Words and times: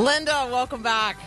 Linda, 0.00 0.48
welcome 0.50 0.82
back. 0.82 1.18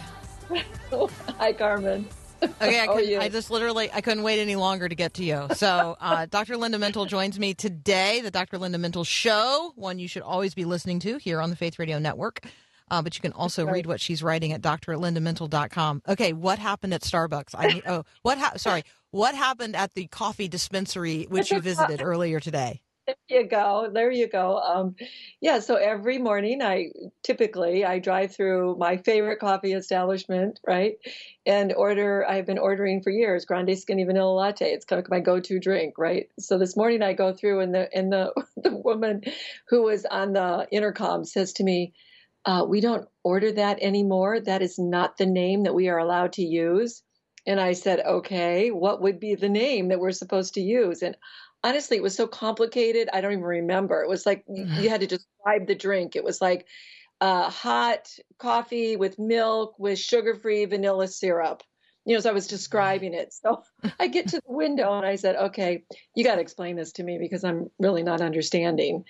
Hi, 1.38 1.53
Carmen. 1.53 2.07
Okay, 2.41 2.81
I, 2.81 2.88
couldn't- 2.88 3.22
I 3.22 3.29
just 3.29 3.51
literally 3.51 3.91
I 3.94 4.01
couldn't 4.01 4.23
wait 4.23 4.41
any 4.41 4.56
longer 4.56 4.89
to 4.89 4.95
get 4.95 5.13
to 5.16 5.23
you. 5.23 5.47
So, 5.53 5.95
uh, 6.01 6.25
Dr. 6.29 6.57
Linda 6.57 6.79
Mintle 6.79 7.07
joins 7.07 7.38
me 7.38 7.53
today. 7.53 8.22
The 8.22 8.31
Dr. 8.31 8.57
Linda 8.57 8.79
Mintle 8.79 9.06
Show, 9.06 9.73
one 9.75 10.00
you 10.00 10.07
should 10.07 10.23
always 10.23 10.56
be 10.56 10.66
listening 10.66 11.00
to 11.01 11.17
here 11.17 11.39
on 11.39 11.51
the 11.51 11.56
Faith 11.56 11.78
Radio 11.78 12.00
Network. 12.00 12.41
Uh, 12.89 13.01
but 13.03 13.16
you 13.16 13.22
can 13.22 13.31
also 13.33 13.66
read 13.66 13.85
what 13.85 14.01
she's 14.01 14.22
writing 14.23 14.51
at 14.51 14.62
drlindamintle.com. 14.62 16.01
Okay, 16.07 16.33
what 16.33 16.57
happened 16.59 16.94
at 16.95 17.01
Starbucks? 17.01 17.56
I 17.56 17.81
oh, 17.88 18.03
what? 18.23 18.39
Ha- 18.39 18.57
sorry, 18.57 18.83
what 19.12 19.35
happened 19.35 19.75
at 19.75 19.94
the 19.94 20.07
coffee 20.07 20.47
dispensary 20.47 21.28
which 21.29 21.51
you 21.51 21.59
visited 21.62 22.01
earlier 22.01 22.39
today? 22.39 22.81
There 23.06 23.16
you 23.28 23.47
go. 23.47 23.90
There 23.94 24.12
you 24.12 24.28
go. 24.30 24.59
Um, 24.59 24.96
yeah. 25.41 25.59
So 25.59 25.75
every 25.75 26.19
morning, 26.19 26.62
I 26.62 26.91
typically 27.22 27.84
I 27.84 28.00
drive 28.00 28.34
through 28.34 28.78
my 28.78 28.96
favorite 28.97 29.40
coffee 29.40 29.74
establishment, 29.74 30.59
right, 30.66 30.96
and 31.46 31.74
order. 31.74 32.25
I've 32.25 32.46
been 32.46 32.58
ordering 32.58 33.02
for 33.02 33.09
years 33.09 33.44
grande 33.44 33.78
skinny 33.78 34.06
vanilla 34.06 34.31
latte. 34.34 34.72
It's 34.72 34.86
kind 34.86 35.02
of 35.03 35.09
my 35.09 35.19
go-to 35.19 35.59
drink, 35.59 35.97
right. 35.97 36.30
So 36.40 36.58
this 36.58 36.78
morning 36.78 37.02
I 37.02 37.12
go 37.12 37.34
through, 37.34 37.59
and 37.59 37.75
the 37.75 37.94
and 37.94 38.12
the 38.12 38.31
the 38.58 38.74
woman 38.75 39.22
who 39.68 39.84
was 39.84 40.06
on 40.06 40.31
the 40.34 40.66
intercom 40.72 41.25
says 41.25 41.52
to 41.53 41.63
me, 41.66 41.94
uh, 42.46 42.66
"We 42.68 42.80
don't 42.80 43.08
order 43.24 43.52
that 43.52 43.81
anymore. 43.81 44.40
That 44.40 44.62
is 44.62 44.80
not 44.80 45.18
the 45.18 45.25
name 45.25 45.63
that 45.63 45.75
we 45.75 45.90
are 45.90 45.97
allowed 46.00 46.34
to 46.34 46.44
use." 46.44 47.03
And 47.46 47.59
I 47.59 47.74
said, 47.74 48.00
"Okay, 48.00 48.72
what 48.72 49.02
would 49.02 49.19
be 49.19 49.36
the 49.36 49.50
name 49.50 49.90
that 49.90 50.00
we're 50.00 50.12
supposed 50.12 50.53
to 50.53 50.62
use?" 50.62 51.02
And 51.02 51.18
honestly, 51.63 51.97
it 51.97 52.03
was 52.03 52.16
so 52.16 52.28
complicated. 52.28 53.09
I 53.13 53.22
don't 53.22 53.31
even 53.31 53.44
remember. 53.44 54.01
It 54.01 54.09
was 54.09 54.25
like 54.25 54.44
you, 54.47 54.66
you 54.79 54.90
had 54.90 55.01
to 55.01 55.07
describe 55.07 55.68
the 55.68 55.75
drink. 55.75 56.16
It 56.16 56.24
was 56.24 56.41
like 56.41 56.68
uh, 57.22 57.50
hot 57.50 58.09
coffee 58.38 58.97
with 58.97 59.18
milk 59.18 59.75
with 59.79 59.97
sugar 59.97 60.35
free 60.35 60.66
vanilla 60.66 61.07
syrup. 61.07 61.63
You 62.06 62.16
know, 62.16 62.19
so 62.19 62.29
I 62.29 62.34
was 62.34 62.47
describing 62.47 63.13
it. 63.13 63.34
So 63.34 63.63
I 64.00 64.07
get 64.07 64.28
to 64.29 64.41
the 64.46 64.53
window 64.53 64.97
and 64.97 65.06
I 65.06 65.16
said, 65.16 65.38
okay, 65.38 65.84
you 66.16 66.25
got 66.25 66.35
to 66.35 66.41
explain 66.41 66.75
this 66.75 66.91
to 66.94 67.03
me 67.03 67.18
because 67.18 67.46
I'm 67.46 67.69
really 67.80 68.03
not 68.03 68.19
understanding. 68.19 69.06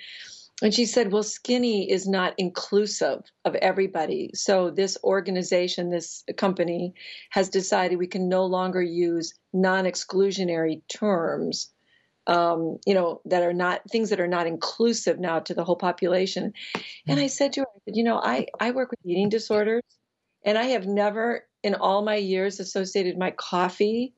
And 0.61 0.71
she 0.71 0.85
said, 0.85 1.11
well, 1.11 1.23
skinny 1.23 1.89
is 1.89 2.07
not 2.07 2.35
inclusive 2.37 3.23
of 3.43 3.55
everybody. 3.55 4.29
So 4.35 4.69
this 4.69 4.95
organization, 5.03 5.89
this 5.89 6.23
company 6.37 6.93
has 7.31 7.49
decided 7.49 7.97
we 7.97 8.05
can 8.05 8.29
no 8.29 8.45
longer 8.45 8.81
use 8.81 9.33
non 9.51 9.85
exclusionary 9.85 10.83
terms 10.87 11.73
um, 12.27 12.77
you 12.85 12.93
know, 12.93 13.21
that 13.25 13.43
are 13.43 13.53
not 13.53 13.81
things 13.89 14.09
that 14.09 14.19
are 14.19 14.27
not 14.27 14.47
inclusive 14.47 15.19
now 15.19 15.39
to 15.39 15.53
the 15.53 15.63
whole 15.63 15.75
population. 15.75 16.53
And 17.07 17.19
I 17.19 17.27
said 17.27 17.53
to 17.53 17.61
her, 17.61 17.67
I 17.67 17.79
said, 17.85 17.97
you 17.97 18.03
know, 18.03 18.17
I, 18.17 18.47
I 18.59 18.71
work 18.71 18.91
with 18.91 18.99
eating 19.05 19.29
disorders 19.29 19.83
and 20.45 20.57
I 20.57 20.65
have 20.65 20.85
never 20.85 21.45
in 21.63 21.75
all 21.75 22.01
my 22.01 22.15
years 22.15 22.59
associated 22.59 23.17
my 23.17 23.31
coffee 23.31 24.13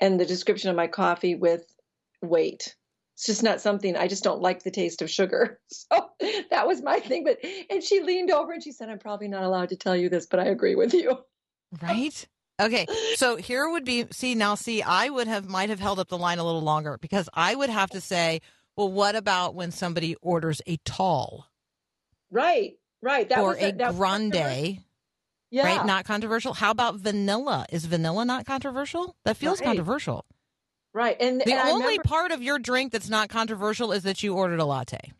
and 0.00 0.18
the 0.18 0.26
description 0.26 0.70
of 0.70 0.76
my 0.76 0.86
coffee 0.86 1.34
with 1.34 1.64
weight. 2.22 2.74
It's 3.14 3.26
just 3.26 3.44
not 3.44 3.60
something 3.60 3.96
I 3.96 4.08
just 4.08 4.24
don't 4.24 4.42
like 4.42 4.64
the 4.64 4.70
taste 4.70 5.02
of 5.02 5.10
sugar. 5.10 5.60
So 5.70 6.10
that 6.50 6.66
was 6.66 6.82
my 6.82 7.00
thing. 7.00 7.24
But 7.24 7.38
and 7.68 7.82
she 7.82 8.00
leaned 8.00 8.30
over 8.30 8.52
and 8.52 8.62
she 8.62 8.72
said, 8.72 8.88
I'm 8.88 8.98
probably 8.98 9.28
not 9.28 9.42
allowed 9.42 9.68
to 9.70 9.76
tell 9.76 9.94
you 9.94 10.08
this, 10.08 10.26
but 10.26 10.40
I 10.40 10.46
agree 10.46 10.74
with 10.74 10.94
you. 10.94 11.18
Right? 11.82 12.26
Okay. 12.60 12.86
So 13.16 13.36
here 13.36 13.68
would 13.68 13.84
be 13.84 14.06
see 14.12 14.34
now 14.34 14.54
see 14.54 14.82
I 14.82 15.08
would 15.08 15.26
have 15.26 15.48
might 15.48 15.70
have 15.70 15.80
held 15.80 15.98
up 15.98 16.08
the 16.08 16.18
line 16.18 16.38
a 16.38 16.44
little 16.44 16.62
longer 16.62 16.98
because 17.00 17.28
I 17.34 17.54
would 17.54 17.70
have 17.70 17.90
to 17.90 18.00
say, 18.00 18.40
well, 18.76 18.90
what 18.90 19.16
about 19.16 19.54
when 19.54 19.70
somebody 19.72 20.16
orders 20.22 20.60
a 20.66 20.76
tall 20.84 21.46
Right, 22.30 22.74
right. 23.02 23.28
That 23.28 23.38
or 23.38 23.50
was 23.50 23.58
a 23.62 23.70
that 23.72 23.94
grande, 23.96 24.34
yeah. 25.50 25.62
right? 25.64 25.86
Not 25.86 26.04
controversial. 26.04 26.52
How 26.54 26.70
about 26.72 26.96
vanilla? 26.96 27.66
Is 27.70 27.84
vanilla 27.86 28.24
not 28.24 28.44
controversial? 28.46 29.14
That 29.24 29.36
feels 29.36 29.60
Right. 29.60 29.66
controversial. 29.66 30.24
right. 30.92 31.16
And 31.20 31.40
The 31.40 31.52
and 31.52 31.68
only 31.70 31.84
remember- 31.98 32.02
part 32.04 32.30
of 32.32 32.42
your 32.42 32.58
drink 32.58 32.92
that's 32.92 33.08
not 33.08 33.28
controversial 33.28 33.92
is 33.92 34.02
that 34.04 34.22
you 34.22 34.34
ordered 34.34 34.58
a 34.60 34.64
latte. 34.64 35.12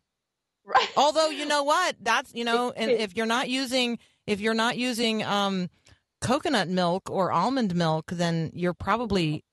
right. 0.64 0.88
Although 0.96 1.28
you 1.28 1.46
know 1.46 1.62
what, 1.64 1.96
that's 2.00 2.32
you 2.34 2.44
know, 2.44 2.70
and 2.72 2.90
if 2.90 3.16
you're 3.16 3.26
not 3.26 3.48
using 3.48 3.98
if 4.26 4.40
you're 4.40 4.54
not 4.54 4.76
using 4.76 5.22
um 5.22 5.68
coconut 6.24 6.68
milk 6.68 7.10
or 7.10 7.30
almond 7.32 7.74
milk, 7.74 8.06
then 8.10 8.50
you're 8.54 8.74
probably 8.74 9.44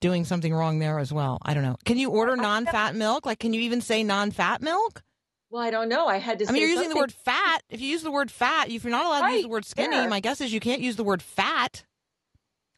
doing 0.00 0.24
something 0.24 0.52
wrong 0.52 0.78
there 0.78 0.98
as 0.98 1.12
well. 1.12 1.38
I 1.42 1.54
don't 1.54 1.62
know. 1.62 1.76
Can 1.84 1.96
you 1.96 2.10
order 2.10 2.36
non-fat 2.36 2.94
milk? 2.94 3.24
Like, 3.24 3.38
can 3.38 3.54
you 3.54 3.60
even 3.62 3.80
say 3.80 4.02
non-fat 4.02 4.60
milk? 4.60 5.02
Well, 5.50 5.62
I 5.62 5.70
don't 5.70 5.88
know. 5.88 6.06
I 6.06 6.16
had 6.16 6.38
to. 6.38 6.48
I 6.48 6.52
mean, 6.52 6.62
you're 6.62 6.70
using 6.70 6.88
the 6.88 6.96
word 6.96 7.12
fat. 7.12 7.62
If 7.68 7.80
you 7.80 7.88
use 7.88 8.02
the 8.02 8.10
word 8.10 8.30
fat, 8.30 8.70
if 8.70 8.84
you're 8.84 8.90
not 8.90 9.04
allowed 9.06 9.28
to 9.28 9.34
use 9.34 9.42
the 9.42 9.48
word 9.48 9.64
skinny, 9.66 9.96
there. 9.96 10.08
my 10.08 10.20
guess 10.20 10.40
is 10.40 10.52
you 10.52 10.60
can't 10.60 10.80
use 10.80 10.96
the 10.96 11.04
word 11.04 11.22
fat. 11.22 11.84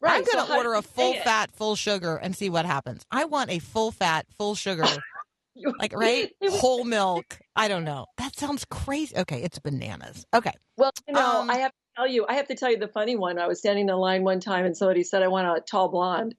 Right, 0.01 0.17
I'm 0.17 0.23
going 0.25 0.45
to 0.45 0.51
how 0.51 0.57
order 0.57 0.73
a 0.73 0.81
full 0.81 1.13
fat, 1.13 1.51
full 1.53 1.75
sugar 1.75 2.17
and 2.17 2.35
see 2.35 2.49
what 2.49 2.65
happens. 2.65 3.03
I 3.11 3.25
want 3.25 3.49
a 3.49 3.59
full 3.59 3.91
fat, 3.91 4.25
full 4.37 4.53
sugar, 4.53 4.83
like, 5.79 5.93
right? 5.93 6.31
Whole 6.49 6.83
milk. 6.83 7.39
I 7.55 7.69
don't 7.69 7.85
know. 7.85 8.05
That 8.17 8.35
sounds 8.35 8.65
crazy. 8.69 9.15
Okay, 9.15 9.41
it's 9.41 9.57
bananas. 9.57 10.25
Okay. 10.35 10.51
Well, 10.77 10.91
you 11.07 11.13
know, 11.13 11.41
Um, 11.41 11.49
I 11.49 11.55
have 11.59 11.71
tell 11.95 12.07
you, 12.07 12.25
I 12.27 12.35
have 12.35 12.47
to 12.47 12.55
tell 12.55 12.71
you 12.71 12.77
the 12.77 12.87
funny 12.87 13.15
one. 13.15 13.39
I 13.39 13.47
was 13.47 13.59
standing 13.59 13.89
in 13.89 13.95
line 13.95 14.23
one 14.23 14.39
time, 14.39 14.65
and 14.65 14.75
somebody 14.75 15.03
said, 15.03 15.23
"I 15.23 15.27
want 15.27 15.47
a 15.57 15.61
tall 15.61 15.89
blonde," 15.89 16.35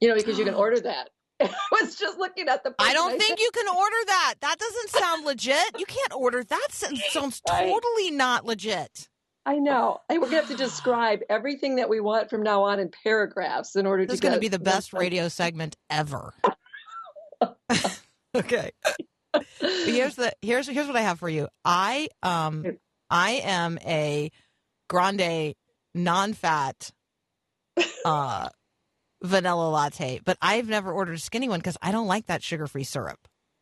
you 0.00 0.08
know, 0.08 0.14
because 0.14 0.38
you 0.38 0.44
can 0.44 0.54
order 0.64 0.80
that. 0.80 1.10
I 1.40 1.50
was 1.72 1.96
just 1.96 2.18
looking 2.18 2.48
at 2.48 2.62
the. 2.64 2.74
I 2.78 2.94
don't 2.94 3.12
said, 3.12 3.20
think 3.20 3.40
you 3.40 3.50
can 3.52 3.68
order 3.68 3.96
that. 4.06 4.34
That 4.40 4.58
doesn't 4.58 4.90
sound 4.90 5.24
legit. 5.24 5.78
You 5.78 5.86
can't 5.86 6.14
order 6.14 6.44
that. 6.44 6.68
Sounds 6.70 7.40
totally 7.48 8.10
not 8.10 8.44
legit. 8.44 9.08
I 9.46 9.58
know. 9.58 10.00
I, 10.08 10.18
we're 10.18 10.26
gonna 10.26 10.36
have 10.36 10.48
to 10.48 10.56
describe 10.56 11.20
everything 11.28 11.76
that 11.76 11.88
we 11.88 12.00
want 12.00 12.30
from 12.30 12.42
now 12.42 12.62
on 12.62 12.80
in 12.80 12.90
paragraphs 13.02 13.76
in 13.76 13.86
order 13.86 14.06
This 14.06 14.14
is 14.14 14.20
to. 14.20 14.26
going 14.28 14.34
to 14.34 14.40
be 14.40 14.48
the 14.48 14.58
best 14.58 14.94
radio 14.94 15.28
segment 15.28 15.76
ever. 15.90 16.32
okay. 18.34 18.70
Here's 19.60 20.14
the 20.14 20.32
here's 20.40 20.66
here's 20.66 20.86
what 20.86 20.96
I 20.96 21.02
have 21.02 21.18
for 21.18 21.28
you. 21.28 21.48
I 21.64 22.08
um 22.22 22.64
I 23.10 23.42
am 23.44 23.78
a 23.84 24.30
grande 24.88 25.54
non-fat 25.94 26.90
uh 28.04 28.48
vanilla 29.22 29.70
latte, 29.70 30.20
but 30.24 30.36
I've 30.42 30.68
never 30.68 30.92
ordered 30.92 31.14
a 31.14 31.18
skinny 31.18 31.48
one 31.48 31.60
because 31.60 31.76
I 31.80 31.92
don't 31.92 32.06
like 32.06 32.26
that 32.26 32.42
sugar-free 32.42 32.84
syrup. 32.84 33.18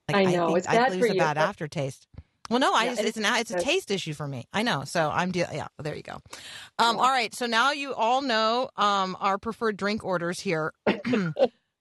Like, 0.09 0.17
I 0.17 0.25
know, 0.25 0.47
think 0.47 0.59
it's 0.59 0.67
I 0.67 0.75
bad 0.75 0.87
believe 0.87 1.01
for 1.01 1.07
it's 1.07 1.13
a 1.13 1.15
you, 1.15 1.21
bad 1.21 1.37
but- 1.37 1.43
aftertaste. 1.49 2.07
Well, 2.51 2.59
no, 2.59 2.75
I 2.75 2.85
Yeah, 2.85 2.91
just, 2.97 3.05
it's 3.05 3.17
an 3.17 3.25
it's 3.27 3.51
a 3.53 3.61
taste 3.61 3.91
issue 3.91 4.13
for 4.13 4.27
me. 4.27 4.47
I 4.53 4.63
know, 4.63 4.83
so 4.85 5.09
I'm 5.11 5.31
de- 5.31 5.47
yeah. 5.53 5.69
There 5.79 5.95
you 5.95 6.03
go. 6.03 6.19
Um, 6.79 6.99
all 6.99 7.09
right, 7.09 7.33
so 7.33 7.47
now 7.47 7.71
you 7.73 7.95
all 7.95 8.21
know 8.21 8.69
um 8.77 9.17
our 9.21 9.39
preferred 9.39 9.77
drink 9.77 10.05
orders 10.05 10.41
here. 10.41 10.73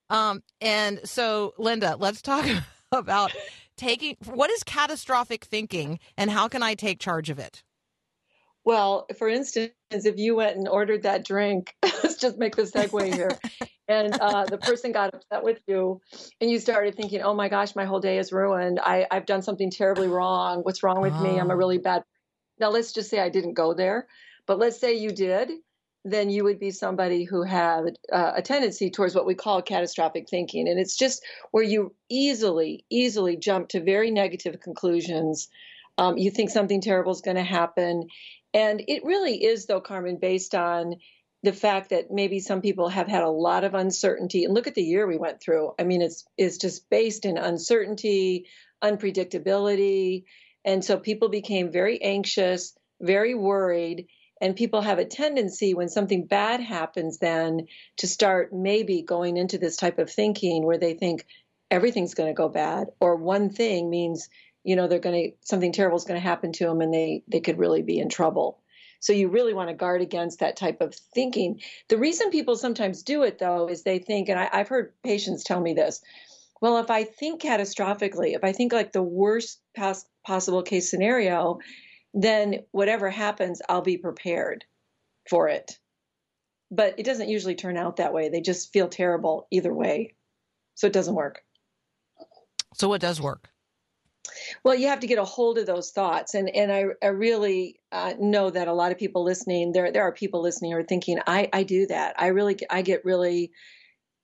um, 0.09 0.43
and 0.61 0.99
so 1.03 1.53
Linda, 1.57 1.97
let's 1.99 2.21
talk 2.21 2.45
about 2.91 3.33
taking 3.75 4.15
what 4.31 4.49
is 4.51 4.63
catastrophic 4.63 5.43
thinking 5.45 5.99
and 6.17 6.29
how 6.29 6.47
can 6.47 6.61
I 6.63 6.75
take 6.75 6.99
charge 6.99 7.29
of 7.29 7.39
it? 7.39 7.63
Well, 8.63 9.07
for 9.17 9.27
instance, 9.27 9.71
if 9.91 10.17
you 10.17 10.35
went 10.35 10.57
and 10.57 10.67
ordered 10.67 11.03
that 11.03 11.25
drink, 11.25 11.75
let's 11.83 12.17
just 12.17 12.37
make 12.37 12.55
the 12.55 12.63
segue 12.63 13.11
here, 13.11 13.39
and 13.87 14.15
uh, 14.19 14.47
the 14.47 14.57
person 14.57 14.91
got 14.91 15.13
upset 15.15 15.43
with 15.43 15.59
you, 15.67 16.01
and 16.39 16.49
you 16.51 16.59
started 16.59 16.95
thinking, 16.95 17.21
"Oh 17.21 17.33
my 17.33 17.49
gosh, 17.49 17.75
my 17.75 17.85
whole 17.85 17.99
day 17.99 18.19
is 18.19 18.31
ruined. 18.31 18.79
I, 18.79 19.07
I've 19.09 19.25
done 19.25 19.41
something 19.41 19.71
terribly 19.71 20.07
wrong. 20.07 20.61
What's 20.61 20.83
wrong 20.83 21.01
with 21.01 21.19
me? 21.19 21.39
I'm 21.39 21.49
a 21.49 21.55
Oh. 21.55 21.57
really 21.57 21.79
bad." 21.79 22.03
Now, 22.59 22.69
let's 22.69 22.93
just 22.93 23.09
say 23.09 23.19
I 23.19 23.29
didn't 23.29 23.53
go 23.55 23.73
there, 23.73 24.07
but 24.45 24.59
let's 24.59 24.79
say 24.79 24.93
you 24.93 25.11
did, 25.11 25.51
then 26.05 26.29
you 26.29 26.43
would 26.43 26.59
be 26.59 26.71
somebody 26.71 27.23
who 27.23 27.43
had 27.43 27.97
uh, 28.11 28.33
a 28.35 28.41
tendency 28.41 28.89
towards 28.91 29.15
what 29.15 29.25
we 29.25 29.35
call 29.35 29.61
catastrophic 29.61 30.29
thinking, 30.29 30.67
and 30.67 30.79
it's 30.79 30.95
just 30.97 31.23
where 31.51 31.63
you 31.63 31.95
easily, 32.09 32.85
easily 32.91 33.37
jump 33.37 33.69
to 33.69 33.81
very 33.83 34.11
negative 34.11 34.59
conclusions. 34.61 35.49
Um, 35.97 36.17
you 36.17 36.31
think 36.31 36.49
something 36.49 36.81
terrible 36.81 37.11
is 37.11 37.21
going 37.21 37.37
to 37.37 37.43
happen. 37.43 38.07
And 38.53 38.83
it 38.87 39.03
really 39.05 39.43
is, 39.43 39.65
though, 39.65 39.81
Carmen, 39.81 40.17
based 40.17 40.55
on 40.55 40.95
the 41.43 41.53
fact 41.53 41.89
that 41.89 42.11
maybe 42.11 42.39
some 42.39 42.61
people 42.61 42.89
have 42.89 43.07
had 43.07 43.23
a 43.23 43.29
lot 43.29 43.63
of 43.63 43.73
uncertainty. 43.73 44.43
And 44.43 44.53
look 44.53 44.67
at 44.67 44.75
the 44.75 44.83
year 44.83 45.07
we 45.07 45.17
went 45.17 45.41
through. 45.41 45.73
I 45.79 45.83
mean, 45.83 46.01
it's 46.01 46.25
it's 46.37 46.57
just 46.57 46.89
based 46.89 47.25
in 47.25 47.37
uncertainty, 47.37 48.47
unpredictability. 48.83 50.25
And 50.63 50.85
so 50.85 50.97
people 50.97 51.29
became 51.29 51.71
very 51.71 52.01
anxious, 52.01 52.77
very 53.01 53.33
worried. 53.33 54.07
And 54.39 54.55
people 54.55 54.81
have 54.81 54.99
a 54.99 55.05
tendency 55.05 55.73
when 55.73 55.89
something 55.89 56.25
bad 56.25 56.61
happens, 56.61 57.19
then 57.19 57.67
to 57.97 58.07
start 58.07 58.51
maybe 58.51 59.03
going 59.03 59.37
into 59.37 59.57
this 59.57 59.77
type 59.77 59.99
of 59.99 60.11
thinking 60.11 60.65
where 60.65 60.79
they 60.79 60.93
think 60.95 61.25
everything's 61.69 62.15
going 62.15 62.29
to 62.29 62.37
go 62.37 62.49
bad, 62.49 62.87
or 62.99 63.15
one 63.15 63.49
thing 63.49 63.89
means 63.89 64.29
you 64.63 64.75
know 64.75 64.87
they're 64.87 64.99
going 64.99 65.31
to 65.31 65.37
something 65.41 65.71
terrible 65.71 65.97
is 65.97 66.03
going 66.03 66.19
to 66.19 66.27
happen 66.27 66.51
to 66.53 66.65
them 66.65 66.81
and 66.81 66.93
they 66.93 67.23
they 67.27 67.39
could 67.39 67.57
really 67.57 67.81
be 67.81 67.99
in 67.99 68.09
trouble. 68.09 68.59
So 68.99 69.13
you 69.13 69.29
really 69.29 69.53
want 69.53 69.69
to 69.69 69.75
guard 69.75 70.01
against 70.01 70.39
that 70.39 70.57
type 70.57 70.79
of 70.79 70.93
thinking. 70.93 71.59
The 71.89 71.97
reason 71.97 72.29
people 72.29 72.55
sometimes 72.55 73.01
do 73.01 73.23
it 73.23 73.39
though 73.39 73.67
is 73.67 73.83
they 73.83 73.99
think 73.99 74.29
and 74.29 74.39
I, 74.39 74.49
i've 74.51 74.69
heard 74.69 74.93
patients 75.03 75.43
tell 75.43 75.59
me 75.59 75.73
this 75.73 76.01
well 76.61 76.77
if 76.77 76.91
i 76.91 77.03
think 77.03 77.41
catastrophically 77.41 78.35
if 78.35 78.43
i 78.43 78.51
think 78.51 78.73
like 78.73 78.91
the 78.91 79.01
worst 79.03 79.59
pos- 79.75 80.05
possible 80.25 80.61
case 80.61 80.89
scenario 80.89 81.59
then 82.13 82.59
whatever 82.71 83.09
happens 83.09 83.61
i'll 83.69 83.81
be 83.81 83.97
prepared 83.97 84.65
for 85.29 85.47
it. 85.47 85.77
But 86.69 86.95
it 86.97 87.03
doesn't 87.03 87.29
usually 87.29 87.55
turn 87.55 87.77
out 87.77 87.97
that 87.97 88.13
way. 88.13 88.29
They 88.29 88.41
just 88.41 88.71
feel 88.71 88.87
terrible 88.87 89.47
either 89.51 89.73
way. 89.73 90.15
So 90.75 90.87
it 90.87 90.93
doesn't 90.93 91.15
work. 91.15 91.43
So 92.75 92.87
what 92.87 93.01
does 93.01 93.21
work? 93.21 93.49
Well, 94.63 94.75
you 94.75 94.87
have 94.87 94.99
to 95.01 95.07
get 95.07 95.17
a 95.17 95.25
hold 95.25 95.57
of 95.57 95.65
those 95.65 95.91
thoughts, 95.91 96.33
and 96.35 96.49
and 96.49 96.71
I, 96.71 96.85
I 97.01 97.07
really 97.07 97.79
uh, 97.91 98.13
know 98.19 98.49
that 98.49 98.67
a 98.67 98.73
lot 98.73 98.91
of 98.91 98.97
people 98.97 99.23
listening 99.23 99.71
there 99.71 99.91
there 99.91 100.03
are 100.03 100.11
people 100.11 100.41
listening 100.41 100.71
who 100.71 100.77
are 100.77 100.83
thinking 100.83 101.19
I 101.25 101.49
I 101.51 101.63
do 101.63 101.87
that 101.87 102.15
I 102.19 102.27
really 102.27 102.57
I 102.69 102.81
get 102.81 103.05
really 103.05 103.51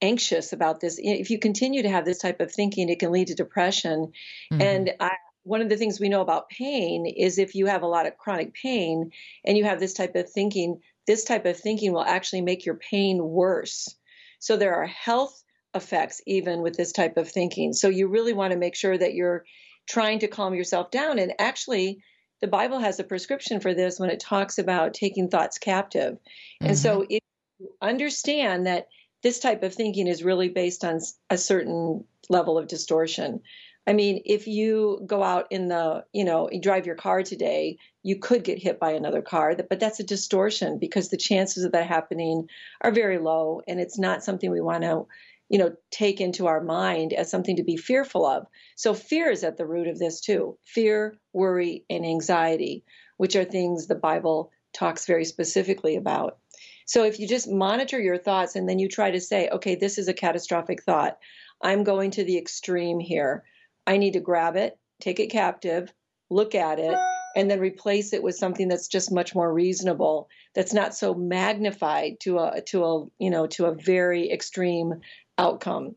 anxious 0.02 0.54
about 0.54 0.80
this. 0.80 1.00
If 1.02 1.32
you 1.32 1.40
continue 1.40 1.84
to 1.84 1.90
have 1.90 2.06
this 2.06 2.20
type 2.20 2.40
of 2.40 2.52
thinking, 2.52 2.90
it 2.90 3.00
can 3.00 3.12
lead 3.12 3.28
to 3.28 3.36
depression. 3.36 4.12
Mhm. 4.52 4.62
And 4.62 4.94
I, 5.00 5.12
one 5.44 5.62
of 5.62 5.70
the 5.70 5.78
things 5.78 6.00
we 6.00 6.10
know 6.10 6.22
about 6.22 6.50
pain 6.50 7.06
is 7.06 7.40
if 7.40 7.56
you 7.56 7.66
have 7.68 7.82
a 7.82 7.88
lot 7.88 8.06
of 8.06 8.18
chronic 8.18 8.54
pain 8.54 9.12
and 9.46 9.58
you 9.58 9.64
have 9.64 9.80
this 9.80 9.94
type 9.94 10.16
of 10.16 10.30
thinking, 10.30 10.82
this 11.08 11.24
type 11.24 11.46
of 11.46 11.58
thinking 11.58 11.94
will 11.94 12.04
actually 12.04 12.42
make 12.42 12.66
your 12.66 12.76
pain 12.76 13.24
worse. 13.24 13.96
So 14.40 14.58
there 14.58 14.76
are 14.76 14.86
health 14.86 15.44
effects 15.74 16.22
even 16.28 16.62
with 16.62 16.76
this 16.76 16.92
type 16.92 17.18
of 17.18 17.30
thinking. 17.30 17.74
So 17.74 17.88
you 17.88 18.08
really 18.08 18.34
want 18.34 18.52
to 18.52 18.60
make 18.60 18.76
sure 18.76 18.98
that 18.98 19.14
you're 19.14 19.46
trying 19.88 20.20
to 20.20 20.28
calm 20.28 20.54
yourself 20.54 20.92
down. 20.92 21.20
And 21.20 21.34
actually, 21.40 22.04
the 22.42 22.48
Bible 22.48 22.80
has 22.80 23.00
a 23.00 23.04
prescription 23.04 23.60
for 23.60 23.74
this 23.74 24.00
when 24.00 24.10
it 24.10 24.20
talks 24.20 24.58
about 24.58 24.94
taking 24.94 25.30
thoughts 25.30 25.58
captive. 25.58 26.18
And 26.62 26.78
so 26.78 27.02
mm-hmm. 27.02 27.12
if 27.12 27.24
you 27.60 27.70
understand 27.82 28.68
that 28.68 28.88
this 29.24 29.40
type 29.40 29.64
of 29.64 29.74
thinking 29.74 30.08
is 30.08 30.24
really 30.24 30.50
based 30.50 30.84
on 30.86 31.00
a 31.30 31.38
certain 31.38 32.06
level 32.30 32.58
of 32.58 32.68
distortion. 32.68 33.42
I 33.88 33.94
mean, 33.94 34.22
if 34.26 34.48
you 34.48 35.02
go 35.08 35.24
out 35.24 35.48
in 35.50 35.70
the, 35.70 36.04
you 36.12 36.26
know, 36.26 36.50
you 36.52 36.62
drive 36.62 36.86
your 36.86 36.96
car 36.96 37.24
today, 37.24 37.78
you 38.04 38.20
could 38.20 38.44
get 38.44 38.62
hit 38.62 38.80
by 38.80 38.92
another 38.92 39.22
car, 39.22 39.56
but 39.56 39.80
that's 39.80 40.00
a 40.00 40.04
distortion 40.04 40.78
because 40.78 41.10
the 41.10 41.18
chances 41.18 41.64
of 41.64 41.72
that 41.72 41.88
happening 41.88 42.50
are 42.82 42.92
very 42.92 43.18
low. 43.18 43.62
And 43.68 43.80
it's 43.80 43.98
not 43.98 44.24
something 44.24 44.52
we 44.52 44.62
want 44.62 44.84
to, 44.84 45.08
you 45.50 45.58
know, 45.58 45.74
take 45.92 46.20
into 46.20 46.48
our 46.48 46.62
mind 46.62 47.14
as 47.14 47.32
something 47.32 47.56
to 47.56 47.64
be 47.64 47.78
fearful 47.78 48.26
of. 48.26 48.46
So 48.76 48.94
fear 48.94 49.30
is 49.30 49.44
at 49.44 49.58
the 49.58 49.66
root 49.66 49.88
of 49.88 50.00
this 50.00 50.22
too 50.22 50.58
fear, 50.66 51.16
worry, 51.34 51.86
and 51.90 52.06
anxiety, 52.06 52.84
which 53.18 53.36
are 53.36 53.46
things 53.46 53.88
the 53.88 53.96
Bible 53.96 54.52
talks 54.74 55.06
very 55.06 55.26
specifically 55.26 55.96
about. 55.96 56.38
So 56.86 57.04
if 57.04 57.20
you 57.20 57.28
just 57.28 57.50
monitor 57.50 58.00
your 58.00 58.18
thoughts 58.18 58.56
and 58.56 58.68
then 58.68 58.80
you 58.80 58.88
try 58.88 59.12
to 59.12 59.22
say, 59.22 59.50
okay, 59.50 59.76
this 59.76 59.98
is 59.98 60.08
a 60.08 60.14
catastrophic 60.14 60.84
thought, 60.84 61.18
I'm 61.62 61.84
going 61.84 62.12
to 62.12 62.24
the 62.24 62.38
extreme 62.38 63.00
here. 63.00 63.44
I 63.86 63.98
need 63.98 64.14
to 64.14 64.20
grab 64.20 64.56
it, 64.56 64.78
take 65.02 65.20
it 65.20 65.28
captive, 65.28 65.92
look 66.30 66.56
at 66.56 66.80
it, 66.80 66.98
and 67.36 67.50
then 67.50 67.60
replace 67.60 68.14
it 68.14 68.24
with 68.24 68.36
something 68.36 68.68
that's 68.68 68.88
just 68.88 69.12
much 69.12 69.36
more 69.36 69.54
reasonable, 69.54 70.28
that's 70.56 70.74
not 70.74 70.96
so 70.96 71.14
magnified 71.14 72.20
to 72.22 72.40
a 72.40 72.62
to 72.62 72.84
a 72.84 73.06
you 73.20 73.30
know 73.30 73.48
to 73.48 73.66
a 73.66 73.76
very 73.76 74.32
extreme 74.32 75.02
outcome. 75.38 75.96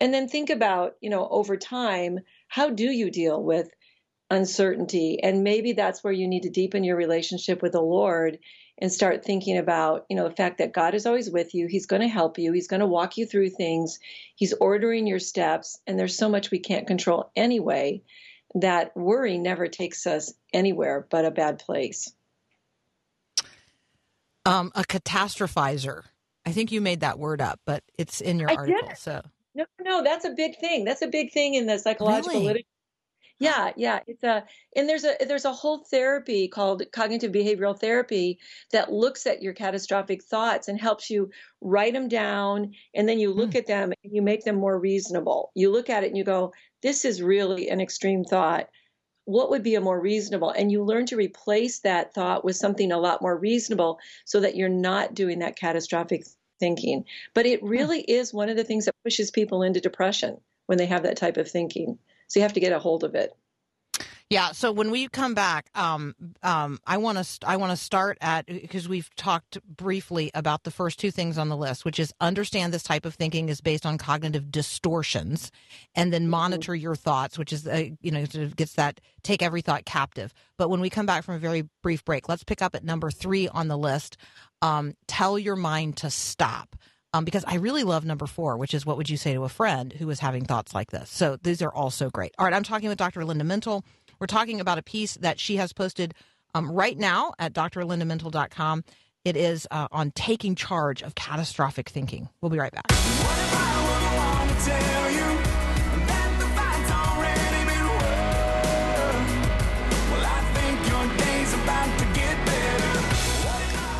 And 0.00 0.12
then 0.12 0.28
think 0.28 0.50
about, 0.50 0.94
you 1.00 1.10
know, 1.10 1.28
over 1.28 1.56
time, 1.56 2.20
how 2.48 2.70
do 2.70 2.84
you 2.84 3.10
deal 3.10 3.42
with 3.42 3.68
uncertainty? 4.30 5.22
And 5.22 5.44
maybe 5.44 5.72
that's 5.72 6.02
where 6.02 6.12
you 6.12 6.26
need 6.26 6.42
to 6.42 6.50
deepen 6.50 6.84
your 6.84 6.96
relationship 6.96 7.62
with 7.62 7.72
the 7.72 7.80
Lord 7.80 8.38
and 8.78 8.92
start 8.92 9.24
thinking 9.24 9.56
about, 9.56 10.04
you 10.10 10.16
know, 10.16 10.28
the 10.28 10.34
fact 10.34 10.58
that 10.58 10.72
God 10.72 10.94
is 10.94 11.06
always 11.06 11.30
with 11.30 11.54
you. 11.54 11.68
He's 11.68 11.86
going 11.86 12.02
to 12.02 12.08
help 12.08 12.38
you. 12.38 12.52
He's 12.52 12.66
going 12.66 12.80
to 12.80 12.86
walk 12.86 13.16
you 13.16 13.26
through 13.26 13.50
things. 13.50 14.00
He's 14.34 14.52
ordering 14.52 15.06
your 15.06 15.20
steps. 15.20 15.78
And 15.86 15.98
there's 15.98 16.16
so 16.16 16.28
much 16.28 16.50
we 16.50 16.58
can't 16.58 16.86
control 16.86 17.30
anyway 17.36 18.02
that 18.56 18.96
worry 18.96 19.38
never 19.38 19.68
takes 19.68 20.06
us 20.06 20.32
anywhere 20.52 21.06
but 21.08 21.24
a 21.24 21.30
bad 21.30 21.58
place. 21.58 22.12
Um, 24.46 24.72
a 24.74 24.82
catastrophizer. 24.82 26.02
I 26.46 26.52
think 26.52 26.72
you 26.72 26.80
made 26.80 27.00
that 27.00 27.18
word 27.18 27.40
up, 27.40 27.60
but 27.64 27.82
it's 27.98 28.20
in 28.20 28.38
your 28.38 28.50
I 28.50 28.54
article. 28.54 28.88
did. 28.88 28.98
So 28.98 29.22
No, 29.54 29.64
no, 29.80 30.02
that's 30.02 30.24
a 30.24 30.30
big 30.30 30.58
thing. 30.58 30.84
That's 30.84 31.02
a 31.02 31.08
big 31.08 31.32
thing 31.32 31.54
in 31.54 31.66
the 31.66 31.78
psychological 31.78 32.32
Really? 32.32 32.46
literature. 32.46 32.68
Yeah, 33.40 33.72
yeah, 33.76 34.00
it's 34.06 34.22
a 34.22 34.44
and 34.76 34.88
there's 34.88 35.04
a 35.04 35.16
there's 35.26 35.44
a 35.44 35.52
whole 35.52 35.78
therapy 35.78 36.46
called 36.46 36.84
cognitive 36.92 37.32
behavioral 37.32 37.78
therapy 37.78 38.38
that 38.70 38.92
looks 38.92 39.26
at 39.26 39.42
your 39.42 39.52
catastrophic 39.52 40.22
thoughts 40.22 40.68
and 40.68 40.80
helps 40.80 41.10
you 41.10 41.30
write 41.60 41.94
them 41.94 42.08
down 42.08 42.74
and 42.94 43.08
then 43.08 43.18
you 43.18 43.32
hmm. 43.32 43.38
look 43.40 43.56
at 43.56 43.66
them 43.66 43.92
and 44.04 44.12
you 44.14 44.22
make 44.22 44.44
them 44.44 44.56
more 44.56 44.78
reasonable. 44.78 45.50
You 45.54 45.72
look 45.72 45.90
at 45.90 46.04
it 46.04 46.08
and 46.08 46.16
you 46.16 46.22
go, 46.22 46.52
this 46.80 47.04
is 47.04 47.20
really 47.20 47.68
an 47.70 47.80
extreme 47.80 48.24
thought. 48.24 48.68
What 49.26 49.50
would 49.50 49.62
be 49.62 49.74
a 49.74 49.80
more 49.80 49.98
reasonable? 49.98 50.50
And 50.50 50.70
you 50.70 50.82
learn 50.82 51.06
to 51.06 51.16
replace 51.16 51.80
that 51.80 52.12
thought 52.14 52.44
with 52.44 52.56
something 52.56 52.92
a 52.92 52.98
lot 52.98 53.22
more 53.22 53.36
reasonable 53.36 53.98
so 54.24 54.40
that 54.40 54.56
you're 54.56 54.68
not 54.68 55.14
doing 55.14 55.38
that 55.38 55.56
catastrophic 55.56 56.24
thinking. 56.60 57.04
But 57.34 57.46
it 57.46 57.62
really 57.62 58.00
is 58.00 58.34
one 58.34 58.48
of 58.48 58.56
the 58.56 58.64
things 58.64 58.84
that 58.84 58.94
pushes 59.02 59.30
people 59.30 59.62
into 59.62 59.80
depression 59.80 60.40
when 60.66 60.78
they 60.78 60.86
have 60.86 61.02
that 61.04 61.16
type 61.16 61.36
of 61.36 61.50
thinking. 61.50 61.98
So 62.28 62.40
you 62.40 62.42
have 62.42 62.54
to 62.54 62.60
get 62.60 62.72
a 62.72 62.78
hold 62.78 63.04
of 63.04 63.14
it. 63.14 63.32
Yeah. 64.30 64.52
So 64.52 64.72
when 64.72 64.90
we 64.90 65.06
come 65.08 65.34
back, 65.34 65.68
um, 65.74 66.14
um, 66.42 66.78
I 66.86 66.96
want 66.96 67.18
to 67.18 67.46
I 67.46 67.56
want 67.56 67.72
to 67.72 67.76
start 67.76 68.16
at 68.22 68.46
because 68.46 68.88
we've 68.88 69.14
talked 69.16 69.58
briefly 69.66 70.30
about 70.34 70.64
the 70.64 70.70
first 70.70 70.98
two 70.98 71.10
things 71.10 71.36
on 71.36 71.50
the 71.50 71.56
list, 71.56 71.84
which 71.84 71.98
is 71.98 72.12
understand 72.20 72.72
this 72.72 72.82
type 72.82 73.04
of 73.04 73.14
thinking 73.14 73.50
is 73.50 73.60
based 73.60 73.84
on 73.84 73.98
cognitive 73.98 74.50
distortions, 74.50 75.52
and 75.94 76.10
then 76.12 76.28
monitor 76.28 76.74
your 76.74 76.96
thoughts, 76.96 77.38
which 77.38 77.52
is 77.52 77.66
uh, 77.66 77.84
you 78.00 78.10
know 78.10 78.24
sort 78.24 78.44
of 78.44 78.56
gets 78.56 78.72
that 78.74 79.00
take 79.22 79.42
every 79.42 79.60
thought 79.60 79.84
captive. 79.84 80.32
But 80.56 80.70
when 80.70 80.80
we 80.80 80.88
come 80.88 81.06
back 81.06 81.22
from 81.22 81.34
a 81.34 81.38
very 81.38 81.68
brief 81.82 82.02
break, 82.04 82.26
let's 82.28 82.44
pick 82.44 82.62
up 82.62 82.74
at 82.74 82.82
number 82.82 83.10
three 83.10 83.48
on 83.48 83.68
the 83.68 83.78
list. 83.78 84.16
Um, 84.62 84.94
tell 85.06 85.38
your 85.38 85.56
mind 85.56 85.98
to 85.98 86.10
stop. 86.10 86.76
Um, 87.12 87.24
because 87.24 87.44
I 87.46 87.56
really 87.56 87.84
love 87.84 88.04
number 88.04 88.26
four, 88.26 88.56
which 88.56 88.74
is 88.74 88.84
what 88.84 88.96
would 88.96 89.08
you 89.08 89.16
say 89.16 89.34
to 89.34 89.44
a 89.44 89.48
friend 89.48 89.92
who 89.92 90.10
is 90.10 90.18
having 90.18 90.44
thoughts 90.44 90.74
like 90.74 90.90
this? 90.90 91.08
So 91.10 91.36
these 91.40 91.62
are 91.62 91.72
also 91.72 92.10
great. 92.10 92.32
All 92.36 92.44
right, 92.44 92.52
I'm 92.52 92.64
talking 92.64 92.88
with 92.88 92.98
Dr. 92.98 93.24
Linda 93.24 93.44
Mintle. 93.44 93.84
We're 94.18 94.26
talking 94.26 94.60
about 94.60 94.78
a 94.78 94.82
piece 94.82 95.14
that 95.14 95.38
she 95.38 95.56
has 95.56 95.72
posted 95.72 96.14
um, 96.54 96.70
right 96.70 96.96
now 96.96 97.34
at 97.38 97.52
drlindamintle.com. 97.52 98.84
It 99.24 99.36
is 99.36 99.66
uh, 99.70 99.88
on 99.90 100.10
taking 100.12 100.54
charge 100.54 101.02
of 101.02 101.14
catastrophic 101.14 101.88
thinking. 101.88 102.28
We'll 102.40 102.50
be 102.50 102.58
right 102.58 102.72
back. 102.72 102.84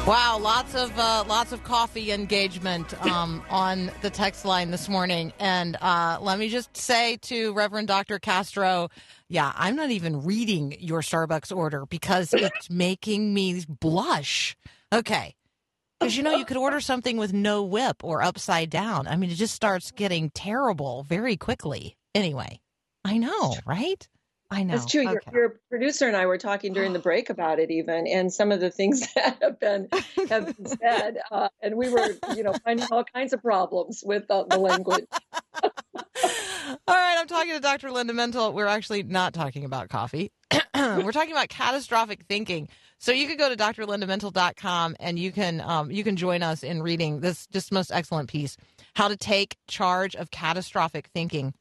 Wow, 0.06 0.38
lots 0.38 0.74
of 0.74 0.92
uh, 0.98 1.24
lots 1.26 1.52
of 1.52 1.64
coffee 1.64 2.12
engagement 2.12 2.92
um, 3.06 3.42
on 3.48 3.90
the 4.02 4.10
text 4.10 4.44
line 4.44 4.70
this 4.70 4.86
morning, 4.86 5.32
and 5.40 5.78
uh, 5.80 6.18
let 6.20 6.38
me 6.38 6.50
just 6.50 6.76
say 6.76 7.16
to 7.22 7.54
Reverend 7.54 7.88
Dr. 7.88 8.18
Castro, 8.18 8.90
yeah, 9.30 9.50
I'm 9.56 9.76
not 9.76 9.88
even 9.88 10.22
reading 10.22 10.76
your 10.78 11.00
Starbucks 11.00 11.56
order 11.56 11.86
because 11.86 12.34
it's 12.34 12.68
making 12.68 13.32
me 13.32 13.64
blush. 13.66 14.54
Okay, 14.92 15.36
because 15.98 16.14
you 16.14 16.22
know 16.22 16.36
you 16.36 16.44
could 16.44 16.58
order 16.58 16.80
something 16.80 17.16
with 17.16 17.32
no 17.32 17.62
whip 17.62 18.04
or 18.04 18.22
upside 18.22 18.68
down. 18.68 19.08
I 19.08 19.16
mean, 19.16 19.30
it 19.30 19.36
just 19.36 19.54
starts 19.54 19.90
getting 19.90 20.28
terrible 20.28 21.04
very 21.04 21.38
quickly. 21.38 21.96
Anyway, 22.14 22.60
I 23.06 23.16
know, 23.16 23.56
right? 23.64 24.06
I 24.54 24.62
know. 24.62 24.74
That's 24.74 24.90
true. 24.90 25.02
Your, 25.02 25.22
your 25.32 25.60
producer 25.68 26.06
and 26.06 26.16
I 26.16 26.26
were 26.26 26.38
talking 26.38 26.72
during 26.72 26.92
the 26.92 26.98
break 27.00 27.28
about 27.28 27.58
it, 27.58 27.70
even, 27.70 28.06
and 28.06 28.32
some 28.32 28.52
of 28.52 28.60
the 28.60 28.70
things 28.70 29.00
that 29.14 29.38
have 29.42 29.58
been 29.58 29.88
have 30.28 30.56
been 30.56 30.66
said, 30.66 31.18
uh, 31.30 31.48
and 31.60 31.76
we 31.76 31.88
were, 31.88 32.10
you 32.36 32.44
know, 32.44 32.54
finding 32.64 32.86
all 32.90 33.04
kinds 33.04 33.32
of 33.32 33.42
problems 33.42 34.02
with 34.06 34.30
uh, 34.30 34.44
the 34.44 34.58
language. 34.58 35.06
All 35.62 36.94
right, 36.94 37.16
I'm 37.18 37.26
talking 37.26 37.52
to 37.52 37.60
Dr. 37.60 37.90
Linda 37.90 38.12
Mintle. 38.12 38.54
We're 38.54 38.66
actually 38.66 39.02
not 39.02 39.34
talking 39.34 39.64
about 39.64 39.88
coffee. 39.88 40.32
We're 40.74 41.12
talking 41.12 41.32
about 41.32 41.48
catastrophic 41.48 42.24
thinking. 42.28 42.68
So 42.98 43.12
you 43.12 43.26
could 43.26 43.38
go 43.38 43.54
to 43.54 43.56
drlindamintle.com 43.56 44.96
and 44.98 45.18
you 45.18 45.30
can 45.30 45.60
um, 45.60 45.90
you 45.90 46.04
can 46.04 46.16
join 46.16 46.42
us 46.42 46.62
in 46.62 46.82
reading 46.82 47.20
this 47.20 47.46
just 47.48 47.70
most 47.72 47.92
excellent 47.92 48.30
piece, 48.30 48.56
How 48.94 49.08
to 49.08 49.16
Take 49.16 49.56
Charge 49.68 50.16
of 50.16 50.30
Catastrophic 50.30 51.08
Thinking. 51.12 51.52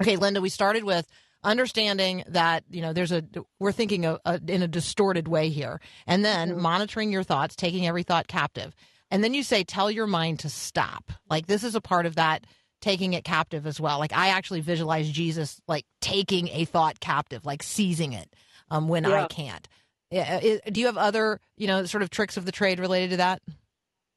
Okay, 0.00 0.16
Linda, 0.16 0.40
we 0.40 0.48
started 0.48 0.84
with 0.84 1.06
understanding 1.44 2.24
that 2.28 2.64
you 2.70 2.82
know 2.82 2.92
there's 2.92 3.12
a 3.12 3.24
we're 3.58 3.72
thinking 3.72 4.04
a, 4.04 4.14
a, 4.14 4.18
uh, 4.24 4.38
in 4.46 4.62
a 4.62 4.68
distorted 4.68 5.28
way 5.28 5.48
here, 5.48 5.80
and 6.06 6.24
then 6.24 6.50
mm-hmm. 6.50 6.60
monitoring 6.60 7.12
your 7.12 7.22
thoughts, 7.22 7.56
taking 7.56 7.86
every 7.86 8.02
thought 8.02 8.28
captive, 8.28 8.74
and 9.10 9.22
then 9.22 9.34
you 9.34 9.42
say 9.42 9.64
tell 9.64 9.90
your 9.90 10.06
mind 10.06 10.40
to 10.40 10.48
stop. 10.48 11.12
Like 11.28 11.46
this 11.46 11.64
is 11.64 11.74
a 11.74 11.80
part 11.80 12.06
of 12.06 12.16
that 12.16 12.46
taking 12.80 13.12
it 13.12 13.24
captive 13.24 13.66
as 13.66 13.80
well. 13.80 13.98
Like 13.98 14.12
I 14.12 14.28
actually 14.28 14.60
visualize 14.60 15.08
Jesus 15.10 15.60
like 15.68 15.84
taking 16.00 16.48
a 16.48 16.64
thought 16.64 17.00
captive, 17.00 17.44
like 17.46 17.62
seizing 17.62 18.12
it 18.12 18.34
um, 18.70 18.88
when 18.88 19.04
I 19.06 19.26
can't. 19.26 19.68
Yeah, 20.10 20.40
uh, 20.42 20.46
i- 20.66 20.70
do 20.70 20.80
you 20.80 20.86
have 20.86 20.98
other 20.98 21.40
you 21.56 21.66
know 21.66 21.84
sort 21.86 22.02
of 22.02 22.10
tricks 22.10 22.36
of 22.36 22.44
the 22.44 22.52
trade 22.52 22.80
related 22.80 23.10
to 23.10 23.16
that? 23.18 23.42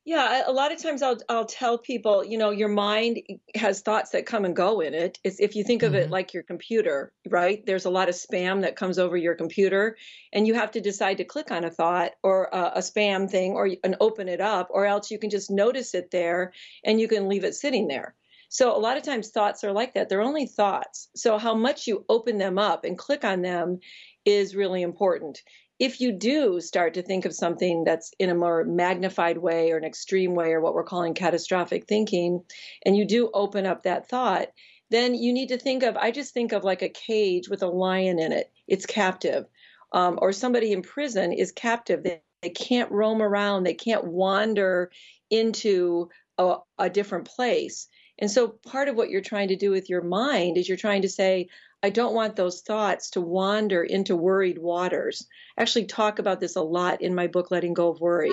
Yeah, 0.08 0.44
a 0.46 0.52
lot 0.52 0.72
of 0.72 0.80
times 0.80 1.02
I'll 1.02 1.18
I'll 1.30 1.48
tell 1.48 1.80
people, 1.80 2.24
you 2.24 2.38
know, 2.38 2.52
your 2.52 2.70
mind 2.70 3.24
has 3.56 3.82
thoughts 3.82 4.12
that 4.12 4.28
come 4.28 4.46
and 4.46 4.56
go 4.56 4.80
in 4.80 4.94
it. 4.94 5.18
It's, 5.24 5.40
if 5.40 5.56
you 5.56 5.64
think 5.64 5.82
of 5.82 5.96
it 5.96 6.04
mm-hmm. 6.04 6.12
like 6.12 6.32
your 6.32 6.44
computer, 6.44 7.12
right? 7.28 7.66
There's 7.66 7.86
a 7.86 7.90
lot 7.90 8.08
of 8.08 8.14
spam 8.14 8.62
that 8.62 8.76
comes 8.76 9.00
over 9.00 9.18
your 9.18 9.34
computer, 9.34 9.98
and 10.32 10.46
you 10.46 10.54
have 10.54 10.70
to 10.72 10.80
decide 10.80 11.18
to 11.18 11.24
click 11.24 11.50
on 11.50 11.64
a 11.64 11.72
thought 11.72 12.12
or 12.22 12.50
a, 12.54 12.74
a 12.76 12.80
spam 12.82 13.28
thing, 13.28 13.54
or 13.54 13.68
and 13.84 13.96
open 14.00 14.30
it 14.30 14.42
up, 14.42 14.68
or 14.70 14.86
else 14.86 15.10
you 15.10 15.18
can 15.18 15.32
just 15.32 15.50
notice 15.50 15.96
it 15.96 16.12
there 16.12 16.54
and 16.84 17.02
you 17.02 17.08
can 17.08 17.28
leave 17.28 17.44
it 17.44 17.56
sitting 17.56 17.88
there. 17.88 18.14
So 18.50 18.78
a 18.78 18.80
lot 18.80 18.98
of 18.98 19.04
times 19.04 19.30
thoughts 19.30 19.64
are 19.64 19.74
like 19.74 19.96
that. 19.96 20.08
They're 20.08 20.22
only 20.22 20.46
thoughts. 20.46 21.10
So 21.16 21.40
how 21.40 21.56
much 21.56 21.88
you 21.88 22.06
open 22.10 22.38
them 22.38 22.60
up 22.60 22.86
and 22.86 22.96
click 22.96 23.26
on 23.26 23.42
them 23.42 23.80
is 24.24 24.56
really 24.56 24.84
important 24.84 25.42
if 25.80 26.00
you 26.00 26.12
do 26.12 26.62
start 26.62 26.94
to 26.94 27.02
think 27.02 27.26
of 27.26 27.36
something 27.36 27.84
that's 27.84 28.12
in 28.20 28.30
a 28.30 28.36
more 28.36 28.64
magnified 28.64 29.38
way 29.38 29.72
or 29.72 29.78
an 29.78 29.84
extreme 29.84 30.34
way 30.34 30.52
or 30.52 30.62
what 30.62 30.74
we're 30.74 30.84
calling 30.84 31.14
catastrophic 31.14 31.86
thinking, 31.86 32.44
and 32.86 32.96
you 32.96 33.06
do 33.06 33.30
open 33.34 33.66
up 33.66 33.84
that 33.84 34.08
thought, 34.08 34.48
then 34.90 35.16
you 35.16 35.34
need 35.34 35.50
to 35.50 35.58
think 35.58 35.84
of, 35.84 35.98
I 35.98 36.12
just 36.12 36.34
think 36.34 36.54
of 36.54 36.64
like 36.64 36.82
a 36.82 36.90
cage 36.90 37.50
with 37.50 37.64
a 37.64 37.68
lion 37.68 38.20
in 38.20 38.32
it. 38.32 38.52
It's 38.68 38.86
captive. 38.86 39.46
Um, 39.92 40.20
or 40.22 40.32
somebody 40.32 40.72
in 40.72 40.82
prison 40.82 41.34
is 41.34 41.52
captive. 41.52 42.04
They, 42.04 42.22
they 42.42 42.50
can't 42.50 42.92
roam 42.92 43.22
around, 43.22 43.64
they 43.64 43.74
can't 43.74 44.06
wander 44.06 44.92
into 45.30 46.10
a, 46.38 46.58
a 46.78 46.90
different 46.90 47.26
place. 47.26 47.88
And 48.20 48.32
so 48.32 48.48
part 48.48 48.88
of 48.88 48.96
what 48.96 49.10
you're 49.10 49.22
trying 49.22 49.50
to 49.50 49.56
do 49.56 49.72
with 49.72 49.90
your 49.90 50.02
mind 50.02 50.58
is 50.58 50.68
you're 50.68 50.78
trying 50.78 51.02
to 51.02 51.10
say, 51.10 51.50
I 51.84 51.90
don't 51.90 52.16
want 52.16 52.36
those 52.36 52.62
thoughts 52.62 53.12
to 53.12 53.22
wander 53.22 53.84
into 53.84 54.16
worried 54.16 54.58
waters. 54.58 55.28
I 55.58 55.62
actually 55.62 55.86
talk 55.86 56.20
about 56.20 56.40
this 56.40 56.56
a 56.56 56.62
lot 56.62 57.02
in 57.02 57.14
my 57.14 57.28
book 57.28 57.52
Letting 57.52 57.74
Go 57.74 57.90
of 57.90 58.00
Worry, 58.00 58.32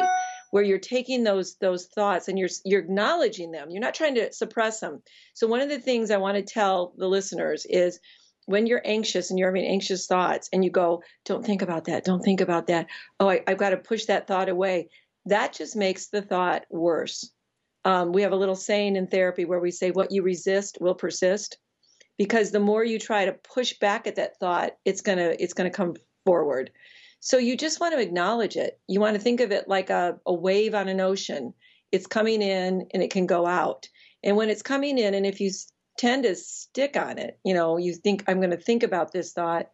where 0.50 0.62
you're 0.62 0.78
taking 0.78 1.24
those 1.24 1.56
those 1.56 1.86
thoughts 1.86 2.28
and 2.28 2.38
you're 2.38 2.48
you're 2.64 2.80
acknowledging 2.80 3.50
them. 3.50 3.70
You're 3.70 3.82
not 3.82 3.94
trying 3.94 4.14
to 4.14 4.32
suppress 4.32 4.80
them. 4.80 5.02
So 5.34 5.46
one 5.46 5.60
of 5.60 5.68
the 5.68 5.80
things 5.80 6.10
I 6.10 6.16
want 6.16 6.36
to 6.36 6.42
tell 6.42 6.94
the 6.96 7.08
listeners 7.08 7.66
is 7.68 8.00
when 8.46 8.66
you're 8.66 8.82
anxious 8.84 9.30
and 9.30 9.38
you're 9.38 9.50
having 9.50 9.66
anxious 9.66 10.06
thoughts 10.06 10.48
and 10.52 10.64
you 10.64 10.70
go, 10.70 11.02
don't 11.24 11.44
think 11.44 11.62
about 11.62 11.84
that, 11.84 12.04
don't 12.04 12.22
think 12.22 12.40
about 12.40 12.68
that. 12.68 12.86
Oh, 13.20 13.28
I, 13.28 13.42
I've 13.46 13.58
got 13.58 13.70
to 13.70 13.76
push 13.76 14.06
that 14.06 14.26
thought 14.26 14.48
away. 14.48 14.88
That 15.26 15.52
just 15.52 15.76
makes 15.76 16.06
the 16.06 16.22
thought 16.22 16.64
worse. 16.70 17.30
Um, 17.84 18.12
we 18.12 18.22
have 18.22 18.32
a 18.32 18.36
little 18.36 18.54
saying 18.54 18.96
in 18.96 19.06
therapy 19.06 19.44
where 19.44 19.60
we 19.60 19.70
say, 19.70 19.90
what 19.90 20.12
you 20.12 20.22
resist 20.22 20.78
will 20.80 20.94
persist. 20.94 21.58
Because 22.18 22.50
the 22.50 22.60
more 22.60 22.84
you 22.84 22.98
try 22.98 23.24
to 23.24 23.32
push 23.32 23.72
back 23.74 24.06
at 24.06 24.16
that 24.16 24.38
thought 24.38 24.72
it's 24.84 25.00
going 25.00 25.18
to 25.18 25.42
it's 25.42 25.54
to 25.54 25.70
come 25.70 25.94
forward. 26.24 26.70
So 27.20 27.38
you 27.38 27.56
just 27.56 27.80
want 27.80 27.94
to 27.94 28.00
acknowledge 28.00 28.56
it. 28.56 28.78
You 28.86 29.00
want 29.00 29.14
to 29.14 29.22
think 29.22 29.40
of 29.40 29.50
it 29.50 29.66
like 29.66 29.90
a, 29.90 30.18
a 30.26 30.34
wave 30.34 30.74
on 30.74 30.88
an 30.88 31.00
ocean. 31.00 31.54
It's 31.90 32.06
coming 32.06 32.42
in 32.42 32.86
and 32.92 33.02
it 33.02 33.10
can 33.10 33.26
go 33.26 33.46
out. 33.46 33.88
And 34.22 34.36
when 34.36 34.50
it's 34.50 34.62
coming 34.62 34.98
in 34.98 35.14
and 35.14 35.26
if 35.26 35.40
you 35.40 35.50
tend 35.98 36.22
to 36.22 36.34
stick 36.34 36.96
on 36.96 37.18
it 37.18 37.38
you 37.44 37.52
know 37.52 37.76
you 37.76 37.92
think 37.92 38.24
i'm 38.26 38.38
going 38.38 38.50
to 38.50 38.56
think 38.56 38.82
about 38.82 39.12
this 39.12 39.34
thought 39.34 39.66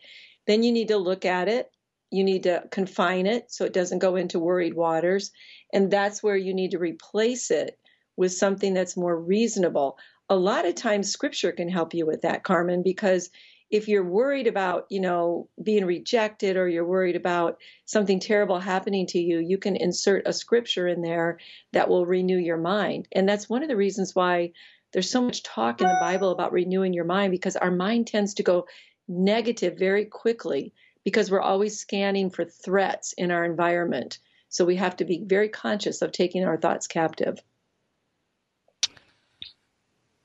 then 0.49 0.63
you 0.63 0.73
need 0.73 0.89
to 0.89 0.97
look 0.97 1.25
at 1.25 1.47
it. 1.47 1.71
You 2.11 2.25
need 2.25 2.45
to 2.45 2.65
confine 2.73 3.27
it 3.27 3.53
so 3.53 3.67
it 3.67 3.75
doesn't 3.75 3.99
go 4.01 4.17
into 4.17 4.41
worried 4.41 4.75
waters. 4.75 5.31
And 5.75 5.91
that's 5.91 6.23
where 6.23 6.39
you 6.39 6.55
need 6.55 6.71
to 6.71 6.79
replace 6.79 7.51
it 7.51 7.79
with 8.19 8.33
something 8.33 8.75
that's 8.75 8.97
more 8.97 9.17
reasonable. 9.17 9.97
A 10.29 10.37
lot 10.37 10.67
of 10.67 10.75
times 10.75 11.11
scripture 11.11 11.53
can 11.53 11.69
help 11.69 11.95
you 11.95 12.05
with 12.05 12.23
that 12.23 12.43
carmen 12.43 12.83
because 12.83 13.31
if 13.71 13.87
you're 13.87 14.05
worried 14.05 14.49
about 14.49 14.87
you 14.91 14.99
know 15.01 15.49
being 15.63 15.85
rejected 15.85 16.57
or 16.57 16.69
you're 16.69 16.85
worried 16.85 17.15
about 17.15 17.59
something 17.85 18.19
terrible 18.19 18.59
happening 18.59 19.07
to 19.07 19.21
you 19.21 19.39
you 19.39 19.59
can 19.59 19.77
insert 19.77 20.27
a 20.27 20.33
scripture 20.33 20.89
in 20.89 21.01
there 21.01 21.39
that 21.73 21.89
will 21.89 22.05
renew 22.05 22.37
your 22.37 22.57
mind. 22.57 23.07
And 23.13 23.29
that's 23.29 23.49
one 23.49 23.63
of 23.63 23.69
the 23.69 23.77
reasons 23.77 24.17
why 24.17 24.51
there's 24.93 25.11
so 25.11 25.23
much 25.23 25.45
talk 25.45 25.81
in 25.81 25.87
the 25.87 25.99
bible 26.01 26.33
about 26.33 26.53
renewing 26.53 26.93
your 26.93 27.05
mind 27.05 27.31
because 27.31 27.55
our 27.57 27.71
mind 27.71 28.09
tends 28.09 28.35
to 28.35 28.43
go 28.43 28.67
negative 29.07 29.79
very 29.79 30.07
quickly 30.07 30.73
because 31.05 31.31
we're 31.31 31.41
always 31.41 31.79
scanning 31.79 32.31
for 32.31 32.45
threats 32.45 33.13
in 33.13 33.31
our 33.31 33.45
environment. 33.45 34.19
So 34.49 34.65
we 34.65 34.77
have 34.77 34.97
to 34.97 35.05
be 35.05 35.23
very 35.25 35.49
conscious 35.49 36.03
of 36.03 36.11
taking 36.11 36.45
our 36.45 36.57
thoughts 36.57 36.89
captive 36.89 37.39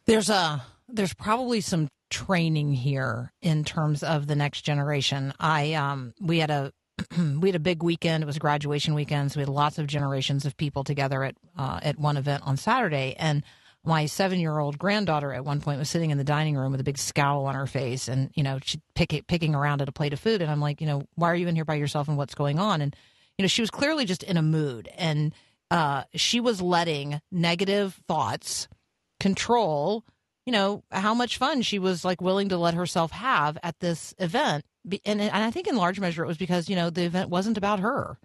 There's 0.06 0.30
a 0.30 0.64
there's 0.90 1.14
probably 1.14 1.62
some 1.62 1.88
training 2.10 2.74
here 2.74 3.32
in 3.42 3.64
terms 3.64 4.04
of 4.04 4.28
the 4.28 4.36
next 4.36 4.62
generation. 4.62 5.34
I 5.40 5.74
um 5.74 6.14
we 6.20 6.40
had 6.40 6.52
a 6.52 6.72
we 7.18 7.50
had 7.50 7.56
a 7.56 7.60
big 7.60 7.84
weekend. 7.84 8.24
It 8.24 8.28
was 8.28 8.38
graduation 8.38 8.94
weekend, 8.94 9.32
so 9.32 9.40
we 9.40 9.42
had 9.42 9.50
lots 9.50 9.80
of 9.80 9.88
generations 9.88 10.46
of 10.46 10.58
people 10.58 10.84
together 10.84 11.24
at 11.24 11.36
uh, 11.58 11.80
at 11.82 11.98
one 11.98 12.18
event 12.18 12.44
on 12.46 12.58
Saturday. 12.58 13.16
And 13.18 13.44
my 13.86 14.06
seven 14.06 14.40
year 14.40 14.60
old 14.60 14.78
granddaughter 14.78 15.34
at 15.34 15.46
one 15.46 15.62
point 15.62 15.80
was 15.80 15.90
sitting 15.90 16.12
in 16.12 16.18
the 16.18 16.24
dining 16.24 16.56
room 16.56 16.72
with 16.72 16.82
a 16.82 16.86
big 16.86 16.98
scowl 16.98 17.46
on 17.46 17.56
her 17.56 17.68
face, 17.68 18.08
and 18.08 18.30
you 18.36 18.44
know 18.44 18.60
she 18.64 18.80
pick, 18.96 19.26
picking 19.28 19.56
around 19.56 19.82
at 19.82 19.90
a 19.90 19.94
plate 19.94 20.14
of 20.14 20.20
food. 20.20 20.42
And 20.42 20.52
I'm 20.52 20.62
like, 20.62 20.82
you 20.82 20.88
know, 20.88 21.04
why 21.16 21.32
are 21.32 21.36
you 21.36 21.48
in 21.48 21.56
here 21.56 21.66
by 21.66 21.76
yourself, 21.76 22.08
and 22.08 22.18
what's 22.18 22.36
going 22.36 22.60
on? 22.60 22.82
And 22.82 22.96
you 23.38 23.44
know, 23.44 23.48
she 23.48 23.62
was 23.62 23.72
clearly 23.72 24.06
just 24.06 24.24
in 24.24 24.38
a 24.38 24.42
mood, 24.42 24.90
and 24.96 25.34
uh, 25.72 26.04
she 26.14 26.40
was 26.40 26.62
letting 26.62 27.20
negative 27.32 28.00
thoughts 28.08 28.68
control 29.24 30.04
you 30.46 30.52
know 30.52 30.84
how 30.92 31.14
much 31.14 31.38
fun 31.38 31.62
she 31.62 31.80
was 31.80 32.04
like 32.04 32.22
willing 32.22 32.50
to 32.50 32.58
let 32.58 32.74
herself 32.74 33.12
have 33.12 33.58
at 33.64 33.80
this 33.80 34.14
event. 34.20 34.66
And, 35.06 35.22
and 35.22 35.32
i 35.32 35.50
think 35.50 35.68
in 35.68 35.78
large 35.78 35.98
measure 35.98 36.26
it 36.26 36.28
was 36.28 36.38
because 36.38 36.70
you 36.70 36.76
know 36.76 36.90
the 36.90 37.04
event 37.04 37.30
wasn't 37.30 37.58
about 37.58 37.80
her. 37.80 38.18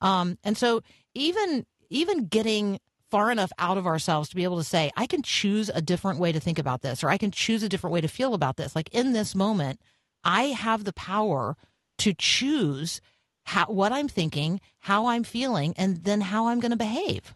Um, 0.00 0.38
and 0.44 0.56
so 0.56 0.82
even 1.14 1.66
even 1.90 2.26
getting 2.26 2.78
far 3.10 3.32
enough 3.32 3.50
out 3.58 3.78
of 3.78 3.86
ourselves 3.86 4.28
to 4.28 4.36
be 4.36 4.44
able 4.44 4.58
to 4.58 4.64
say 4.64 4.92
i 4.96 5.06
can 5.06 5.22
choose 5.22 5.68
a 5.68 5.82
different 5.82 6.20
way 6.20 6.30
to 6.30 6.38
think 6.38 6.58
about 6.60 6.82
this 6.82 7.02
or 7.02 7.10
i 7.10 7.18
can 7.18 7.32
choose 7.32 7.62
a 7.64 7.68
different 7.68 7.92
way 7.92 8.00
to 8.00 8.08
feel 8.08 8.34
about 8.34 8.56
this 8.56 8.74
like 8.74 8.88
in 8.92 9.12
this 9.12 9.34
moment 9.34 9.80
i 10.24 10.44
have 10.44 10.84
the 10.84 10.92
power 10.92 11.56
to 11.98 12.14
choose 12.14 13.00
how, 13.44 13.66
what 13.66 13.92
i'm 13.92 14.08
thinking 14.08 14.60
how 14.80 15.06
i'm 15.06 15.22
feeling 15.22 15.74
and 15.76 16.04
then 16.04 16.20
how 16.20 16.48
i'm 16.48 16.60
going 16.60 16.72
to 16.72 16.76
behave 16.76 17.34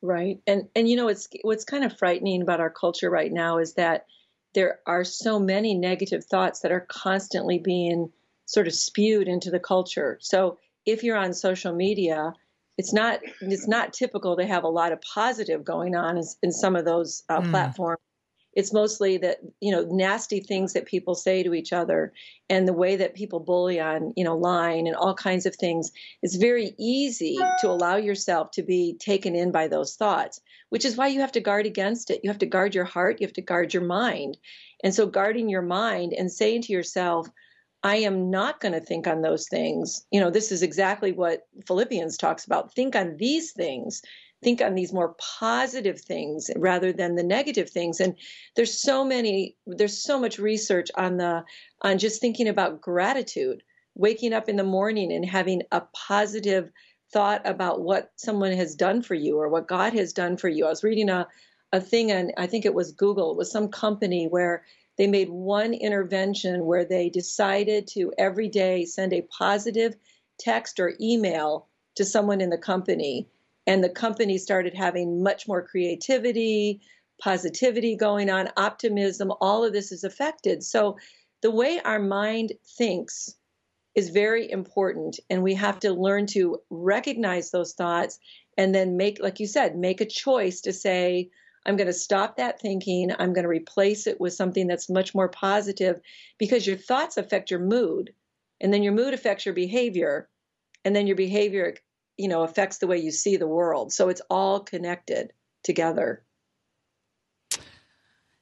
Right. 0.00 0.40
And 0.46 0.68
and 0.76 0.88
you 0.88 0.96
know 0.96 1.08
it's 1.08 1.28
what's 1.42 1.64
kind 1.64 1.84
of 1.84 1.96
frightening 1.98 2.42
about 2.42 2.60
our 2.60 2.70
culture 2.70 3.10
right 3.10 3.32
now 3.32 3.58
is 3.58 3.74
that 3.74 4.06
there 4.54 4.80
are 4.86 5.04
so 5.04 5.38
many 5.38 5.74
negative 5.74 6.24
thoughts 6.24 6.60
that 6.60 6.72
are 6.72 6.86
constantly 6.88 7.58
being 7.58 8.10
sort 8.46 8.66
of 8.66 8.74
spewed 8.74 9.28
into 9.28 9.50
the 9.50 9.58
culture. 9.60 10.18
So 10.20 10.58
if 10.86 11.02
you're 11.02 11.16
on 11.16 11.32
social 11.34 11.74
media, 11.74 12.32
it's 12.78 12.92
not 12.92 13.20
it's 13.40 13.66
not 13.68 13.92
typical 13.92 14.36
to 14.36 14.46
have 14.46 14.62
a 14.64 14.68
lot 14.68 14.92
of 14.92 15.00
positive 15.02 15.64
going 15.64 15.96
on 15.96 16.16
in, 16.16 16.24
in 16.42 16.52
some 16.52 16.76
of 16.76 16.84
those 16.84 17.24
uh, 17.28 17.40
Mm. 17.40 17.50
platforms. 17.50 18.00
It's 18.58 18.72
mostly 18.72 19.18
that 19.18 19.38
you 19.60 19.70
know 19.70 19.82
nasty 19.88 20.40
things 20.40 20.72
that 20.72 20.84
people 20.84 21.14
say 21.14 21.44
to 21.44 21.54
each 21.54 21.72
other, 21.72 22.12
and 22.50 22.66
the 22.66 22.72
way 22.72 22.96
that 22.96 23.14
people 23.14 23.38
bully 23.38 23.78
on 23.78 24.12
you 24.16 24.24
know 24.24 24.36
line 24.36 24.88
and 24.88 24.96
all 24.96 25.14
kinds 25.14 25.46
of 25.46 25.54
things. 25.54 25.92
It's 26.22 26.34
very 26.34 26.74
easy 26.76 27.38
to 27.60 27.68
allow 27.70 27.94
yourself 27.94 28.50
to 28.52 28.64
be 28.64 28.96
taken 28.98 29.36
in 29.36 29.52
by 29.52 29.68
those 29.68 29.94
thoughts, 29.94 30.40
which 30.70 30.84
is 30.84 30.96
why 30.96 31.06
you 31.06 31.20
have 31.20 31.30
to 31.32 31.40
guard 31.40 31.66
against 31.66 32.10
it. 32.10 32.20
You 32.24 32.30
have 32.30 32.40
to 32.40 32.46
guard 32.46 32.74
your 32.74 32.84
heart. 32.84 33.20
You 33.20 33.28
have 33.28 33.34
to 33.34 33.42
guard 33.42 33.72
your 33.72 33.84
mind, 33.84 34.38
and 34.82 34.92
so 34.92 35.06
guarding 35.06 35.48
your 35.48 35.62
mind 35.62 36.12
and 36.12 36.32
saying 36.32 36.62
to 36.62 36.72
yourself, 36.72 37.28
I 37.84 37.98
am 37.98 38.28
not 38.28 38.58
going 38.58 38.74
to 38.74 38.80
think 38.80 39.06
on 39.06 39.22
those 39.22 39.46
things. 39.46 40.04
You 40.10 40.18
know, 40.18 40.30
this 40.30 40.50
is 40.50 40.64
exactly 40.64 41.12
what 41.12 41.46
Philippians 41.64 42.16
talks 42.16 42.44
about. 42.44 42.74
Think 42.74 42.96
on 42.96 43.18
these 43.18 43.52
things. 43.52 44.02
Think 44.42 44.62
on 44.62 44.74
these 44.74 44.92
more 44.92 45.16
positive 45.38 46.00
things 46.00 46.50
rather 46.56 46.92
than 46.92 47.16
the 47.16 47.22
negative 47.22 47.70
things. 47.70 48.00
And 48.00 48.14
there's 48.54 48.80
so 48.80 49.04
many, 49.04 49.56
there's 49.66 50.00
so 50.00 50.20
much 50.20 50.38
research 50.38 50.90
on 50.96 51.16
the, 51.16 51.44
on 51.82 51.98
just 51.98 52.20
thinking 52.20 52.48
about 52.48 52.80
gratitude, 52.80 53.62
waking 53.94 54.32
up 54.32 54.48
in 54.48 54.56
the 54.56 54.64
morning 54.64 55.12
and 55.12 55.24
having 55.24 55.62
a 55.72 55.82
positive 55.92 56.70
thought 57.12 57.42
about 57.46 57.80
what 57.80 58.12
someone 58.16 58.52
has 58.52 58.74
done 58.74 59.02
for 59.02 59.14
you 59.14 59.38
or 59.38 59.48
what 59.48 59.66
God 59.66 59.92
has 59.94 60.12
done 60.12 60.36
for 60.36 60.48
you. 60.48 60.66
I 60.66 60.70
was 60.70 60.84
reading 60.84 61.08
a, 61.08 61.26
a 61.72 61.80
thing 61.80 62.12
and 62.12 62.32
I 62.36 62.46
think 62.46 62.64
it 62.64 62.74
was 62.74 62.92
Google, 62.92 63.32
it 63.32 63.36
was 63.36 63.50
some 63.50 63.68
company 63.68 64.26
where 64.26 64.64
they 64.98 65.06
made 65.06 65.30
one 65.30 65.74
intervention 65.74 66.66
where 66.66 66.84
they 66.84 67.08
decided 67.08 67.86
to 67.88 68.12
every 68.18 68.48
day 68.48 68.84
send 68.84 69.12
a 69.12 69.22
positive 69.22 69.94
text 70.38 70.80
or 70.80 70.94
email 71.00 71.68
to 71.94 72.04
someone 72.04 72.40
in 72.40 72.50
the 72.50 72.58
company. 72.58 73.28
And 73.68 73.84
the 73.84 73.90
company 73.90 74.38
started 74.38 74.72
having 74.72 75.22
much 75.22 75.46
more 75.46 75.62
creativity, 75.62 76.80
positivity 77.20 77.96
going 77.96 78.30
on, 78.30 78.48
optimism. 78.56 79.30
All 79.42 79.62
of 79.62 79.74
this 79.74 79.92
is 79.92 80.04
affected. 80.04 80.64
So 80.64 80.96
the 81.42 81.50
way 81.50 81.78
our 81.84 81.98
mind 81.98 82.54
thinks 82.78 83.36
is 83.94 84.08
very 84.08 84.50
important. 84.50 85.20
And 85.28 85.42
we 85.42 85.52
have 85.54 85.78
to 85.80 85.92
learn 85.92 86.26
to 86.28 86.62
recognize 86.70 87.50
those 87.50 87.74
thoughts 87.74 88.18
and 88.56 88.74
then 88.74 88.96
make, 88.96 89.20
like 89.20 89.38
you 89.38 89.46
said, 89.46 89.76
make 89.76 90.00
a 90.00 90.06
choice 90.06 90.62
to 90.62 90.72
say, 90.72 91.28
I'm 91.66 91.76
going 91.76 91.88
to 91.88 91.92
stop 91.92 92.38
that 92.38 92.58
thinking. 92.58 93.12
I'm 93.18 93.34
going 93.34 93.42
to 93.42 93.50
replace 93.50 94.06
it 94.06 94.18
with 94.18 94.32
something 94.32 94.66
that's 94.66 94.88
much 94.88 95.14
more 95.14 95.28
positive 95.28 96.00
because 96.38 96.66
your 96.66 96.78
thoughts 96.78 97.18
affect 97.18 97.50
your 97.50 97.60
mood. 97.60 98.14
And 98.62 98.72
then 98.72 98.82
your 98.82 98.94
mood 98.94 99.12
affects 99.12 99.44
your 99.44 99.54
behavior. 99.54 100.30
And 100.86 100.96
then 100.96 101.06
your 101.06 101.16
behavior, 101.16 101.74
you 102.18 102.28
know, 102.28 102.42
affects 102.42 102.78
the 102.78 102.86
way 102.86 102.98
you 102.98 103.10
see 103.10 103.36
the 103.36 103.46
world. 103.48 103.92
So 103.92 104.08
it's 104.10 104.22
all 104.28 104.60
connected 104.60 105.32
together. 105.64 106.24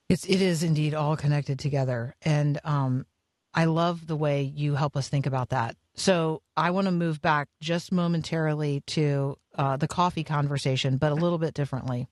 It's 0.09 0.25
it 0.27 0.41
is 0.41 0.63
indeed 0.63 0.95
all 0.95 1.17
connected 1.17 1.59
together, 1.59 2.15
and 2.23 2.61
um, 2.65 3.07
I 3.55 3.65
love 3.65 4.07
the 4.07 4.17
way 4.17 4.43
you 4.43 4.75
help 4.75 4.97
us 4.97 5.09
think 5.09 5.27
about 5.27 5.49
that. 5.49 5.77
So 5.95 6.43
I 6.57 6.71
want 6.71 6.87
to 6.87 6.93
move 6.93 7.21
back 7.21 7.49
just 7.61 7.91
momentarily 7.91 8.83
to 8.89 9.37
uh, 9.57 9.77
the 9.77 9.89
coffee 9.89 10.25
conversation, 10.25 10.97
but 10.99 11.11
a 11.11 11.17
little 11.17 11.39
bit 11.39 11.55
differently. 11.55 12.07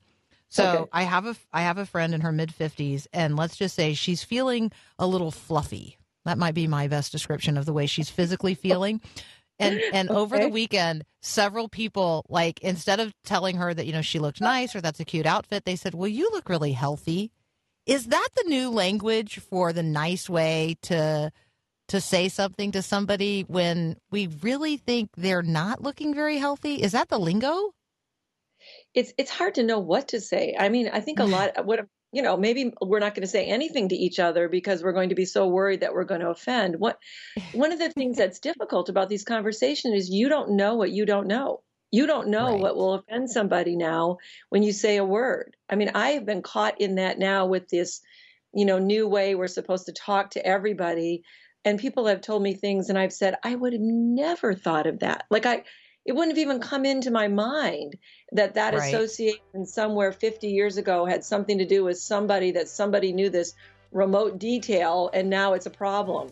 So 0.48 0.84
Okay. 0.84 0.90
I 0.92 1.02
have 1.04 1.26
a 1.26 1.36
I 1.52 1.62
have 1.62 1.78
a 1.78 1.86
friend 1.86 2.14
in 2.14 2.22
her 2.22 2.32
mid 2.32 2.52
fifties, 2.52 3.06
and 3.12 3.36
let's 3.36 3.56
just 3.56 3.74
say 3.76 3.94
she's 3.94 4.24
feeling 4.24 4.72
a 4.98 5.06
little 5.06 5.30
fluffy. 5.30 5.98
That 6.24 6.38
might 6.38 6.54
be 6.54 6.66
my 6.66 6.88
best 6.88 7.12
description 7.12 7.56
of 7.58 7.66
the 7.66 7.72
way 7.72 7.86
she's 7.86 8.08
physically 8.08 8.54
feeling. 8.54 9.00
And 9.58 9.80
and 9.92 10.10
over 10.10 10.38
the 10.38 10.48
weekend, 10.48 11.04
several 11.22 11.68
people 11.68 12.24
like 12.28 12.60
instead 12.60 13.00
of 13.00 13.12
telling 13.24 13.56
her 13.56 13.72
that 13.72 13.86
you 13.86 13.92
know 13.92 14.02
she 14.02 14.18
looked 14.18 14.40
nice 14.40 14.74
or 14.74 14.80
that's 14.80 15.00
a 15.00 15.04
cute 15.04 15.26
outfit, 15.26 15.64
they 15.64 15.76
said, 15.76 15.94
"Well, 15.94 16.08
you 16.08 16.28
look 16.32 16.48
really 16.48 16.72
healthy." 16.72 17.30
Is 17.86 18.06
that 18.06 18.28
the 18.34 18.48
new 18.48 18.70
language 18.70 19.38
for 19.38 19.72
the 19.72 19.82
nice 19.82 20.28
way 20.28 20.76
to 20.82 21.30
to 21.88 22.00
say 22.00 22.28
something 22.28 22.72
to 22.72 22.82
somebody 22.82 23.42
when 23.42 23.96
we 24.10 24.26
really 24.42 24.76
think 24.76 25.10
they're 25.16 25.42
not 25.42 25.82
looking 25.82 26.14
very 26.14 26.38
healthy? 26.38 26.82
Is 26.82 26.92
that 26.92 27.08
the 27.08 27.18
lingo? 27.18 27.72
It's 28.94 29.12
it's 29.18 29.30
hard 29.30 29.56
to 29.56 29.62
know 29.62 29.78
what 29.78 30.08
to 30.08 30.20
say. 30.20 30.56
I 30.58 30.68
mean, 30.70 30.88
I 30.92 31.00
think 31.00 31.18
a 31.18 31.24
lot 31.36 31.64
what 31.66 31.86
you 32.14 32.22
know, 32.22 32.36
maybe 32.36 32.72
we're 32.80 33.00
not 33.00 33.14
going 33.14 33.22
to 33.22 33.28
say 33.28 33.46
anything 33.46 33.88
to 33.88 33.96
each 33.96 34.20
other 34.20 34.48
because 34.48 34.82
we're 34.82 34.92
going 34.92 35.08
to 35.08 35.14
be 35.16 35.24
so 35.24 35.48
worried 35.48 35.80
that 35.80 35.92
we're 35.92 36.04
going 36.04 36.20
to 36.20 36.30
offend. 36.30 36.76
What 36.78 36.98
one 37.50 37.72
of 37.72 37.80
the 37.80 37.90
things 37.90 38.16
that's 38.16 38.38
difficult 38.38 38.88
about 38.88 39.08
these 39.08 39.24
conversations 39.24 39.94
is 39.94 40.10
you 40.10 40.28
don't 40.28 40.52
know 40.52 40.76
what 40.76 40.92
you 40.92 41.06
don't 41.06 41.26
know. 41.26 41.62
You 41.90 42.06
don't 42.06 42.28
know 42.28 42.46
Right. 42.46 42.60
what 42.60 42.76
will 42.76 42.94
offend 42.94 43.30
somebody 43.30 43.76
now 43.76 44.18
when 44.48 44.62
you 44.62 44.72
say 44.72 44.96
a 44.96 45.04
word. 45.04 45.56
I 45.68 45.76
mean, 45.76 45.90
I 45.94 46.10
have 46.10 46.24
been 46.24 46.42
caught 46.42 46.80
in 46.80 46.96
that 46.96 47.18
now 47.18 47.46
with 47.46 47.68
this, 47.68 48.00
you 48.52 48.64
know, 48.64 48.78
new 48.78 49.08
way 49.08 49.34
we're 49.34 49.46
supposed 49.48 49.86
to 49.86 49.92
talk 49.92 50.30
to 50.30 50.46
everybody. 50.46 51.22
And 51.64 51.78
people 51.78 52.06
have 52.06 52.20
told 52.20 52.42
me 52.42 52.54
things 52.54 52.90
and 52.90 52.98
I've 52.98 53.12
said, 53.12 53.36
I 53.42 53.54
would 53.54 53.72
have 53.72 53.82
never 53.82 54.54
thought 54.54 54.86
of 54.86 55.00
that. 55.00 55.24
Like 55.30 55.46
I 55.46 55.64
it 56.04 56.12
wouldn't 56.12 56.36
have 56.36 56.42
even 56.42 56.60
come 56.60 56.84
into 56.84 57.10
my 57.10 57.28
mind 57.28 57.96
that 58.32 58.54
that 58.54 58.74
Right. 58.74 58.94
association 58.94 59.66
somewhere 59.66 60.12
50 60.12 60.48
years 60.48 60.76
ago 60.76 61.04
had 61.06 61.24
something 61.24 61.58
to 61.58 61.64
do 61.64 61.84
with 61.84 61.98
somebody 61.98 62.52
that 62.52 62.68
somebody 62.68 63.12
knew 63.12 63.30
this 63.30 63.54
remote 63.92 64.38
detail 64.38 65.10
and 65.14 65.30
now 65.30 65.54
it's 65.54 65.66
a 65.66 65.70
problem. 65.70 66.30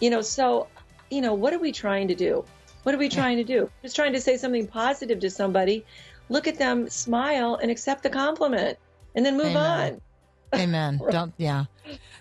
You 0.00 0.10
know, 0.10 0.20
so, 0.20 0.68
you 1.10 1.20
know, 1.20 1.34
what 1.34 1.52
are 1.52 1.58
we 1.58 1.72
trying 1.72 2.08
to 2.08 2.14
do? 2.14 2.44
What 2.82 2.94
are 2.94 2.98
we 2.98 3.08
trying 3.08 3.38
to 3.38 3.44
do? 3.44 3.70
Just 3.82 3.96
trying 3.96 4.12
to 4.12 4.20
say 4.20 4.36
something 4.36 4.66
positive 4.66 5.20
to 5.20 5.30
somebody. 5.30 5.84
Look 6.28 6.46
at 6.46 6.58
them, 6.58 6.88
smile, 6.88 7.56
and 7.56 7.70
accept 7.70 8.02
the 8.02 8.10
compliment, 8.10 8.78
and 9.14 9.24
then 9.24 9.36
move 9.36 9.56
Amen. 9.56 9.94
on. 9.94 10.00
Amen. 10.54 11.00
Don't 11.10 11.32
yeah. 11.36 11.64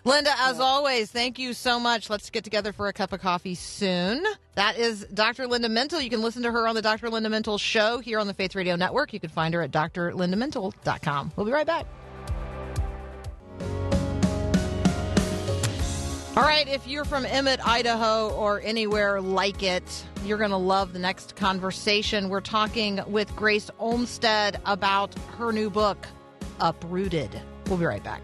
Linda, 0.04 0.32
as 0.40 0.60
always, 0.60 1.12
thank 1.12 1.38
you 1.38 1.52
so 1.54 1.80
much. 1.80 2.10
Let's 2.10 2.30
get 2.30 2.46
together 2.46 2.72
for 2.72 2.88
a 2.88 2.94
cup 2.94 3.12
of 3.12 3.20
coffee 3.20 3.56
soon. 3.56 4.24
That 4.56 4.78
is 4.78 5.06
Dr. 5.13 5.48
Linda 5.48 5.68
Mintle. 5.68 6.02
You 6.02 6.10
can 6.10 6.22
listen 6.22 6.44
to 6.44 6.52
her 6.52 6.66
on 6.66 6.76
the 6.76 6.82
Dr. 6.82 7.10
Linda 7.10 7.30
Mintle 7.30 7.60
show 7.60 8.00
here 8.00 8.20
on 8.20 8.28
the 8.28 8.34
Faith 8.34 8.56
Radio 8.56 8.78
Network. 8.78 9.12
You 9.12 9.20
can 9.20 9.30
find 9.30 9.54
her 9.54 9.62
at 9.62 9.72
drlindamintle.com. 9.72 11.34
We'll 11.36 11.46
be 11.46 11.52
right 11.52 11.68
back. 11.68 11.86
All 16.38 16.44
right, 16.44 16.68
if 16.68 16.88
you're 16.88 17.04
from 17.04 17.26
Emmett, 17.26 17.60
Idaho, 17.68 18.30
or 18.30 18.62
anywhere 18.62 19.20
like 19.20 19.63
it, 19.63 20.06
you're 20.24 20.38
going 20.38 20.52
to 20.52 20.56
love 20.56 20.94
the 20.94 21.00
next 21.00 21.36
conversation. 21.36 22.30
We're 22.30 22.42
talking 22.42 23.02
with 23.08 23.36
Grace 23.36 23.72
Olmstead 23.80 24.62
about 24.63 25.16
her 25.38 25.52
new 25.52 25.72
book, 25.72 26.06
Uprooted. 26.60 27.42
We'll 27.67 27.77
be 27.77 27.86
right 27.86 28.03
back. 28.03 28.21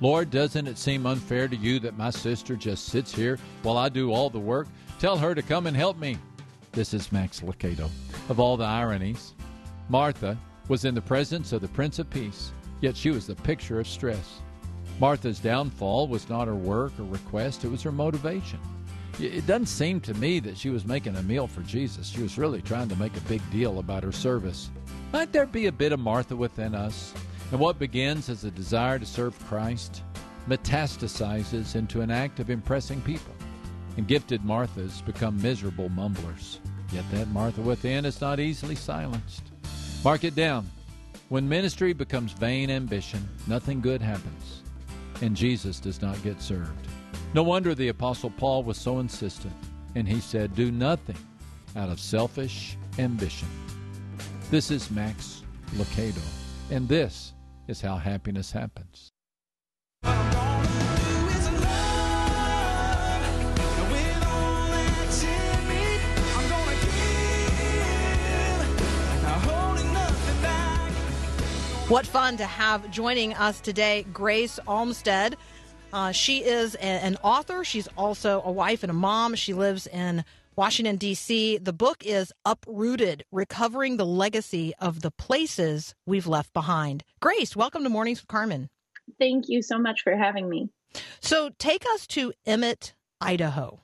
Lord, 0.00 0.30
doesn't 0.30 0.66
it 0.66 0.76
seem 0.76 1.06
unfair 1.06 1.48
to 1.48 1.56
you 1.56 1.78
that 1.80 1.96
my 1.96 2.10
sister 2.10 2.54
just 2.54 2.86
sits 2.86 3.14
here 3.14 3.38
while 3.62 3.78
I 3.78 3.88
do 3.88 4.12
all 4.12 4.28
the 4.28 4.38
work? 4.38 4.68
Tell 4.98 5.16
her 5.16 5.34
to 5.34 5.42
come 5.42 5.66
and 5.66 5.76
help 5.76 5.98
me. 5.98 6.18
This 6.72 6.92
is 6.92 7.12
Max 7.12 7.40
Lucado. 7.40 7.90
Of 8.28 8.38
all 8.38 8.56
the 8.56 8.64
ironies, 8.64 9.34
Martha 9.88 10.36
was 10.68 10.84
in 10.84 10.94
the 10.94 11.00
presence 11.00 11.52
of 11.52 11.62
the 11.62 11.68
Prince 11.68 11.98
of 11.98 12.10
Peace, 12.10 12.52
yet 12.80 12.96
she 12.96 13.10
was 13.10 13.26
the 13.26 13.36
picture 13.36 13.80
of 13.80 13.88
stress. 13.88 14.40
Martha's 15.00 15.38
downfall 15.38 16.08
was 16.08 16.28
not 16.28 16.48
her 16.48 16.54
work 16.54 16.92
or 16.98 17.04
request, 17.04 17.64
it 17.64 17.70
was 17.70 17.82
her 17.82 17.92
motivation. 17.92 18.58
It 19.18 19.46
doesn't 19.46 19.66
seem 19.66 20.00
to 20.02 20.14
me 20.14 20.40
that 20.40 20.58
she 20.58 20.70
was 20.70 20.84
making 20.84 21.16
a 21.16 21.22
meal 21.22 21.46
for 21.46 21.62
Jesus. 21.62 22.08
She 22.08 22.22
was 22.22 22.36
really 22.36 22.60
trying 22.60 22.88
to 22.88 22.96
make 22.96 23.16
a 23.16 23.20
big 23.20 23.40
deal 23.50 23.78
about 23.78 24.02
her 24.02 24.12
service. 24.12 24.70
Might 25.12 25.32
there 25.32 25.46
be 25.46 25.66
a 25.66 25.72
bit 25.72 25.92
of 25.92 26.00
Martha 26.00 26.36
within 26.36 26.74
us? 26.74 27.14
And 27.50 27.60
what 27.60 27.78
begins 27.78 28.28
as 28.28 28.44
a 28.44 28.50
desire 28.50 28.98
to 28.98 29.06
serve 29.06 29.38
Christ 29.46 30.02
metastasizes 30.48 31.74
into 31.74 32.00
an 32.00 32.10
act 32.10 32.40
of 32.40 32.50
impressing 32.50 33.00
people. 33.02 33.34
And 33.96 34.06
gifted 34.06 34.42
Marthas 34.42 35.04
become 35.04 35.40
miserable 35.40 35.88
mumblers. 35.88 36.60
Yet 36.92 37.04
that 37.12 37.28
Martha 37.28 37.62
within 37.62 38.04
is 38.04 38.20
not 38.20 38.38
easily 38.38 38.74
silenced. 38.74 39.42
Mark 40.04 40.24
it 40.24 40.34
down. 40.34 40.68
When 41.28 41.48
ministry 41.48 41.92
becomes 41.92 42.32
vain 42.32 42.70
ambition, 42.70 43.28
nothing 43.48 43.80
good 43.80 44.00
happens, 44.00 44.62
and 45.22 45.34
Jesus 45.34 45.80
does 45.80 46.00
not 46.00 46.22
get 46.22 46.40
served. 46.40 46.86
No 47.36 47.42
wonder 47.42 47.74
the 47.74 47.88
Apostle 47.88 48.30
Paul 48.30 48.62
was 48.62 48.78
so 48.78 48.98
insistent, 48.98 49.52
and 49.94 50.08
he 50.08 50.20
said, 50.20 50.54
Do 50.54 50.72
nothing 50.72 51.18
out 51.76 51.90
of 51.90 52.00
selfish 52.00 52.78
ambition. 52.98 53.46
This 54.50 54.70
is 54.70 54.90
Max 54.90 55.42
Lucado, 55.74 56.22
and 56.70 56.88
this 56.88 57.34
is 57.68 57.82
how 57.82 57.98
happiness 57.98 58.50
happens. 58.50 59.12
What 71.88 72.06
fun 72.06 72.38
to 72.38 72.46
have 72.46 72.90
joining 72.90 73.34
us 73.34 73.60
today, 73.60 74.06
Grace 74.12 74.58
Olmstead. 74.66 75.36
Uh, 75.96 76.12
she 76.12 76.44
is 76.44 76.74
a- 76.74 76.82
an 76.84 77.16
author. 77.22 77.64
She's 77.64 77.88
also 77.96 78.42
a 78.44 78.52
wife 78.52 78.82
and 78.82 78.90
a 78.90 78.94
mom. 78.94 79.34
She 79.34 79.54
lives 79.54 79.86
in 79.86 80.26
Washington, 80.54 80.96
D.C. 80.96 81.56
The 81.56 81.72
book 81.72 82.04
is 82.04 82.34
Uprooted 82.44 83.24
Recovering 83.32 83.96
the 83.96 84.04
Legacy 84.04 84.74
of 84.78 85.00
the 85.00 85.10
Places 85.10 85.94
We've 86.04 86.26
Left 86.26 86.52
Behind. 86.52 87.02
Grace, 87.20 87.56
welcome 87.56 87.82
to 87.82 87.88
Mornings 87.88 88.20
with 88.20 88.28
Carmen. 88.28 88.68
Thank 89.18 89.48
you 89.48 89.62
so 89.62 89.78
much 89.78 90.02
for 90.02 90.14
having 90.14 90.50
me. 90.50 90.68
So 91.22 91.48
take 91.58 91.86
us 91.94 92.06
to 92.08 92.34
Emmett, 92.44 92.92
Idaho. 93.22 93.80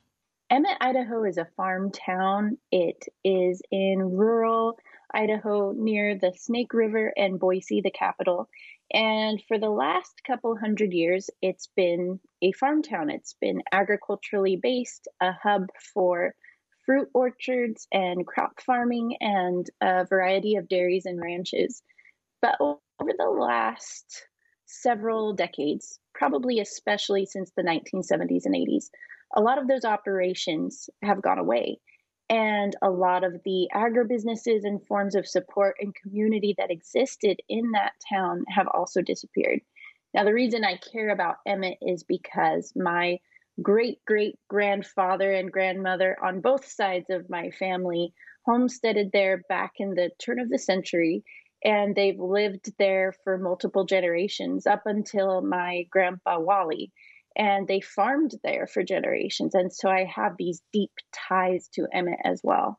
Emmett, 0.51 0.77
Idaho 0.83 1.25
is 1.25 1.39
a 1.39 1.49
farm 1.57 1.91
town. 1.93 2.59
It 2.71 3.07
is 3.25 3.63
in 3.71 4.01
rural 4.01 4.79
Idaho 5.15 5.73
near 5.73 6.19
the 6.19 6.35
Snake 6.37 6.75
River 6.75 7.11
and 7.17 7.41
Boise, 7.41 7.81
the 7.81 7.91
capital. 7.91 8.51
And 8.93 9.43
for 9.49 9.59
the 9.59 9.71
last 9.71 10.21
couple 10.27 10.57
hundred 10.57 10.93
years, 10.93 11.31
it's 11.41 11.69
been 11.77 12.21
a 12.43 12.53
farm 12.53 12.83
town. 12.83 13.09
It's 13.11 13.35
been 13.41 13.63
agriculturally 13.73 14.57
based, 14.57 15.09
a 15.21 15.33
hub 15.33 15.69
for 15.95 16.35
fruit 16.85 17.09
orchards 17.15 17.87
and 17.93 18.27
crop 18.27 18.61
farming, 18.61 19.17
and 19.21 19.67
a 19.81 20.05
variety 20.05 20.57
of 20.57 20.69
dairies 20.69 21.07
and 21.07 21.21
ranches. 21.23 21.83
But 22.43 22.57
over 22.61 22.81
the 23.01 23.31
last 23.31 24.27
several 24.67 25.33
decades, 25.33 25.99
probably 26.15 26.61
especially 26.61 27.25
since 27.25 27.51
the 27.57 27.63
1970s 27.63 28.45
and 28.45 28.55
80s, 28.55 28.91
a 29.35 29.41
lot 29.41 29.59
of 29.59 29.69
those 29.69 29.85
operations 29.85 30.91
have 31.03 31.23
gone 31.23 31.39
away. 31.39 31.79
And 32.33 32.75
a 32.81 32.89
lot 32.89 33.25
of 33.25 33.43
the 33.45 33.69
agribusinesses 33.75 34.65
and 34.65 34.83
forms 34.87 35.15
of 35.15 35.29
support 35.29 35.77
and 35.79 35.95
community 35.95 36.55
that 36.57 36.71
existed 36.71 37.41
in 37.47 37.73
that 37.73 37.93
town 38.09 38.47
have 38.49 38.67
also 38.73 39.03
disappeared. 39.03 39.61
Now, 40.15 40.25
the 40.25 40.33
reason 40.33 40.65
I 40.65 40.79
care 40.79 41.11
about 41.11 41.37
Emmett 41.47 41.77
is 41.83 42.05
because 42.05 42.73
my 42.75 43.19
great 43.61 44.03
great 44.07 44.39
grandfather 44.49 45.31
and 45.31 45.53
grandmother 45.53 46.17
on 46.25 46.41
both 46.41 46.65
sides 46.65 47.11
of 47.11 47.29
my 47.29 47.51
family 47.51 48.15
homesteaded 48.47 49.11
there 49.13 49.43
back 49.51 49.73
in 49.77 49.91
the 49.91 50.11
turn 50.19 50.39
of 50.39 50.49
the 50.49 50.59
century. 50.59 51.25
And 51.63 51.95
they've 51.95 52.19
lived 52.19 52.73
there 52.79 53.13
for 53.25 53.37
multiple 53.37 53.85
generations 53.85 54.67
up 54.67 54.85
until 54.87 55.43
my 55.43 55.85
grandpa 55.91 56.41
Wally 56.41 56.93
and 57.37 57.67
they 57.67 57.81
farmed 57.81 58.35
there 58.43 58.67
for 58.67 58.83
generations. 58.83 59.55
And 59.55 59.73
so 59.73 59.89
I 59.89 60.05
have 60.05 60.37
these 60.39 60.63
deep 60.73 60.91
ties 61.29 61.69
to 61.75 61.87
Emmett 61.93 62.21
as 62.25 62.41
well. 62.43 62.79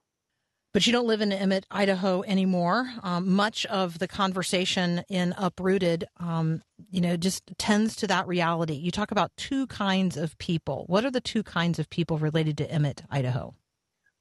But 0.73 0.87
you 0.87 0.91
don't 0.91 1.05
live 1.05 1.21
in 1.21 1.31
Emmett, 1.31 1.67
Idaho 1.69 2.23
anymore. 2.23 2.91
Um, 3.03 3.31
much 3.31 3.63
of 3.67 3.99
the 3.99 4.07
conversation 4.07 5.03
in 5.07 5.35
Uprooted, 5.37 6.05
um, 6.19 6.63
you 6.89 6.99
know, 6.99 7.15
just 7.15 7.43
tends 7.59 7.95
to 7.97 8.07
that 8.07 8.27
reality. 8.27 8.73
You 8.73 8.89
talk 8.89 9.11
about 9.11 9.31
two 9.37 9.67
kinds 9.67 10.17
of 10.17 10.35
people. 10.39 10.85
What 10.87 11.05
are 11.05 11.11
the 11.11 11.21
two 11.21 11.43
kinds 11.43 11.77
of 11.77 11.91
people 11.91 12.17
related 12.17 12.57
to 12.57 12.71
Emmett, 12.71 13.03
Idaho? 13.11 13.53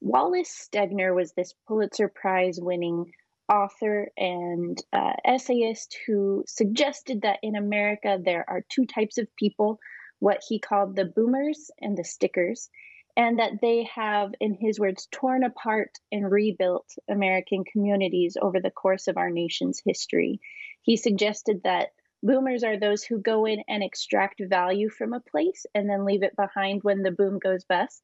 Wallace 0.02 0.68
Stegner 0.70 1.14
was 1.14 1.32
this 1.32 1.54
Pulitzer 1.66 2.12
Prize 2.14 2.58
winning 2.60 3.10
author 3.48 4.10
and 4.16 4.78
uh, 4.92 5.12
essayist 5.24 5.96
who 6.06 6.44
suggested 6.46 7.22
that 7.22 7.38
in 7.42 7.56
America 7.56 8.18
there 8.22 8.44
are 8.48 8.64
two 8.68 8.84
types 8.84 9.16
of 9.16 9.26
people 9.36 9.78
what 10.22 10.44
he 10.48 10.60
called 10.60 10.94
the 10.94 11.04
boomers 11.04 11.72
and 11.80 11.98
the 11.98 12.04
stickers, 12.04 12.70
and 13.16 13.40
that 13.40 13.60
they 13.60 13.88
have, 13.92 14.30
in 14.38 14.54
his 14.54 14.78
words, 14.78 15.08
torn 15.10 15.42
apart 15.42 15.90
and 16.12 16.30
rebuilt 16.30 16.86
American 17.10 17.64
communities 17.64 18.36
over 18.40 18.60
the 18.60 18.70
course 18.70 19.08
of 19.08 19.16
our 19.16 19.30
nation's 19.30 19.82
history. 19.84 20.38
He 20.82 20.96
suggested 20.96 21.62
that 21.64 21.88
boomers 22.22 22.62
are 22.62 22.78
those 22.78 23.02
who 23.02 23.18
go 23.18 23.46
in 23.46 23.64
and 23.66 23.82
extract 23.82 24.40
value 24.48 24.88
from 24.90 25.12
a 25.12 25.18
place 25.18 25.66
and 25.74 25.90
then 25.90 26.04
leave 26.04 26.22
it 26.22 26.36
behind 26.36 26.84
when 26.84 27.02
the 27.02 27.10
boom 27.10 27.40
goes 27.40 27.64
bust, 27.64 28.00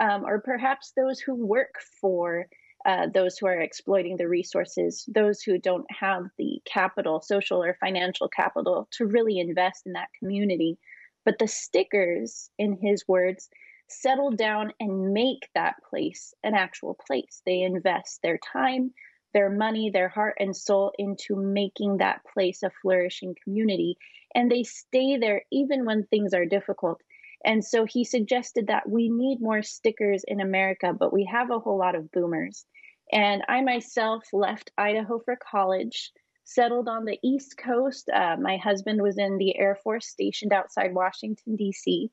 um, 0.00 0.24
or 0.24 0.40
perhaps 0.40 0.92
those 0.96 1.20
who 1.20 1.46
work 1.46 1.74
for. 2.00 2.48
Uh, 2.84 3.06
those 3.14 3.38
who 3.38 3.46
are 3.46 3.60
exploiting 3.60 4.16
the 4.16 4.26
resources, 4.26 5.04
those 5.06 5.40
who 5.40 5.56
don't 5.56 5.86
have 5.88 6.24
the 6.36 6.60
capital, 6.64 7.20
social 7.20 7.62
or 7.62 7.76
financial 7.78 8.28
capital, 8.28 8.88
to 8.90 9.06
really 9.06 9.38
invest 9.38 9.86
in 9.86 9.92
that 9.92 10.08
community. 10.18 10.76
But 11.24 11.38
the 11.38 11.48
stickers, 11.48 12.50
in 12.58 12.76
his 12.80 13.06
words, 13.06 13.48
settle 13.88 14.30
down 14.30 14.72
and 14.80 15.12
make 15.12 15.48
that 15.54 15.76
place 15.88 16.34
an 16.42 16.54
actual 16.54 16.94
place. 17.06 17.42
They 17.44 17.62
invest 17.62 18.20
their 18.22 18.38
time, 18.38 18.92
their 19.34 19.50
money, 19.50 19.90
their 19.90 20.08
heart 20.08 20.36
and 20.38 20.56
soul 20.56 20.92
into 20.98 21.36
making 21.36 21.98
that 21.98 22.22
place 22.32 22.62
a 22.62 22.70
flourishing 22.82 23.34
community. 23.44 23.96
And 24.34 24.50
they 24.50 24.62
stay 24.62 25.16
there 25.16 25.42
even 25.50 25.84
when 25.84 26.04
things 26.04 26.34
are 26.34 26.46
difficult. 26.46 27.00
And 27.44 27.64
so 27.64 27.84
he 27.84 28.04
suggested 28.04 28.68
that 28.68 28.88
we 28.88 29.08
need 29.08 29.40
more 29.40 29.62
stickers 29.62 30.24
in 30.26 30.40
America, 30.40 30.92
but 30.98 31.12
we 31.12 31.24
have 31.30 31.50
a 31.50 31.58
whole 31.58 31.78
lot 31.78 31.94
of 31.94 32.10
boomers. 32.12 32.64
And 33.12 33.42
I 33.48 33.60
myself 33.62 34.24
left 34.32 34.70
Idaho 34.78 35.18
for 35.18 35.36
college 35.36 36.12
settled 36.54 36.88
on 36.88 37.04
the 37.04 37.18
East 37.22 37.56
Coast. 37.56 38.08
Uh, 38.08 38.36
my 38.40 38.56
husband 38.56 39.00
was 39.02 39.18
in 39.18 39.38
the 39.38 39.56
Air 39.58 39.78
Force 39.82 40.06
stationed 40.06 40.52
outside 40.52 40.94
Washington, 40.94 41.56
D.C. 41.56 42.10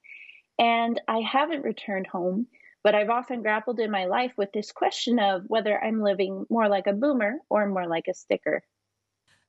And 0.58 1.00
I 1.08 1.20
haven't 1.20 1.64
returned 1.64 2.08
home, 2.08 2.48
but 2.84 2.96
I've 2.96 3.10
often 3.10 3.42
grappled 3.42 3.80
in 3.80 3.92
my 3.92 4.06
life 4.06 4.34
with 4.38 4.52
this 4.54 4.72
question 4.72 5.20
of 5.20 5.44
whether 5.48 5.82
I'm 5.82 6.02
living 6.02 6.46
more 6.50 6.68
like 6.68 6.88
a 6.88 6.94
boomer 6.94 7.36
or 7.50 7.68
more 7.68 7.88
like 7.88 8.08
a 8.10 8.14
sticker. 8.14 8.64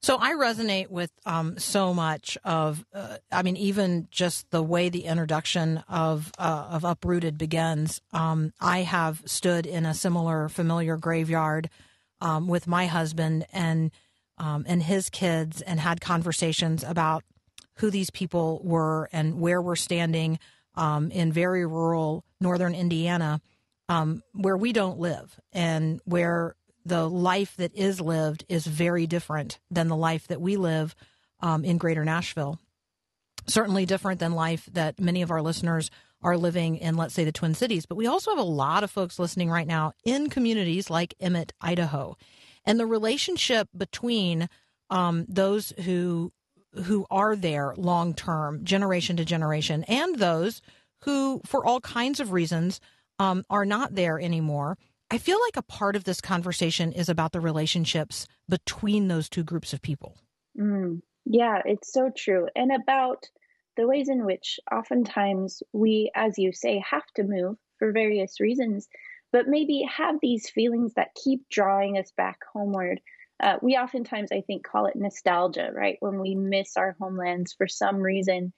So 0.02 0.16
I 0.18 0.32
resonate 0.32 0.88
with 0.88 1.10
um, 1.26 1.58
so 1.58 1.92
much 1.92 2.38
of, 2.42 2.86
uh, 2.94 3.18
I 3.30 3.42
mean, 3.42 3.56
even 3.56 4.08
just 4.10 4.50
the 4.50 4.62
way 4.62 4.88
the 4.88 5.04
introduction 5.04 5.84
of 5.88 6.32
uh, 6.38 6.68
of 6.70 6.84
Uprooted 6.84 7.36
begins. 7.36 8.00
Um, 8.12 8.54
I 8.58 8.78
have 8.78 9.20
stood 9.26 9.66
in 9.66 9.84
a 9.84 9.92
similar 9.92 10.48
familiar 10.48 10.96
graveyard 10.96 11.68
um, 12.22 12.48
with 12.48 12.66
my 12.66 12.86
husband 12.86 13.46
and 13.52 13.90
um, 14.40 14.64
and 14.66 14.82
his 14.82 15.10
kids, 15.10 15.60
and 15.60 15.78
had 15.78 16.00
conversations 16.00 16.82
about 16.82 17.22
who 17.74 17.90
these 17.90 18.10
people 18.10 18.60
were 18.64 19.08
and 19.12 19.38
where 19.38 19.60
we're 19.60 19.76
standing 19.76 20.38
um, 20.76 21.10
in 21.10 21.30
very 21.30 21.66
rural 21.66 22.24
northern 22.40 22.74
Indiana, 22.74 23.42
um, 23.90 24.22
where 24.32 24.56
we 24.56 24.72
don't 24.72 24.98
live, 24.98 25.38
and 25.52 26.00
where 26.06 26.56
the 26.86 27.06
life 27.06 27.54
that 27.58 27.74
is 27.74 28.00
lived 28.00 28.44
is 28.48 28.66
very 28.66 29.06
different 29.06 29.58
than 29.70 29.88
the 29.88 29.96
life 29.96 30.26
that 30.28 30.40
we 30.40 30.56
live 30.56 30.94
um, 31.40 31.62
in 31.62 31.76
greater 31.76 32.04
Nashville. 32.04 32.58
Certainly 33.46 33.86
different 33.86 34.20
than 34.20 34.32
life 34.32 34.68
that 34.72 34.98
many 34.98 35.20
of 35.20 35.30
our 35.30 35.42
listeners 35.42 35.90
are 36.22 36.36
living 36.36 36.76
in, 36.76 36.96
let's 36.96 37.14
say, 37.14 37.24
the 37.24 37.32
Twin 37.32 37.54
Cities. 37.54 37.84
But 37.84 37.96
we 37.96 38.06
also 38.06 38.30
have 38.30 38.38
a 38.38 38.42
lot 38.42 38.84
of 38.84 38.90
folks 38.90 39.18
listening 39.18 39.50
right 39.50 39.66
now 39.66 39.92
in 40.04 40.30
communities 40.30 40.88
like 40.88 41.14
Emmett, 41.20 41.52
Idaho. 41.60 42.16
And 42.64 42.78
the 42.78 42.86
relationship 42.86 43.68
between 43.76 44.48
um, 44.90 45.26
those 45.28 45.72
who 45.84 46.32
who 46.84 47.04
are 47.10 47.34
there 47.34 47.74
long 47.76 48.14
term, 48.14 48.64
generation 48.64 49.16
to 49.16 49.24
generation, 49.24 49.84
and 49.84 50.16
those 50.16 50.62
who, 51.02 51.40
for 51.44 51.64
all 51.66 51.80
kinds 51.80 52.20
of 52.20 52.32
reasons, 52.32 52.80
um, 53.18 53.44
are 53.50 53.64
not 53.64 53.94
there 53.94 54.20
anymore. 54.20 54.78
I 55.10 55.18
feel 55.18 55.38
like 55.40 55.56
a 55.56 55.62
part 55.62 55.96
of 55.96 56.04
this 56.04 56.20
conversation 56.20 56.92
is 56.92 57.08
about 57.08 57.32
the 57.32 57.40
relationships 57.40 58.26
between 58.48 59.08
those 59.08 59.28
two 59.28 59.42
groups 59.42 59.72
of 59.72 59.82
people. 59.82 60.16
Mm, 60.58 61.02
Yeah, 61.24 61.62
it's 61.64 61.92
so 61.92 62.10
true. 62.16 62.48
And 62.54 62.70
about 62.72 63.28
the 63.76 63.86
ways 63.86 64.08
in 64.08 64.24
which 64.24 64.60
oftentimes 64.70 65.62
we, 65.72 66.10
as 66.14 66.38
you 66.38 66.52
say, 66.52 66.82
have 66.88 67.06
to 67.16 67.24
move 67.24 67.56
for 67.78 67.92
various 67.92 68.40
reasons, 68.40 68.88
but 69.32 69.48
maybe 69.48 69.86
have 69.96 70.16
these 70.20 70.50
feelings 70.50 70.94
that 70.94 71.14
keep 71.14 71.48
drawing 71.48 71.98
us 71.98 72.12
back 72.16 72.38
homeward. 72.52 73.00
Uh, 73.42 73.56
we 73.62 73.76
oftentimes, 73.76 74.32
I 74.32 74.42
think, 74.42 74.64
call 74.64 74.86
it 74.86 74.96
nostalgia, 74.96 75.70
right? 75.74 75.96
When 76.00 76.20
we 76.20 76.34
miss 76.34 76.76
our 76.76 76.96
homelands 77.00 77.54
for 77.54 77.66
some 77.66 77.96
reason. 77.96 78.52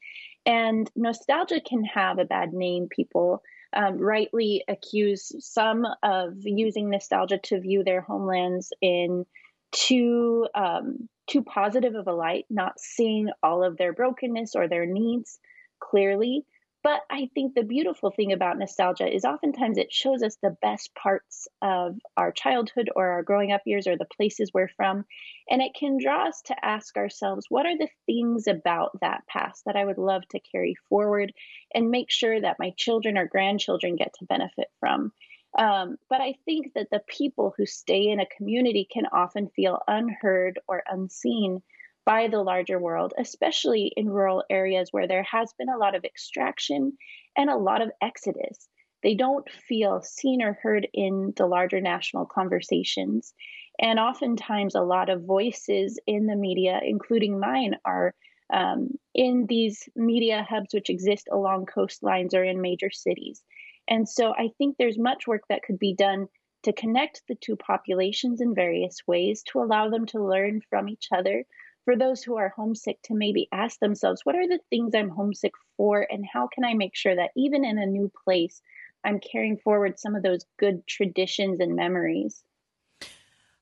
And 0.44 0.90
nostalgia 0.96 1.60
can 1.60 1.84
have 1.84 2.18
a 2.18 2.24
bad 2.24 2.52
name. 2.52 2.88
People 2.90 3.42
um, 3.74 3.98
rightly 3.98 4.64
accuse 4.68 5.32
some 5.38 5.86
of 6.02 6.34
using 6.42 6.90
nostalgia 6.90 7.38
to 7.44 7.60
view 7.60 7.84
their 7.84 8.00
homelands 8.00 8.72
in 8.80 9.24
too 9.70 10.46
um, 10.54 11.08
too 11.28 11.42
positive 11.42 11.94
of 11.94 12.06
a 12.08 12.12
light, 12.12 12.44
not 12.50 12.78
seeing 12.78 13.30
all 13.42 13.64
of 13.64 13.76
their 13.76 13.92
brokenness 13.92 14.54
or 14.54 14.68
their 14.68 14.84
needs 14.84 15.38
clearly. 15.80 16.44
But 16.82 17.02
I 17.08 17.30
think 17.32 17.54
the 17.54 17.62
beautiful 17.62 18.10
thing 18.10 18.32
about 18.32 18.58
nostalgia 18.58 19.06
is 19.06 19.24
oftentimes 19.24 19.78
it 19.78 19.92
shows 19.92 20.22
us 20.22 20.36
the 20.36 20.56
best 20.62 20.92
parts 20.96 21.46
of 21.60 21.96
our 22.16 22.32
childhood 22.32 22.90
or 22.96 23.12
our 23.12 23.22
growing 23.22 23.52
up 23.52 23.62
years 23.66 23.86
or 23.86 23.96
the 23.96 24.04
places 24.04 24.50
we're 24.52 24.70
from. 24.76 25.04
And 25.48 25.62
it 25.62 25.74
can 25.74 25.98
draw 26.02 26.26
us 26.26 26.42
to 26.46 26.64
ask 26.64 26.96
ourselves, 26.96 27.46
what 27.48 27.66
are 27.66 27.78
the 27.78 27.90
things 28.06 28.48
about 28.48 28.98
that 29.00 29.24
past 29.28 29.64
that 29.66 29.76
I 29.76 29.84
would 29.84 29.98
love 29.98 30.22
to 30.30 30.40
carry 30.40 30.74
forward 30.88 31.32
and 31.72 31.90
make 31.90 32.10
sure 32.10 32.40
that 32.40 32.58
my 32.58 32.72
children 32.76 33.16
or 33.16 33.26
grandchildren 33.26 33.94
get 33.94 34.14
to 34.14 34.24
benefit 34.24 34.68
from? 34.80 35.12
Um, 35.56 35.98
but 36.08 36.20
I 36.20 36.34
think 36.44 36.72
that 36.74 36.88
the 36.90 37.02
people 37.06 37.54
who 37.56 37.66
stay 37.66 38.08
in 38.08 38.18
a 38.18 38.26
community 38.26 38.88
can 38.90 39.06
often 39.12 39.50
feel 39.54 39.80
unheard 39.86 40.58
or 40.66 40.82
unseen 40.88 41.62
by 42.04 42.28
the 42.28 42.42
larger 42.42 42.78
world, 42.78 43.14
especially 43.18 43.92
in 43.96 44.08
rural 44.08 44.44
areas 44.50 44.88
where 44.90 45.06
there 45.06 45.22
has 45.22 45.52
been 45.58 45.68
a 45.68 45.78
lot 45.78 45.94
of 45.94 46.04
extraction 46.04 46.92
and 47.36 47.48
a 47.48 47.56
lot 47.56 47.82
of 47.82 47.90
exodus. 48.00 48.68
They 49.02 49.14
don't 49.14 49.48
feel 49.50 50.00
seen 50.02 50.42
or 50.42 50.58
heard 50.62 50.88
in 50.92 51.32
the 51.36 51.46
larger 51.46 51.80
national 51.80 52.26
conversations. 52.26 53.34
And 53.80 53.98
oftentimes, 53.98 54.74
a 54.74 54.82
lot 54.82 55.08
of 55.08 55.24
voices 55.24 55.98
in 56.06 56.26
the 56.26 56.36
media, 56.36 56.80
including 56.84 57.40
mine, 57.40 57.76
are 57.84 58.14
um, 58.52 58.90
in 59.14 59.46
these 59.48 59.88
media 59.96 60.46
hubs 60.48 60.74
which 60.74 60.90
exist 60.90 61.28
along 61.32 61.66
coastlines 61.66 62.34
or 62.34 62.44
in 62.44 62.60
major 62.60 62.90
cities. 62.90 63.42
And 63.88 64.08
so 64.08 64.32
I 64.32 64.50
think 64.58 64.76
there's 64.76 64.98
much 64.98 65.26
work 65.26 65.42
that 65.48 65.62
could 65.62 65.78
be 65.78 65.94
done 65.94 66.28
to 66.62 66.72
connect 66.72 67.22
the 67.26 67.34
two 67.34 67.56
populations 67.56 68.40
in 68.40 68.54
various 68.54 68.98
ways 69.06 69.42
to 69.48 69.58
allow 69.60 69.90
them 69.90 70.06
to 70.06 70.24
learn 70.24 70.60
from 70.70 70.88
each 70.88 71.08
other. 71.12 71.44
For 71.84 71.96
those 71.96 72.22
who 72.22 72.36
are 72.36 72.52
homesick, 72.54 73.02
to 73.04 73.14
maybe 73.14 73.48
ask 73.52 73.78
themselves, 73.80 74.20
what 74.24 74.36
are 74.36 74.46
the 74.46 74.60
things 74.70 74.94
I'm 74.94 75.08
homesick 75.08 75.52
for, 75.76 76.06
and 76.08 76.24
how 76.24 76.46
can 76.46 76.64
I 76.64 76.74
make 76.74 76.94
sure 76.94 77.14
that 77.14 77.30
even 77.36 77.64
in 77.64 77.78
a 77.78 77.86
new 77.86 78.10
place, 78.24 78.62
I'm 79.04 79.18
carrying 79.18 79.56
forward 79.56 79.98
some 79.98 80.14
of 80.14 80.22
those 80.22 80.44
good 80.58 80.86
traditions 80.86 81.58
and 81.60 81.74
memories? 81.74 82.44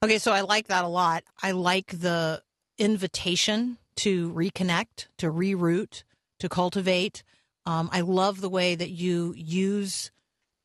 Okay, 0.03 0.19
so 0.19 0.33
I 0.33 0.43
like 0.43 0.69
that 0.69 0.85
a 0.85 0.89
lot. 0.89 1.25
I 1.43 1.53
like 1.53 1.99
the 1.99 2.43
invitation 2.79 3.79
to 3.97 4.33
reconnect, 4.33 5.09
to 5.19 5.31
reroute, 5.31 6.05
to 6.39 6.49
cultivate. 6.49 7.23
Um, 7.67 7.91
I 7.93 8.01
love 8.01 8.41
the 8.41 8.49
way 8.49 8.75
that 8.75 8.91
you 8.91 9.35
use 9.37 10.11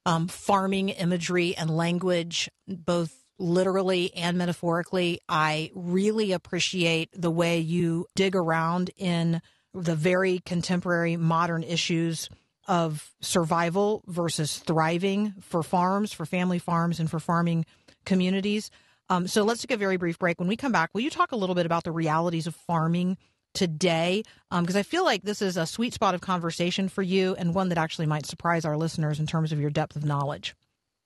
um, 0.05 0.27
farming 0.27 0.89
imagery 0.89 1.55
and 1.55 1.69
language, 1.69 2.49
both 2.67 3.24
literally 3.37 4.13
and 4.15 4.37
metaphorically. 4.37 5.19
I 5.27 5.71
really 5.75 6.31
appreciate 6.31 7.09
the 7.13 7.31
way 7.31 7.59
you 7.59 8.07
dig 8.15 8.35
around 8.35 8.91
in 8.97 9.41
the 9.73 9.95
very 9.95 10.39
contemporary 10.45 11.17
modern 11.17 11.63
issues 11.63 12.29
of 12.67 13.11
survival 13.21 14.03
versus 14.07 14.57
thriving 14.59 15.33
for 15.41 15.61
farms, 15.61 16.13
for 16.13 16.25
family 16.25 16.59
farms, 16.59 16.99
and 16.99 17.09
for 17.11 17.19
farming 17.19 17.65
communities. 18.05 18.71
Um, 19.09 19.27
so 19.27 19.43
let's 19.43 19.61
take 19.61 19.71
a 19.71 19.77
very 19.77 19.97
brief 19.97 20.17
break. 20.17 20.39
When 20.39 20.47
we 20.47 20.55
come 20.55 20.71
back, 20.71 20.89
will 20.93 21.01
you 21.01 21.09
talk 21.11 21.31
a 21.31 21.35
little 21.35 21.53
bit 21.55 21.65
about 21.67 21.83
the 21.83 21.91
realities 21.91 22.47
of 22.47 22.55
farming 22.55 23.17
today? 23.53 24.23
Because 24.49 24.75
I 24.75 24.81
feel 24.83 25.03
like 25.05 25.21
this 25.21 25.41
is 25.43 25.57
a 25.57 25.65
sweet 25.67 25.93
spot 25.93 26.15
of 26.15 26.21
conversation 26.21 26.89
for 26.89 27.03
you 27.03 27.35
and 27.35 27.53
one 27.53 27.69
that 27.69 27.77
actually 27.77 28.07
might 28.07 28.25
surprise 28.25 28.65
our 28.65 28.77
listeners 28.77 29.19
in 29.19 29.27
terms 29.27 29.51
of 29.51 29.59
your 29.59 29.69
depth 29.69 29.95
of 29.95 30.05
knowledge. 30.05 30.55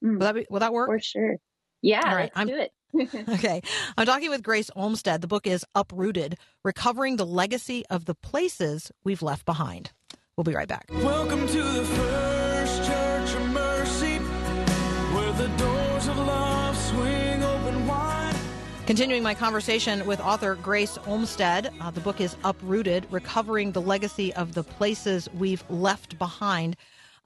Mm, 0.04 0.14
Will 0.14 0.20
that 0.20 0.36
be, 0.36 0.46
will 0.50 0.60
that 0.62 0.72
work? 0.72 0.88
for 0.88 1.00
sure. 1.00 1.36
Yeah, 1.82 2.02
All 2.06 2.16
right, 2.16 2.32
let's 2.36 2.38
I'm- 2.38 2.48
do 2.48 2.56
it. 2.58 2.72
Okay. 3.30 3.62
I'm 3.98 4.06
talking 4.08 4.32
with 4.32 4.42
Grace 4.42 4.72
Olmstead. 4.76 5.22
The 5.22 5.28
book 5.28 5.46
is 5.46 5.64
Uprooted 5.76 6.38
Recovering 6.64 7.18
the 7.18 7.26
Legacy 7.26 7.86
of 7.92 8.06
the 8.06 8.16
Places 8.16 8.92
We've 9.04 9.22
Left 9.22 9.46
Behind. 9.46 9.92
We'll 10.36 10.44
be 10.44 10.56
right 10.56 10.68
back. 10.68 10.86
Welcome 10.92 11.46
to 11.48 11.62
the 11.62 11.84
First 11.86 12.84
Church 12.88 13.36
of 13.36 13.50
Mercy, 13.52 14.18
where 14.18 15.32
the 15.34 15.48
doors 15.58 16.08
of 16.08 16.18
love 16.18 16.76
swing 16.78 17.44
open 17.44 17.86
wide. 17.86 18.36
Continuing 18.88 19.22
my 19.22 19.36
conversation 19.36 20.04
with 20.08 20.20
author 20.20 20.56
Grace 20.56 20.98
Olmstead, 21.06 21.72
uh, 21.82 21.92
the 21.92 22.02
book 22.02 22.20
is 22.20 22.36
Uprooted 22.44 23.06
Recovering 23.12 23.72
the 23.74 23.82
Legacy 23.82 24.34
of 24.34 24.56
the 24.56 24.64
Places 24.64 25.30
We've 25.36 25.64
Left 25.70 26.18
Behind. 26.18 26.76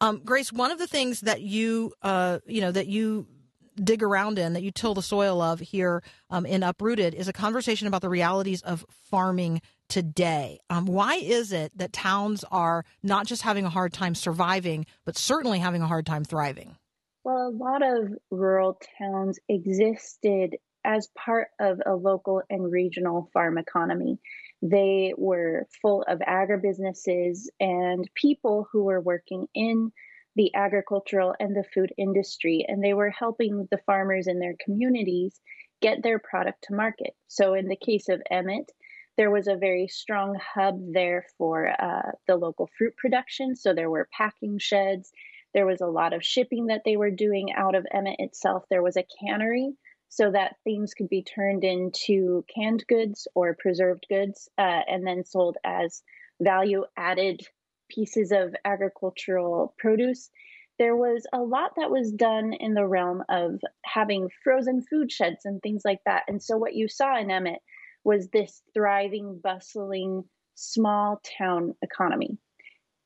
Um, 0.02 0.22
Grace, 0.26 0.52
one 0.52 0.72
of 0.72 0.78
the 0.80 0.88
things 0.88 1.22
that 1.22 1.40
you, 1.42 1.94
uh, 2.02 2.40
you 2.46 2.60
know, 2.60 2.72
that 2.74 2.88
you 2.88 3.26
dig 3.76 4.04
around 4.04 4.40
in, 4.40 4.54
that 4.54 4.64
you 4.64 4.72
till 4.72 4.94
the 4.94 5.02
soil 5.02 5.42
of 5.42 5.60
here 5.60 6.04
um, 6.30 6.46
in 6.46 6.64
Uprooted, 6.64 7.14
is 7.14 7.28
a 7.28 7.34
conversation 7.34 7.88
about 7.88 8.02
the 8.02 8.10
realities 8.10 8.62
of 8.62 8.86
farming 8.90 9.62
today. 9.90 10.60
Um, 10.70 10.86
why 10.86 11.16
is 11.16 11.52
it 11.52 11.72
that 11.78 11.94
towns 11.94 12.44
are 12.52 12.86
not 13.02 13.28
just 13.28 13.42
having 13.42 13.66
a 13.66 13.70
hard 13.70 13.94
time 13.94 14.16
surviving, 14.16 14.86
but 15.06 15.18
certainly 15.18 15.60
having 15.60 15.82
a 15.82 15.88
hard 15.88 16.06
time 16.06 16.24
thriving? 16.24 16.78
Well, 17.24 17.48
a 17.48 17.56
lot 17.56 17.82
of 17.82 18.14
rural 18.32 18.80
towns 18.98 19.40
existed 19.48 20.58
as 20.86 21.08
part 21.16 21.48
of 21.60 21.80
a 21.86 21.96
local 21.96 22.42
and 22.50 22.70
regional 22.72 23.30
farm 23.34 23.58
economy. 23.58 24.20
They 24.62 25.14
were 25.18 25.68
full 25.82 26.04
of 26.08 26.20
agribusinesses 26.20 27.48
and 27.60 28.10
people 28.16 28.68
who 28.72 28.84
were 28.84 29.00
working 29.00 29.48
in 29.54 29.92
the 30.36 30.54
agricultural 30.56 31.36
and 31.40 31.56
the 31.56 31.66
food 31.74 31.94
industry, 31.98 32.66
and 32.68 32.84
they 32.84 32.94
were 32.94 33.10
helping 33.10 33.68
the 33.70 33.80
farmers 33.86 34.28
in 34.28 34.40
their 34.40 34.56
communities 34.64 35.40
get 35.82 36.02
their 36.02 36.20
product 36.20 36.64
to 36.64 36.76
market. 36.76 37.14
So, 37.28 37.54
in 37.54 37.68
the 37.68 37.76
case 37.76 38.10
of 38.10 38.22
Emmett, 38.32 38.72
there 39.18 39.32
was 39.32 39.48
a 39.48 39.56
very 39.56 39.88
strong 39.88 40.40
hub 40.40 40.80
there 40.92 41.26
for 41.38 41.70
uh, 41.70 42.12
the 42.28 42.36
local 42.36 42.70
fruit 42.78 42.96
production. 42.98 43.56
So, 43.56 43.74
there 43.74 43.90
were 43.90 44.10
packing 44.18 44.58
sheds. 44.58 45.12
There 45.54 45.66
was 45.68 45.82
a 45.82 45.88
lot 45.88 46.14
of 46.14 46.24
shipping 46.24 46.68
that 46.68 46.82
they 46.84 46.98
were 46.98 47.12
doing 47.12 47.54
out 47.54 47.76
of 47.76 47.86
Emmett 47.92 48.20
itself. 48.20 48.64
There 48.70 48.82
was 48.82 48.98
a 48.98 49.06
cannery 49.20 49.74
so 50.14 50.30
that 50.30 50.58
things 50.64 50.94
could 50.94 51.10
be 51.10 51.24
turned 51.24 51.64
into 51.64 52.46
canned 52.54 52.86
goods 52.88 53.28
or 53.34 53.56
preserved 53.60 54.06
goods 54.10 54.48
uh, 54.60 54.82
and 54.88 55.08
then 55.08 55.26
sold 55.26 55.58
as 55.64 56.04
value 56.40 56.86
added 56.96 57.42
pieces 57.94 58.32
of 58.32 58.56
agricultural 58.66 59.74
produce. 59.78 60.30
There 60.80 60.96
was 60.96 61.26
a 61.34 61.40
lot 61.40 61.72
that 61.78 61.92
was 61.92 62.12
done 62.12 62.54
in 62.54 62.74
the 62.74 62.88
realm 62.88 63.24
of 63.30 63.62
having 63.86 64.30
frozen 64.44 64.82
food 64.82 65.12
sheds 65.12 65.46
and 65.46 65.62
things 65.62 65.84
like 65.86 66.00
that. 66.06 66.24
And 66.28 66.42
so, 66.42 66.58
what 66.58 66.74
you 66.74 66.88
saw 66.88 67.18
in 67.18 67.30
Emmett 67.30 67.62
was 68.04 68.30
this 68.30 68.62
thriving, 68.74 69.40
bustling, 69.42 70.24
small 70.56 71.22
town 71.38 71.76
economy. 71.82 72.38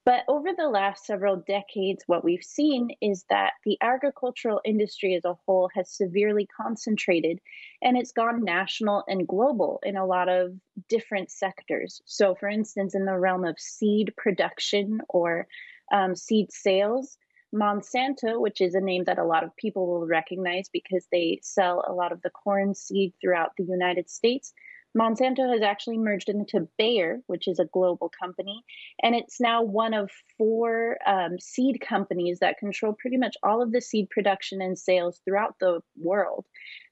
But 0.07 0.23
over 0.29 0.53
the 0.55 0.69
last 0.69 1.05
several 1.05 1.35
decades, 1.35 2.05
what 2.07 2.23
we've 2.23 2.41
seen 2.41 2.91
is 3.01 3.25
that 3.29 3.51
the 3.65 3.77
agricultural 3.81 4.61
industry 4.63 5.15
as 5.15 5.25
a 5.25 5.35
whole 5.45 5.69
has 5.75 5.91
severely 5.91 6.47
concentrated 6.55 7.41
and 7.81 7.97
it's 7.97 8.13
gone 8.13 8.45
national 8.45 9.03
and 9.09 9.27
global 9.27 9.81
in 9.83 9.97
a 9.97 10.05
lot 10.05 10.29
of 10.29 10.53
different 10.87 11.29
sectors. 11.29 12.01
So, 12.05 12.35
for 12.35 12.47
instance, 12.47 12.95
in 12.95 13.03
the 13.03 13.19
realm 13.19 13.43
of 13.43 13.59
seed 13.59 14.13
production 14.15 15.01
or 15.09 15.45
um, 15.91 16.15
seed 16.15 16.53
sales, 16.53 17.17
Monsanto, 17.53 18.39
which 18.39 18.61
is 18.61 18.75
a 18.75 18.79
name 18.79 19.03
that 19.07 19.19
a 19.19 19.25
lot 19.25 19.43
of 19.43 19.57
people 19.57 19.87
will 19.87 20.07
recognize 20.07 20.69
because 20.71 21.05
they 21.11 21.41
sell 21.43 21.83
a 21.85 21.91
lot 21.91 22.13
of 22.13 22.21
the 22.21 22.29
corn 22.29 22.75
seed 22.75 23.11
throughout 23.19 23.51
the 23.57 23.65
United 23.65 24.09
States, 24.09 24.53
Monsanto 24.95 25.51
has 25.51 25.61
actually 25.61 25.97
merged 25.97 26.29
into 26.29 26.67
Bayer, 26.77 27.21
which 27.27 27.47
is 27.47 27.59
a 27.59 27.65
global 27.65 28.11
company, 28.21 28.63
and 29.03 29.15
it's 29.15 29.39
now 29.39 29.61
one 29.63 29.93
of 29.93 30.09
four 30.37 30.97
um, 31.05 31.39
seed 31.39 31.81
companies 31.81 32.39
that 32.39 32.57
control 32.57 32.95
pretty 32.99 33.17
much 33.17 33.35
all 33.43 33.61
of 33.61 33.71
the 33.71 33.81
seed 33.81 34.09
production 34.09 34.61
and 34.61 34.77
sales 34.77 35.21
throughout 35.23 35.55
the 35.59 35.81
world. 35.97 36.45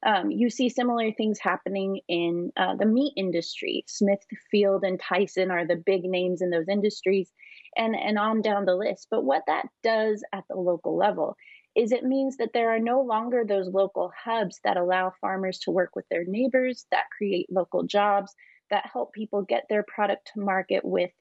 Um, 0.06 0.30
you 0.30 0.50
see 0.50 0.70
similar 0.70 1.12
things 1.12 1.40
happening 1.40 2.00
in 2.08 2.52
uh, 2.58 2.76
the 2.76 2.86
meat 2.86 3.14
industry. 3.16 3.84
Smithfield 3.88 4.84
and 4.84 5.00
Tyson 5.00 5.50
are 5.50 5.66
the 5.66 5.76
big 5.76 6.04
names 6.04 6.42
in 6.42 6.50
those 6.50 6.68
industries, 6.68 7.32
and, 7.76 7.96
and 7.96 8.18
on 8.18 8.42
down 8.42 8.66
the 8.66 8.76
list. 8.76 9.08
But 9.10 9.24
what 9.24 9.44
that 9.48 9.68
does 9.84 10.24
at 10.34 10.44
the 10.50 10.56
local 10.56 10.96
level 10.96 11.36
is 11.76 11.92
it 11.92 12.04
means 12.04 12.38
that 12.38 12.52
there 12.54 12.74
are 12.74 12.80
no 12.80 13.02
longer 13.02 13.44
those 13.46 13.68
local 13.68 14.12
hubs 14.24 14.60
that 14.64 14.78
allow 14.78 15.14
farmers 15.22 15.60
to 15.60 15.72
work 15.72 15.96
with 15.96 16.06
their 16.10 16.24
neighbors, 16.26 16.86
that 16.92 17.06
create 17.16 17.52
local 17.52 17.84
jobs, 17.84 18.34
that 18.70 18.90
help 18.92 19.14
people 19.14 19.42
get 19.42 19.66
their 19.70 19.84
product 19.84 20.32
to 20.34 20.40
market 20.40 20.84
with 20.84 21.12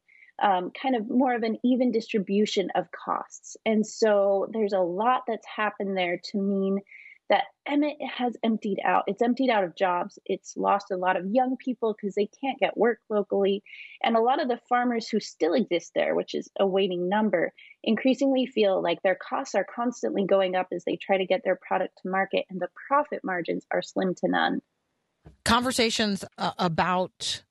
um, 0.43 0.71
kind 0.81 0.97
of 0.97 1.09
more 1.09 1.35
of 1.35 1.43
an 1.43 1.59
even 1.65 1.93
distribution 1.93 2.69
of 2.75 2.87
costs. 2.93 3.57
And 3.65 3.87
so 3.87 4.49
there's 4.53 4.73
a 4.73 4.81
lot 4.81 5.23
that's 5.29 5.47
happened 5.47 5.97
there 5.97 6.21
to 6.31 6.39
mean 6.39 6.81
that 7.31 7.45
Emmett 7.67 7.97
has 8.19 8.35
emptied 8.43 8.79
out. 8.85 9.05
It's 9.07 9.23
emptied 9.23 9.49
out 9.49 9.65
of 9.65 9.75
jobs. 9.75 10.19
It's 10.27 10.57
lost 10.57 10.91
a 10.93 10.97
lot 10.97 11.17
of 11.17 11.27
young 11.27 11.57
people 11.57 11.95
because 11.95 12.15
they 12.15 12.29
can't 12.43 12.59
get 12.59 12.77
work 12.77 12.99
locally. 13.09 13.63
And 14.03 14.15
a 14.15 14.21
lot 14.21 14.43
of 14.43 14.49
the 14.49 14.61
farmers 14.69 15.09
who 15.09 15.21
still 15.21 15.55
exist 15.55 15.93
there, 15.95 16.15
which 16.15 16.35
is 16.35 16.51
a 16.61 16.67
waiting 16.67 17.09
number, 17.09 17.53
increasingly 17.83 18.47
feel 18.47 18.83
like 18.83 19.01
their 19.03 19.17
costs 19.17 19.55
are 19.55 19.65
constantly 19.65 20.27
going 20.27 20.55
up 20.55 20.69
as 20.73 20.85
they 20.85 20.97
try 20.97 21.17
to 21.17 21.27
get 21.27 21.43
their 21.45 21.59
product 21.67 21.95
to 22.03 22.11
market, 22.11 22.45
and 22.51 22.61
the 22.61 22.69
profit 22.89 23.21
margins 23.25 23.65
are 23.71 23.83
slim 23.83 24.15
to 24.17 24.29
none. 24.29 24.61
Conversations 25.47 26.25
uh, 26.37 26.53
about 26.59 27.43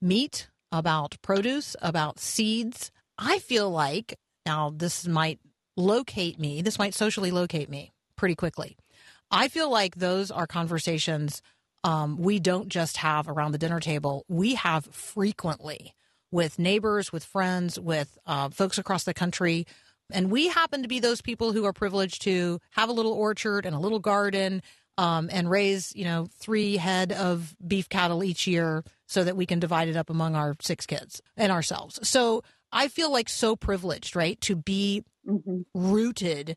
meat, 0.00 0.48
about 0.70 1.16
produce, 1.22 1.74
about 1.82 2.20
seeds. 2.20 2.92
I 3.18 3.40
feel 3.40 3.70
like 3.70 4.18
now 4.44 4.72
this 4.74 5.08
might 5.08 5.40
locate 5.76 6.38
me, 6.38 6.62
this 6.62 6.78
might 6.78 6.94
socially 6.94 7.32
locate 7.32 7.68
me 7.68 7.92
pretty 8.14 8.36
quickly. 8.36 8.76
I 9.30 9.48
feel 9.48 9.70
like 9.70 9.96
those 9.96 10.30
are 10.30 10.46
conversations 10.46 11.42
um, 11.84 12.16
we 12.18 12.40
don't 12.40 12.68
just 12.68 12.96
have 12.96 13.28
around 13.28 13.52
the 13.52 13.58
dinner 13.58 13.78
table, 13.78 14.24
we 14.28 14.54
have 14.54 14.86
frequently 14.86 15.94
with 16.32 16.58
neighbors, 16.58 17.12
with 17.12 17.24
friends, 17.24 17.78
with 17.78 18.18
uh, 18.26 18.48
folks 18.48 18.76
across 18.76 19.04
the 19.04 19.14
country. 19.14 19.66
And 20.12 20.30
we 20.30 20.48
happen 20.48 20.82
to 20.82 20.88
be 20.88 20.98
those 20.98 21.20
people 21.22 21.52
who 21.52 21.64
are 21.64 21.72
privileged 21.72 22.22
to 22.22 22.60
have 22.72 22.88
a 22.88 22.92
little 22.92 23.12
orchard 23.12 23.66
and 23.66 23.74
a 23.74 23.78
little 23.78 24.00
garden 24.00 24.62
um, 24.98 25.28
and 25.32 25.48
raise, 25.48 25.94
you 25.94 26.04
know, 26.04 26.26
three 26.38 26.76
head 26.76 27.12
of 27.12 27.54
beef 27.66 27.88
cattle 27.88 28.24
each 28.24 28.46
year 28.48 28.82
so 29.06 29.22
that 29.22 29.36
we 29.36 29.46
can 29.46 29.60
divide 29.60 29.88
it 29.88 29.96
up 29.96 30.10
among 30.10 30.34
our 30.34 30.56
six 30.60 30.86
kids 30.86 31.22
and 31.36 31.52
ourselves. 31.52 32.00
So 32.08 32.42
I 32.72 32.88
feel 32.88 33.12
like 33.12 33.28
so 33.28 33.54
privileged, 33.54 34.16
right, 34.16 34.40
to 34.42 34.56
be 34.56 35.04
Mm-hmm. 35.28 35.62
rooted 35.74 36.56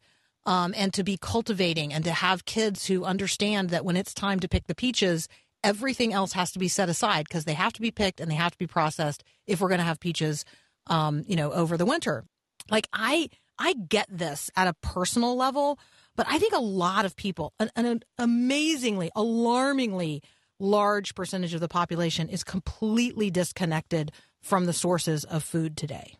um, 0.49 0.73
and 0.75 0.91
to 0.95 1.03
be 1.03 1.15
cultivating 1.15 1.93
and 1.93 2.03
to 2.03 2.12
have 2.12 2.43
kids 2.43 2.88
who 2.88 3.05
understand 3.05 3.69
that 3.69 3.85
when 3.85 3.95
it's 3.95 4.15
time 4.15 4.39
to 4.39 4.49
pick 4.49 4.65
the 4.65 4.73
peaches, 4.73 5.27
everything 5.63 6.12
else 6.12 6.33
has 6.33 6.51
to 6.51 6.57
be 6.57 6.67
set 6.67 6.89
aside 6.89 7.25
because 7.27 7.45
they 7.45 7.53
have 7.53 7.71
to 7.71 7.81
be 7.81 7.91
picked 7.91 8.19
and 8.19 8.31
they 8.31 8.35
have 8.35 8.53
to 8.53 8.57
be 8.57 8.65
processed 8.65 9.23
if 9.45 9.62
we're 9.62 9.67
going 9.67 9.79
to 9.79 9.85
have 9.85 9.99
peaches, 9.99 10.45
um, 10.88 11.23
you 11.27 11.35
know, 11.35 11.51
over 11.51 11.77
the 11.77 11.85
winter. 11.85 12.25
Like 12.71 12.88
I, 12.91 13.29
I 13.59 13.73
get 13.73 14.07
this 14.09 14.49
at 14.55 14.67
a 14.67 14.73
personal 14.81 15.38
level, 15.38 15.77
but 16.15 16.25
I 16.27 16.39
think 16.39 16.53
a 16.53 16.59
lot 16.59 17.05
of 17.05 17.15
people, 17.15 17.53
an, 17.59 17.69
an 17.75 18.01
amazingly, 18.17 19.12
alarmingly 19.15 20.23
large 20.59 21.13
percentage 21.13 21.53
of 21.53 21.62
the 21.62 21.67
population 21.67 22.27
is 22.27 22.43
completely 22.43 23.29
disconnected 23.29 24.12
from 24.41 24.65
the 24.65 24.73
sources 24.73 25.25
of 25.25 25.43
food 25.43 25.77
today. 25.77 26.15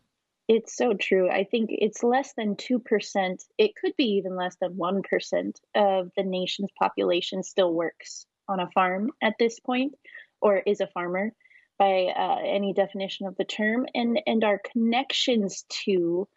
It's 0.50 0.76
so 0.76 0.96
true. 0.96 1.30
I 1.30 1.44
think 1.44 1.70
it's 1.72 2.02
less 2.02 2.34
than 2.36 2.56
2%. 2.56 3.46
It 3.60 3.76
could 3.76 3.96
be 3.96 4.16
even 4.16 4.36
less 4.36 4.56
than 4.60 4.74
1% 4.74 5.56
of 5.76 6.10
the 6.18 6.24
nation's 6.24 6.72
population 6.78 7.44
still 7.44 7.72
works 7.72 8.26
on 8.48 8.60
a 8.60 8.72
farm 8.72 9.12
at 9.22 9.36
this 9.38 9.60
point 9.60 9.94
or 10.42 10.58
is 10.58 10.82
a 10.82 10.88
farmer 10.88 11.34
by 11.78 12.12
uh, 12.18 12.40
any 12.44 12.74
definition 12.74 13.28
of 13.28 13.38
the 13.38 13.46
term. 13.46 13.86
And, 13.94 14.20
and 14.26 14.44
our 14.44 14.60
connections 14.74 15.66
to 15.86 16.28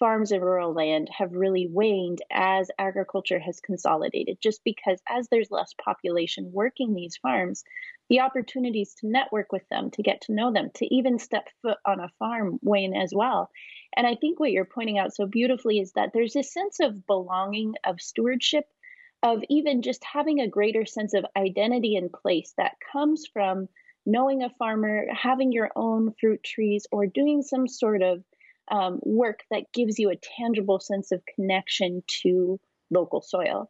farms 0.00 0.32
and 0.32 0.42
rural 0.42 0.74
land 0.74 1.08
have 1.16 1.32
really 1.32 1.68
waned 1.70 2.22
as 2.28 2.72
agriculture 2.76 3.38
has 3.38 3.60
consolidated, 3.60 4.38
just 4.42 4.62
because 4.64 5.00
as 5.08 5.28
there's 5.28 5.52
less 5.52 5.72
population 5.80 6.50
working 6.52 6.92
these 6.92 7.18
farms, 7.18 7.62
the 8.10 8.20
opportunities 8.20 8.92
to 8.96 9.08
network 9.08 9.52
with 9.52 9.66
them, 9.70 9.90
to 9.92 10.02
get 10.02 10.20
to 10.22 10.34
know 10.34 10.52
them, 10.52 10.70
to 10.74 10.94
even 10.94 11.18
step 11.18 11.48
foot 11.62 11.78
on 11.86 12.00
a 12.00 12.10
farm 12.18 12.58
wane 12.60 12.94
as 12.94 13.12
well. 13.14 13.48
And 13.96 14.06
I 14.06 14.16
think 14.16 14.38
what 14.38 14.50
you're 14.50 14.64
pointing 14.66 14.98
out 14.98 15.14
so 15.14 15.26
beautifully 15.26 15.78
is 15.78 15.92
that 15.92 16.10
there's 16.12 16.36
a 16.36 16.42
sense 16.42 16.80
of 16.80 17.06
belonging, 17.06 17.74
of 17.86 18.00
stewardship, 18.00 18.64
of 19.22 19.42
even 19.48 19.82
just 19.82 20.02
having 20.04 20.40
a 20.40 20.48
greater 20.48 20.84
sense 20.84 21.14
of 21.14 21.24
identity 21.36 21.96
and 21.96 22.12
place 22.12 22.52
that 22.56 22.72
comes 22.92 23.26
from 23.32 23.68
knowing 24.04 24.42
a 24.42 24.50
farmer, 24.50 25.06
having 25.12 25.52
your 25.52 25.70
own 25.76 26.12
fruit 26.20 26.42
trees, 26.42 26.86
or 26.90 27.06
doing 27.06 27.42
some 27.42 27.68
sort 27.68 28.02
of 28.02 28.24
um, 28.70 28.98
work 29.02 29.40
that 29.50 29.72
gives 29.72 29.98
you 29.98 30.10
a 30.10 30.16
tangible 30.16 30.80
sense 30.80 31.12
of 31.12 31.22
connection 31.36 32.02
to 32.22 32.58
local 32.90 33.20
soil. 33.20 33.68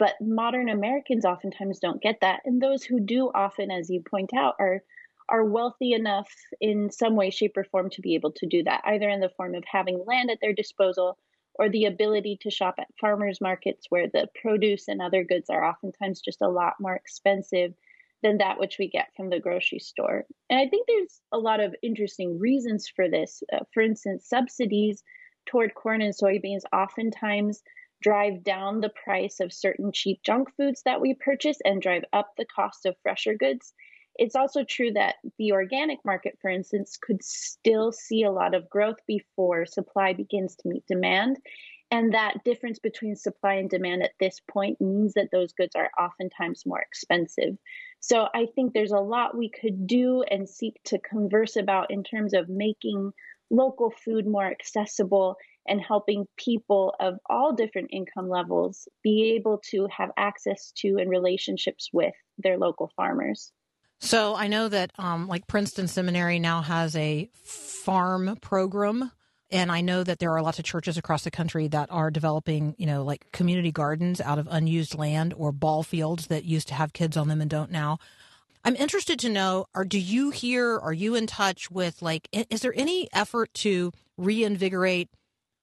But 0.00 0.14
modern 0.22 0.70
Americans 0.70 1.26
oftentimes 1.26 1.78
don't 1.78 2.00
get 2.00 2.22
that. 2.22 2.40
And 2.46 2.60
those 2.60 2.82
who 2.82 3.00
do 3.00 3.30
often, 3.34 3.70
as 3.70 3.90
you 3.90 4.00
point 4.00 4.30
out, 4.34 4.54
are 4.58 4.82
are 5.28 5.44
wealthy 5.44 5.92
enough 5.92 6.28
in 6.60 6.90
some 6.90 7.14
way, 7.14 7.30
shape, 7.30 7.56
or 7.56 7.64
form 7.64 7.88
to 7.90 8.00
be 8.00 8.14
able 8.14 8.32
to 8.32 8.46
do 8.46 8.64
that, 8.64 8.80
either 8.84 9.08
in 9.08 9.20
the 9.20 9.28
form 9.36 9.54
of 9.54 9.62
having 9.70 10.02
land 10.04 10.30
at 10.30 10.38
their 10.40 10.54
disposal 10.54 11.18
or 11.54 11.68
the 11.68 11.84
ability 11.84 12.38
to 12.40 12.50
shop 12.50 12.76
at 12.78 12.88
farmers 13.00 13.40
markets 13.40 13.86
where 13.90 14.08
the 14.08 14.26
produce 14.40 14.88
and 14.88 15.02
other 15.02 15.22
goods 15.22 15.50
are 15.50 15.64
oftentimes 15.64 16.20
just 16.20 16.40
a 16.40 16.48
lot 16.48 16.74
more 16.80 16.96
expensive 16.96 17.74
than 18.22 18.38
that 18.38 18.58
which 18.58 18.76
we 18.78 18.88
get 18.88 19.14
from 19.16 19.28
the 19.28 19.38
grocery 19.38 19.78
store. 19.78 20.24
And 20.48 20.58
I 20.58 20.66
think 20.66 20.86
there's 20.88 21.20
a 21.30 21.38
lot 21.38 21.60
of 21.60 21.76
interesting 21.82 22.38
reasons 22.38 22.88
for 22.88 23.08
this. 23.08 23.42
Uh, 23.52 23.60
for 23.72 23.82
instance, 23.82 24.26
subsidies 24.26 25.04
toward 25.46 25.74
corn 25.74 26.02
and 26.02 26.14
soybeans 26.14 26.62
oftentimes 26.72 27.62
drive 28.02 28.42
down 28.42 28.80
the 28.80 28.92
price 29.04 29.40
of 29.40 29.52
certain 29.52 29.92
cheap 29.92 30.22
junk 30.22 30.48
foods 30.56 30.82
that 30.84 31.00
we 31.00 31.14
purchase 31.14 31.58
and 31.64 31.82
drive 31.82 32.04
up 32.12 32.32
the 32.36 32.46
cost 32.46 32.86
of 32.86 32.96
fresher 33.02 33.34
goods. 33.34 33.72
It's 34.16 34.34
also 34.34 34.64
true 34.64 34.92
that 34.92 35.16
the 35.38 35.52
organic 35.52 36.04
market, 36.04 36.38
for 36.42 36.50
instance, 36.50 36.98
could 37.00 37.22
still 37.22 37.92
see 37.92 38.22
a 38.22 38.32
lot 38.32 38.54
of 38.54 38.68
growth 38.68 38.98
before 39.06 39.66
supply 39.66 40.12
begins 40.12 40.56
to 40.56 40.68
meet 40.68 40.84
demand. 40.86 41.38
And 41.92 42.14
that 42.14 42.44
difference 42.44 42.78
between 42.78 43.16
supply 43.16 43.54
and 43.54 43.68
demand 43.68 44.02
at 44.02 44.12
this 44.20 44.40
point 44.48 44.80
means 44.80 45.14
that 45.14 45.30
those 45.32 45.52
goods 45.52 45.74
are 45.74 45.90
oftentimes 45.98 46.64
more 46.64 46.80
expensive. 46.80 47.56
So 48.00 48.28
I 48.32 48.46
think 48.54 48.72
there's 48.72 48.92
a 48.92 49.00
lot 49.00 49.36
we 49.36 49.50
could 49.50 49.86
do 49.86 50.22
and 50.22 50.48
seek 50.48 50.80
to 50.84 50.98
converse 50.98 51.56
about 51.56 51.90
in 51.90 52.04
terms 52.04 52.32
of 52.32 52.48
making 52.48 53.12
local 53.50 53.90
food 53.90 54.26
more 54.26 54.46
accessible 54.46 55.36
and 55.66 55.80
helping 55.80 56.26
people 56.36 56.94
of 57.00 57.18
all 57.28 57.54
different 57.54 57.90
income 57.92 58.28
levels 58.28 58.88
be 59.02 59.34
able 59.36 59.60
to 59.70 59.88
have 59.96 60.10
access 60.16 60.72
to 60.76 60.96
and 60.98 61.10
relationships 61.10 61.90
with 61.92 62.14
their 62.38 62.58
local 62.58 62.90
farmers. 62.96 63.52
So 64.00 64.34
I 64.34 64.48
know 64.48 64.68
that 64.68 64.92
um, 64.98 65.28
like 65.28 65.46
Princeton 65.46 65.86
Seminary 65.86 66.38
now 66.38 66.62
has 66.62 66.96
a 66.96 67.28
farm 67.44 68.36
program. 68.40 69.12
And 69.52 69.72
I 69.72 69.80
know 69.80 70.04
that 70.04 70.20
there 70.20 70.32
are 70.32 70.42
lots 70.42 70.60
of 70.60 70.64
churches 70.64 70.96
across 70.96 71.24
the 71.24 71.30
country 71.30 71.66
that 71.68 71.90
are 71.90 72.10
developing, 72.10 72.76
you 72.78 72.86
know, 72.86 73.02
like 73.02 73.32
community 73.32 73.72
gardens 73.72 74.20
out 74.20 74.38
of 74.38 74.46
unused 74.48 74.96
land 74.96 75.34
or 75.36 75.50
ball 75.50 75.82
fields 75.82 76.28
that 76.28 76.44
used 76.44 76.68
to 76.68 76.74
have 76.74 76.92
kids 76.92 77.16
on 77.16 77.26
them 77.26 77.40
and 77.40 77.50
don't 77.50 77.72
now. 77.72 77.98
I'm 78.64 78.76
interested 78.76 79.18
to 79.20 79.28
know, 79.28 79.66
or 79.74 79.84
do 79.84 79.98
you 79.98 80.30
hear, 80.30 80.78
are 80.78 80.92
you 80.92 81.16
in 81.16 81.26
touch 81.26 81.70
with 81.70 82.00
like, 82.00 82.28
is 82.32 82.60
there 82.60 82.74
any 82.76 83.08
effort 83.12 83.52
to 83.54 83.90
reinvigorate 84.16 85.08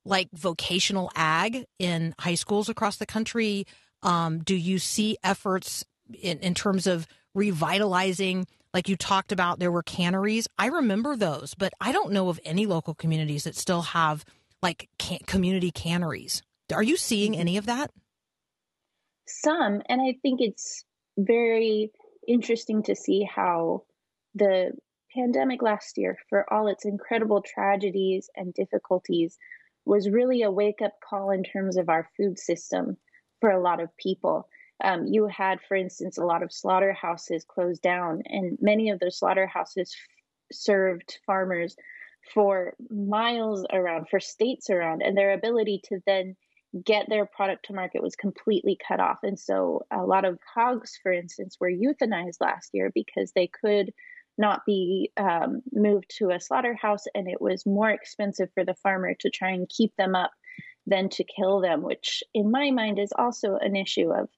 like 0.07 0.29
vocational 0.33 1.11
ag 1.15 1.65
in 1.79 2.15
high 2.19 2.35
schools 2.35 2.69
across 2.69 2.97
the 2.97 3.05
country? 3.05 3.65
Um, 4.03 4.39
do 4.39 4.55
you 4.55 4.79
see 4.79 5.17
efforts 5.23 5.85
in, 6.21 6.39
in 6.39 6.53
terms 6.53 6.87
of 6.87 7.07
revitalizing? 7.35 8.47
Like 8.73 8.89
you 8.89 8.95
talked 8.95 9.31
about, 9.31 9.59
there 9.59 9.71
were 9.71 9.83
canneries. 9.83 10.47
I 10.57 10.67
remember 10.67 11.15
those, 11.15 11.53
but 11.55 11.73
I 11.81 11.91
don't 11.91 12.11
know 12.11 12.29
of 12.29 12.39
any 12.45 12.65
local 12.65 12.93
communities 12.93 13.43
that 13.45 13.55
still 13.55 13.81
have 13.81 14.23
like 14.61 14.89
can- 14.97 15.19
community 15.25 15.71
canneries. 15.71 16.41
Are 16.73 16.83
you 16.83 16.97
seeing 16.97 17.35
any 17.35 17.57
of 17.57 17.65
that? 17.65 17.91
Some, 19.27 19.81
and 19.87 20.01
I 20.01 20.15
think 20.21 20.41
it's 20.41 20.85
very 21.17 21.91
interesting 22.27 22.83
to 22.83 22.95
see 22.95 23.23
how 23.23 23.83
the 24.35 24.71
pandemic 25.15 25.61
last 25.61 25.97
year, 25.97 26.17
for 26.29 26.45
all 26.53 26.67
its 26.67 26.85
incredible 26.85 27.41
tragedies 27.41 28.29
and 28.35 28.53
difficulties, 28.53 29.37
was 29.87 30.09
really 30.09 30.43
a 30.43 30.51
wake 30.51 30.81
up 30.81 30.93
call 31.07 31.31
in 31.31 31.43
terms 31.43 31.77
of 31.77 31.89
our 31.89 32.09
food 32.17 32.37
system 32.37 32.97
for 33.39 33.49
a 33.49 33.61
lot 33.61 33.81
of 33.81 33.95
people. 33.97 34.47
Um, 34.83 35.07
you 35.07 35.27
had, 35.27 35.59
for 35.67 35.75
instance, 35.75 36.17
a 36.17 36.25
lot 36.25 36.43
of 36.43 36.51
slaughterhouses 36.51 37.45
closed 37.47 37.81
down, 37.81 38.21
and 38.25 38.57
many 38.61 38.89
of 38.89 38.99
those 38.99 39.17
slaughterhouses 39.17 39.95
f- 39.95 40.55
served 40.55 41.17
farmers 41.25 41.75
for 42.33 42.75
miles 42.89 43.65
around, 43.71 44.09
for 44.09 44.19
states 44.19 44.69
around, 44.69 45.01
and 45.01 45.17
their 45.17 45.33
ability 45.33 45.81
to 45.85 45.99
then 46.05 46.35
get 46.83 47.07
their 47.09 47.25
product 47.25 47.65
to 47.65 47.73
market 47.73 48.03
was 48.03 48.15
completely 48.15 48.77
cut 48.87 48.99
off. 48.99 49.19
And 49.23 49.39
so 49.39 49.85
a 49.91 50.03
lot 50.03 50.25
of 50.25 50.37
hogs, 50.53 50.99
for 51.01 51.11
instance, 51.11 51.57
were 51.59 51.71
euthanized 51.71 52.41
last 52.41 52.71
year 52.73 52.91
because 52.93 53.31
they 53.31 53.47
could 53.47 53.93
not 54.37 54.65
be 54.65 55.11
um, 55.17 55.61
moved 55.71 56.15
to 56.17 56.29
a 56.31 56.39
slaughterhouse 56.39 57.05
and 57.15 57.27
it 57.27 57.41
was 57.41 57.65
more 57.65 57.89
expensive 57.89 58.49
for 58.53 58.63
the 58.63 58.75
farmer 58.75 59.13
to 59.15 59.29
try 59.29 59.51
and 59.51 59.69
keep 59.69 59.95
them 59.97 60.15
up 60.15 60.31
than 60.85 61.09
to 61.09 61.23
kill 61.23 61.59
them, 61.59 61.81
which 61.81 62.23
in 62.33 62.49
my 62.49 62.71
mind 62.71 62.99
is 62.99 63.11
also 63.17 63.57
an 63.57 63.75
issue 63.75 64.11
of 64.11 64.29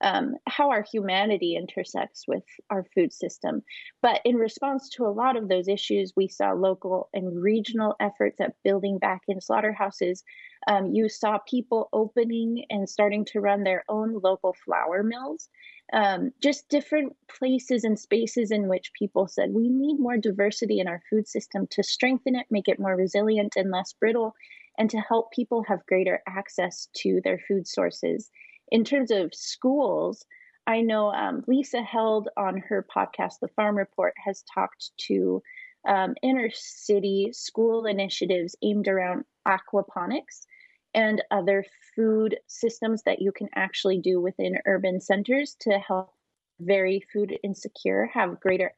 um, 0.00 0.36
how 0.46 0.70
our 0.70 0.84
humanity 0.90 1.56
intersects 1.56 2.24
with 2.28 2.44
our 2.70 2.84
food 2.94 3.12
system. 3.12 3.62
But 4.02 4.20
in 4.24 4.36
response 4.36 4.88
to 4.90 5.06
a 5.06 5.10
lot 5.10 5.36
of 5.36 5.48
those 5.48 5.68
issues, 5.68 6.12
we 6.16 6.28
saw 6.28 6.52
local 6.52 7.08
and 7.12 7.42
regional 7.42 7.96
efforts 8.00 8.40
at 8.40 8.54
building 8.62 8.98
back 8.98 9.22
in 9.28 9.40
slaughterhouses. 9.40 10.22
Um, 10.66 10.94
you 10.94 11.08
saw 11.08 11.38
people 11.38 11.88
opening 11.92 12.64
and 12.70 12.88
starting 12.88 13.24
to 13.26 13.40
run 13.40 13.64
their 13.64 13.84
own 13.88 14.20
local 14.22 14.54
flour 14.64 15.02
mills. 15.02 15.48
Um, 15.92 16.32
just 16.42 16.68
different 16.68 17.16
places 17.28 17.82
and 17.82 17.98
spaces 17.98 18.50
in 18.50 18.68
which 18.68 18.92
people 18.92 19.26
said 19.26 19.54
we 19.54 19.70
need 19.70 19.98
more 19.98 20.18
diversity 20.18 20.80
in 20.80 20.86
our 20.86 21.00
food 21.08 21.26
system 21.26 21.66
to 21.70 21.82
strengthen 21.82 22.36
it, 22.36 22.46
make 22.50 22.68
it 22.68 22.78
more 22.78 22.94
resilient 22.94 23.54
and 23.56 23.70
less 23.70 23.94
brittle, 23.94 24.34
and 24.76 24.90
to 24.90 24.98
help 24.98 25.32
people 25.32 25.64
have 25.66 25.86
greater 25.86 26.22
access 26.28 26.88
to 26.96 27.20
their 27.24 27.40
food 27.48 27.66
sources 27.66 28.30
in 28.70 28.84
terms 28.84 29.10
of 29.10 29.34
schools, 29.34 30.24
I 30.66 30.82
know 30.82 31.10
um, 31.12 31.44
Lisa 31.46 31.82
Held 31.82 32.28
on 32.36 32.58
her 32.58 32.86
podcast, 32.94 33.40
The 33.40 33.48
Farm 33.48 33.76
Report, 33.76 34.14
has 34.22 34.44
talked 34.54 34.90
to 35.06 35.42
um, 35.86 36.14
inner 36.22 36.50
city 36.52 37.30
school 37.32 37.86
initiatives 37.86 38.56
aimed 38.62 38.88
around 38.88 39.24
aquaponics 39.46 40.44
and 40.94 41.22
other 41.30 41.64
food 41.94 42.38
systems 42.46 43.02
that 43.04 43.22
you 43.22 43.32
can 43.32 43.48
actually 43.54 43.98
do 43.98 44.20
within 44.20 44.58
urban 44.66 45.00
centers 45.00 45.56
to 45.60 45.78
help 45.78 46.12
very 46.60 47.02
food 47.12 47.38
insecure 47.42 48.10
have 48.12 48.40
greater 48.40 48.72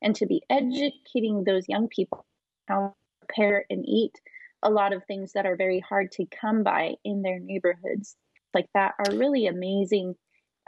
and 0.00 0.14
to 0.16 0.26
be 0.26 0.42
educating 0.48 1.44
those 1.44 1.68
young 1.68 1.88
people 1.88 2.24
how 2.68 2.94
to 3.20 3.26
prepare 3.26 3.64
and 3.68 3.84
eat 3.86 4.20
a 4.62 4.70
lot 4.70 4.92
of 4.92 5.04
things 5.04 5.32
that 5.32 5.46
are 5.46 5.56
very 5.56 5.80
hard 5.80 6.12
to 6.12 6.24
come 6.26 6.62
by 6.62 6.94
in 7.04 7.22
their 7.22 7.40
neighborhoods 7.40 8.16
like 8.54 8.66
that 8.74 8.94
are 8.98 9.16
really 9.16 9.46
amazing 9.46 10.14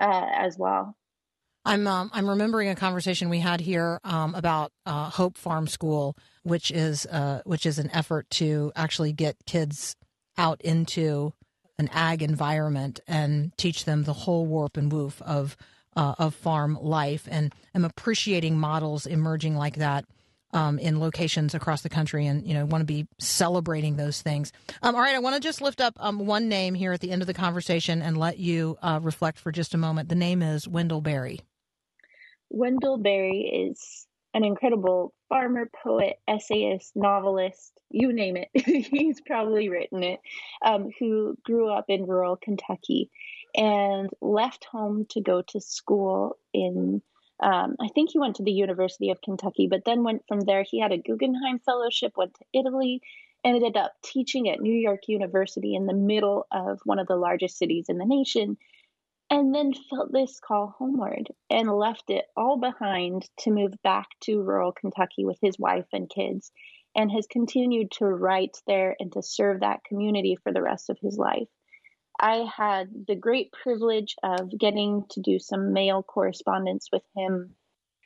uh, 0.01 0.27
as 0.35 0.57
well. 0.59 0.97
I'm 1.65 1.87
um, 1.87 2.11
I'm 2.13 2.29
remembering 2.29 2.69
a 2.69 2.75
conversation 2.75 3.29
we 3.29 3.39
had 3.39 3.61
here 3.61 4.01
um, 4.03 4.35
about 4.35 4.73
uh, 4.85 5.11
Hope 5.11 5.39
Farm 5.39 5.69
School, 5.69 6.17
which 6.43 6.71
is 6.71 7.07
uh, 7.07 7.43
which 7.45 7.67
is 7.67 7.79
an 7.79 7.91
effort 7.93 8.29
to 8.31 8.73
actually 8.75 9.13
get 9.13 9.37
kids 9.47 9.95
out 10.37 10.61
into 10.63 11.33
an 11.79 11.89
ag 11.93 12.23
environment 12.23 13.01
and 13.07 13.57
teach 13.57 13.85
them 13.85 14.05
the 14.05 14.13
whole 14.13 14.47
warp 14.47 14.77
and 14.77 14.91
woof 14.91 15.23
of 15.23 15.57
uh, 15.95 16.15
of 16.19 16.35
farm 16.35 16.79
life, 16.81 17.29
and 17.31 17.55
I'm 17.75 17.85
appreciating 17.85 18.59
models 18.59 19.07
emerging 19.07 19.57
like 19.57 19.77
that 19.77 20.05
um, 20.53 20.79
in 20.79 21.01
locations 21.01 21.55
across 21.55 21.83
the 21.83 21.89
country, 21.89 22.27
and 22.27 22.47
you 22.47 22.55
know 22.55 22.65
want 22.65 22.83
to 22.83 22.87
be 22.87 23.07
celebrating 23.19 23.97
those 23.97 24.23
things. 24.23 24.53
Um, 24.83 24.95
all 24.95 25.01
right, 25.01 25.15
I 25.15 25.19
want 25.21 25.35
to 25.37 25.41
just 25.41 25.61
lift 25.61 25.81
up 25.81 25.95
um, 25.99 26.27
one 26.27 26.49
name 26.49 26.75
here 26.75 26.93
at 26.93 27.01
the 27.01 27.11
end 27.11 27.23
of 27.23 27.27
the 27.27 27.35
conversation 27.35 28.03
and 28.03 28.17
let 28.17 28.39
you 28.39 28.77
uh, 28.83 29.01
reflect 29.03 29.39
for 29.39 29.53
just 29.53 29.75
a 29.75 29.79
moment. 29.79 30.09
The 30.09 30.15
name 30.15 30.43
is 30.43 30.69
Wendell 30.69 31.01
Berry. 31.01 31.41
Wendell 32.51 32.99
Berry 32.99 33.71
is 33.71 34.07
an 34.35 34.45
incredible 34.45 35.15
farmer, 35.29 35.71
poet, 35.83 36.19
essayist, 36.29 36.93
novelist, 36.95 37.73
you 37.91 38.13
name 38.13 38.37
it. 38.37 38.49
He's 38.91 39.21
probably 39.21 39.69
written 39.69 40.03
it, 40.03 40.21
um, 40.65 40.91
who 40.99 41.37
grew 41.45 41.71
up 41.71 41.87
in 41.89 42.07
rural 42.07 42.37
Kentucky 42.37 43.11
and 43.55 44.09
left 44.21 44.65
home 44.65 45.07
to 45.11 45.21
go 45.21 45.43
to 45.43 45.61
school 45.61 46.37
in, 46.55 47.03
um, 47.43 47.77
I 47.81 47.89
think 47.89 48.11
he 48.11 48.19
went 48.19 48.37
to 48.37 48.43
the 48.43 48.53
University 48.53 49.11
of 49.11 49.21
Kentucky, 49.21 49.67
but 49.69 49.85
then 49.85 50.05
went 50.05 50.23
from 50.29 50.41
there. 50.41 50.63
He 50.63 50.81
had 50.81 50.93
a 50.93 50.99
Guggenheim 50.99 51.59
Fellowship, 51.59 52.17
went 52.17 52.35
to 52.35 52.45
Italy, 52.53 53.03
ended 53.45 53.77
up 53.77 53.93
teaching 54.03 54.49
at 54.49 54.61
New 54.61 54.75
York 54.75 55.09
University 55.09 55.75
in 55.75 55.87
the 55.87 55.95
middle 55.95 56.47
of 56.53 56.81
one 56.85 56.99
of 56.99 57.09
the 57.09 57.17
largest 57.17 57.59
cities 57.59 57.87
in 57.89 57.99
the 57.99 58.07
nation 58.07 58.57
and 59.33 59.55
then 59.55 59.73
felt 59.73 60.13
this 60.13 60.39
call 60.41 60.75
homeward 60.79 61.29
and 61.49 61.71
left 61.73 62.11
it 62.11 62.27
all 62.37 62.59
behind 62.59 63.27
to 63.39 63.51
move 63.51 63.73
back 63.83 64.07
to 64.21 64.43
rural 64.43 64.73
Kentucky 64.73 65.25
with 65.25 65.39
his 65.41 65.59
wife 65.59 65.87
and 65.91 66.11
kids, 66.11 66.53
and 66.95 67.11
has 67.11 67.27
continued 67.27 67.91
to 67.93 68.05
write 68.05 68.59
there 68.67 68.95
and 69.01 69.11
to 69.13 69.23
serve 69.23 69.61
that 69.61 69.85
community 69.85 70.37
for 70.37 70.53
the 70.53 70.61
rest 70.61 70.91
of 70.91 70.99
his 71.01 71.17
life. 71.17 71.49
I 72.23 72.49
had 72.57 72.89
the 73.09 73.17
great 73.17 73.53
privilege 73.53 74.15
of 74.23 74.57
getting 74.57 75.05
to 75.11 75.21
do 75.21 75.39
some 75.39 75.73
mail 75.73 76.03
correspondence 76.03 76.89
with 76.93 77.03
him. 77.17 77.57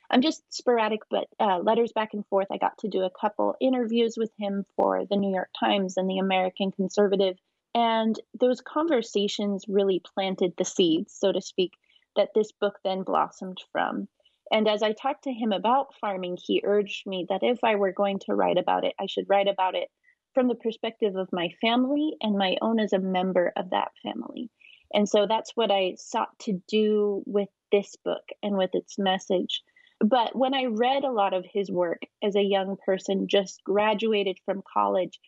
I'm 0.09 0.21
just 0.21 0.41
sporadic, 0.51 1.01
but 1.09 1.27
uh, 1.39 1.59
letters 1.59 1.91
back 1.93 2.13
and 2.13 2.25
forth. 2.27 2.47
I 2.51 2.57
got 2.57 2.77
to 2.79 2.89
do 2.89 3.03
a 3.03 3.11
couple 3.11 3.55
interviews 3.61 4.15
with 4.17 4.31
him 4.39 4.65
for 4.75 5.05
the 5.05 5.17
New 5.17 5.33
York 5.33 5.49
Times 5.59 5.97
and 5.97 6.09
the 6.09 6.17
American 6.17 6.71
Conservative 6.71 7.37
and 7.77 8.19
those 8.39 8.59
conversations 8.59 9.65
really 9.67 10.01
planted 10.15 10.53
the 10.57 10.65
seeds, 10.65 11.13
so 11.13 11.31
to 11.31 11.41
speak, 11.41 11.73
that 12.15 12.29
this 12.33 12.51
book 12.51 12.79
then 12.83 13.03
blossomed 13.03 13.59
from. 13.71 14.07
And 14.51 14.67
as 14.67 14.81
I 14.81 14.93
talked 14.93 15.25
to 15.25 15.31
him 15.31 15.51
about 15.51 15.93
farming, 16.01 16.37
he 16.43 16.63
urged 16.65 17.05
me 17.05 17.27
that 17.29 17.43
if 17.43 17.63
I 17.63 17.75
were 17.75 17.91
going 17.91 18.17
to 18.25 18.33
write 18.33 18.57
about 18.57 18.83
it, 18.83 18.95
I 18.99 19.05
should 19.05 19.29
write 19.29 19.47
about 19.47 19.75
it 19.75 19.89
from 20.37 20.49
the 20.49 20.53
perspective 20.53 21.15
of 21.15 21.33
my 21.33 21.49
family 21.61 22.15
and 22.21 22.37
my 22.37 22.57
own 22.61 22.79
as 22.79 22.93
a 22.93 22.99
member 22.99 23.51
of 23.55 23.71
that 23.71 23.89
family. 24.03 24.51
And 24.93 25.09
so 25.09 25.25
that's 25.25 25.53
what 25.55 25.71
I 25.71 25.95
sought 25.97 26.37
to 26.41 26.61
do 26.67 27.23
with 27.25 27.49
this 27.71 27.95
book 28.05 28.21
and 28.43 28.55
with 28.55 28.69
its 28.75 28.99
message. 28.99 29.63
But 29.99 30.35
when 30.35 30.53
I 30.53 30.65
read 30.65 31.03
a 31.03 31.11
lot 31.11 31.33
of 31.33 31.43
his 31.51 31.71
work 31.71 32.03
as 32.21 32.35
a 32.35 32.43
young 32.43 32.77
person, 32.85 33.27
just 33.27 33.63
graduated 33.63 34.37
from 34.45 34.61
college, 34.71 35.19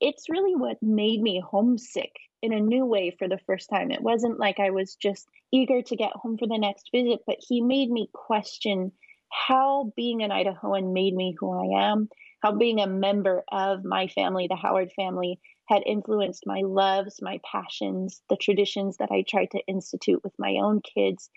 it's 0.00 0.28
really 0.28 0.56
what 0.56 0.82
made 0.82 1.22
me 1.22 1.40
homesick 1.40 2.16
in 2.42 2.52
a 2.52 2.58
new 2.58 2.84
way 2.84 3.14
for 3.16 3.28
the 3.28 3.38
first 3.46 3.70
time. 3.70 3.92
It 3.92 4.02
wasn't 4.02 4.40
like 4.40 4.58
I 4.58 4.70
was 4.70 4.96
just 4.96 5.28
eager 5.52 5.80
to 5.80 5.94
get 5.94 6.10
home 6.10 6.38
for 6.38 6.48
the 6.48 6.58
next 6.58 6.90
visit, 6.90 7.20
but 7.24 7.36
he 7.38 7.60
made 7.60 7.88
me 7.88 8.10
question 8.12 8.90
how 9.30 9.92
being 9.94 10.24
an 10.24 10.32
Idahoan 10.32 10.92
made 10.92 11.14
me 11.14 11.36
who 11.38 11.52
I 11.52 11.90
am, 11.90 12.08
how 12.46 12.52
being 12.52 12.78
a 12.78 12.86
member 12.86 13.42
of 13.50 13.84
my 13.84 14.06
family, 14.06 14.46
the 14.46 14.54
Howard 14.54 14.92
family, 14.92 15.40
had 15.64 15.82
influenced 15.84 16.46
my 16.46 16.60
loves, 16.60 17.20
my 17.20 17.40
passions, 17.44 18.22
the 18.30 18.36
traditions 18.36 18.98
that 18.98 19.10
I 19.10 19.24
tried 19.26 19.50
to 19.50 19.66
institute 19.66 20.22
with 20.22 20.32
my 20.38 20.58
own 20.62 20.80
kids. 20.80 21.28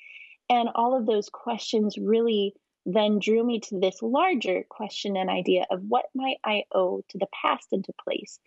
And 0.52 0.70
all 0.76 0.96
of 0.96 1.08
those 1.08 1.28
questions 1.30 1.98
really 1.98 2.54
then 2.86 3.18
drew 3.18 3.44
me 3.44 3.60
to 3.60 3.80
this 3.80 4.04
larger 4.04 4.64
question 4.70 5.18
and 5.18 5.32
idea 5.32 5.66
of 5.72 5.82
what 5.88 6.06
might 6.14 6.38
I 6.44 6.66
owe 6.76 7.02
to 7.10 7.18
the 7.18 7.28
past 7.42 7.70
and 7.72 7.84
to 7.86 7.94
place. 8.04 8.40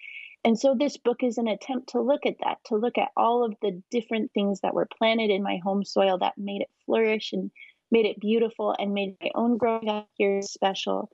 And 0.44 0.56
so 0.56 0.76
this 0.78 0.96
book 0.96 1.24
is 1.24 1.38
an 1.38 1.48
attempt 1.48 1.88
to 1.90 2.00
look 2.00 2.26
at 2.26 2.36
that, 2.44 2.58
to 2.66 2.76
look 2.76 2.96
at 2.96 3.10
all 3.16 3.44
of 3.44 3.56
the 3.60 3.82
different 3.90 4.30
things 4.34 4.60
that 4.60 4.74
were 4.74 4.88
planted 4.98 5.30
in 5.30 5.42
my 5.42 5.58
home 5.64 5.84
soil 5.84 6.16
that 6.18 6.38
made 6.38 6.62
it 6.62 6.70
flourish 6.86 7.32
and 7.32 7.50
made 7.90 8.06
it 8.06 8.20
beautiful 8.20 8.72
and 8.78 8.94
made 8.94 9.16
my 9.20 9.32
own 9.34 9.56
growing 9.56 9.88
up 9.88 10.08
here 10.14 10.42
special. 10.42 11.10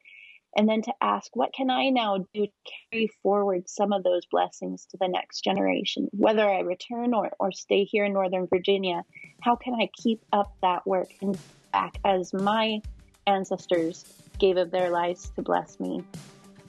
And 0.58 0.68
then 0.68 0.82
to 0.82 0.92
ask, 1.00 1.34
what 1.34 1.54
can 1.54 1.70
I 1.70 1.88
now 1.88 2.26
do 2.34 2.46
to 2.46 2.52
carry 2.90 3.08
forward 3.22 3.68
some 3.68 3.92
of 3.92 4.02
those 4.02 4.26
blessings 4.30 4.86
to 4.90 4.98
the 5.00 5.08
next 5.08 5.42
generation? 5.42 6.08
Whether 6.10 6.46
I 6.46 6.60
return 6.60 7.14
or, 7.14 7.30
or 7.38 7.52
stay 7.52 7.84
here 7.84 8.04
in 8.04 8.12
Northern 8.12 8.48
Virginia, 8.48 9.04
how 9.40 9.54
can 9.54 9.74
I 9.74 9.88
keep 9.96 10.20
up 10.32 10.52
that 10.62 10.84
work 10.84 11.10
and 11.22 11.38
back 11.72 11.98
as 12.04 12.32
my 12.32 12.80
ancestors 13.28 14.04
gave 14.38 14.56
of 14.56 14.70
their 14.70 14.90
lives 14.90 15.30
to 15.36 15.42
bless 15.42 15.78
me. 15.78 16.02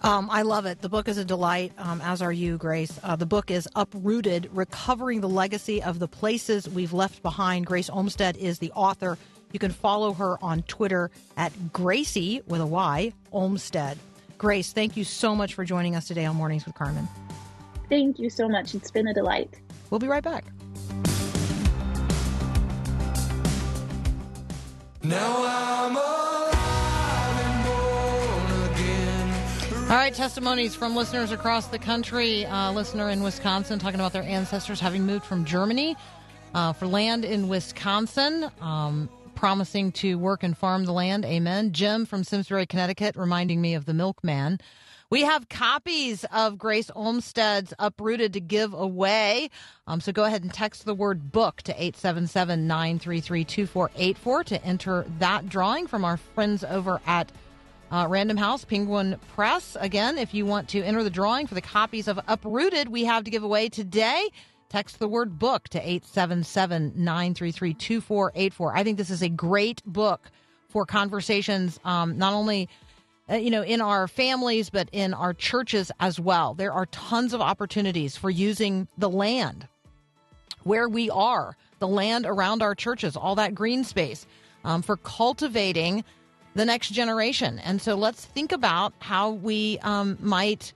Um, 0.01 0.29
I 0.31 0.43
love 0.43 0.65
it. 0.65 0.81
The 0.81 0.89
book 0.89 1.09
is 1.09 1.17
a 1.17 1.25
delight, 1.25 1.73
um, 1.77 1.99
as 2.01 2.21
are 2.21 2.31
you, 2.31 2.57
Grace. 2.57 2.97
Uh, 3.03 3.15
the 3.17 3.25
book 3.25 3.51
is 3.51 3.67
Uprooted 3.75 4.49
Recovering 4.53 5.19
the 5.19 5.27
Legacy 5.27 5.83
of 5.83 5.99
the 5.99 6.07
Places 6.07 6.69
We've 6.69 6.93
Left 6.93 7.21
Behind. 7.21 7.65
Grace 7.65 7.89
Olmstead 7.89 8.37
is 8.37 8.59
the 8.59 8.71
author. 8.71 9.17
You 9.51 9.59
can 9.59 9.71
follow 9.71 10.13
her 10.13 10.37
on 10.43 10.63
Twitter 10.63 11.09
at 11.37 11.73
Gracy 11.73 12.41
with 12.47 12.61
a 12.61 12.65
Y, 12.65 13.13
Olmstead. 13.31 13.97
Grace, 14.37 14.71
thank 14.71 14.95
you 14.95 15.03
so 15.03 15.35
much 15.35 15.53
for 15.53 15.65
joining 15.65 15.95
us 15.95 16.07
today 16.07 16.25
on 16.25 16.35
Mornings 16.35 16.65
with 16.65 16.75
Carmen. 16.75 17.07
Thank 17.89 18.19
you 18.19 18.29
so 18.29 18.47
much. 18.47 18.75
It's 18.75 18.91
been 18.91 19.07
a 19.07 19.13
delight. 19.13 19.59
We'll 19.89 19.99
be 19.99 20.07
right 20.07 20.23
back. 20.23 20.45
Now 25.01 25.43
I'm 25.45 25.95
alive 25.95 26.53
and 27.45 27.65
born 27.65 28.73
again. 28.73 29.89
All 29.89 29.95
right, 29.95 30.13
testimonies 30.13 30.75
from 30.75 30.95
listeners 30.95 31.31
across 31.31 31.67
the 31.67 31.79
country. 31.79 32.45
Uh, 32.45 32.71
listener 32.71 33.09
in 33.09 33.23
Wisconsin 33.23 33.79
talking 33.79 33.99
about 33.99 34.13
their 34.13 34.23
ancestors 34.23 34.79
having 34.79 35.05
moved 35.05 35.25
from 35.25 35.43
Germany 35.45 35.95
uh, 36.53 36.73
for 36.73 36.87
land 36.87 37.25
in 37.25 37.47
Wisconsin, 37.47 38.49
um, 38.61 39.09
promising 39.39 39.89
to 39.89 40.17
work 40.17 40.43
and 40.43 40.57
farm 40.57 40.83
the 40.83 40.91
land. 40.91 41.23
Amen. 41.23 41.71
Jim 41.71 42.05
from 42.05 42.25
Simsbury, 42.25 42.65
Connecticut, 42.65 43.15
reminding 43.15 43.61
me 43.61 43.73
of 43.73 43.85
the 43.85 43.93
milkman. 43.93 44.59
We 45.09 45.21
have 45.21 45.47
copies 45.47 46.25
of 46.25 46.57
Grace 46.57 46.91
Olmstead's 46.93 47.73
Uprooted 47.79 48.33
to 48.33 48.41
give 48.41 48.73
away. 48.73 49.49
Um, 49.87 50.01
so 50.01 50.11
go 50.11 50.25
ahead 50.25 50.43
and 50.43 50.53
text 50.53 50.83
the 50.83 50.93
word 50.93 51.31
book 51.31 51.61
to 51.61 51.71
877 51.71 52.67
933 52.67 53.45
2484 53.45 54.43
to 54.43 54.65
enter 54.65 55.05
that 55.19 55.47
drawing 55.47 55.87
from 55.87 56.03
our 56.03 56.17
friends 56.17 56.65
over 56.65 56.99
at 57.07 57.31
uh, 57.91 58.07
Random 58.09 58.35
House, 58.35 58.65
Penguin 58.65 59.17
Press. 59.35 59.77
Again, 59.79 60.17
if 60.17 60.33
you 60.33 60.45
want 60.45 60.67
to 60.69 60.83
enter 60.83 61.01
the 61.01 61.09
drawing 61.09 61.47
for 61.47 61.55
the 61.55 61.61
copies 61.61 62.09
of 62.09 62.19
Uprooted 62.27 62.89
we 62.89 63.05
have 63.05 63.23
to 63.23 63.31
give 63.31 63.43
away 63.43 63.69
today, 63.69 64.27
Text 64.69 64.99
the 64.99 65.07
word 65.07 65.39
book 65.39 65.67
to 65.69 65.79
877 65.79 66.93
933 66.95 67.73
2484. 67.73 68.77
I 68.77 68.83
think 68.83 68.97
this 68.99 69.09
is 69.09 69.23
a 69.23 69.29
great 69.29 69.83
book 69.83 70.29
for 70.69 70.85
conversations, 70.85 71.79
um, 71.83 72.17
not 72.17 72.33
only. 72.33 72.69
Uh, 73.31 73.35
you 73.35 73.51
know, 73.51 73.61
in 73.61 73.79
our 73.79 74.07
families, 74.07 74.71
but 74.71 74.89
in 74.91 75.13
our 75.13 75.35
churches 75.35 75.91
as 75.99 76.19
well. 76.19 76.55
There 76.55 76.73
are 76.73 76.87
tons 76.87 77.31
of 77.31 77.41
opportunities 77.41 78.17
for 78.17 78.31
using 78.31 78.87
the 78.97 79.07
land 79.07 79.67
where 80.63 80.89
we 80.89 81.11
are, 81.11 81.55
the 81.77 81.87
land 81.87 82.25
around 82.25 82.63
our 82.63 82.73
churches, 82.73 83.15
all 83.15 83.35
that 83.35 83.53
green 83.53 83.83
space, 83.83 84.25
um, 84.63 84.81
for 84.81 84.97
cultivating 84.97 86.03
the 86.55 86.65
next 86.65 86.89
generation. 86.89 87.59
And 87.59 87.79
so 87.79 87.93
let's 87.93 88.25
think 88.25 88.51
about 88.51 88.93
how 88.97 89.29
we 89.29 89.77
um, 89.83 90.17
might 90.19 90.73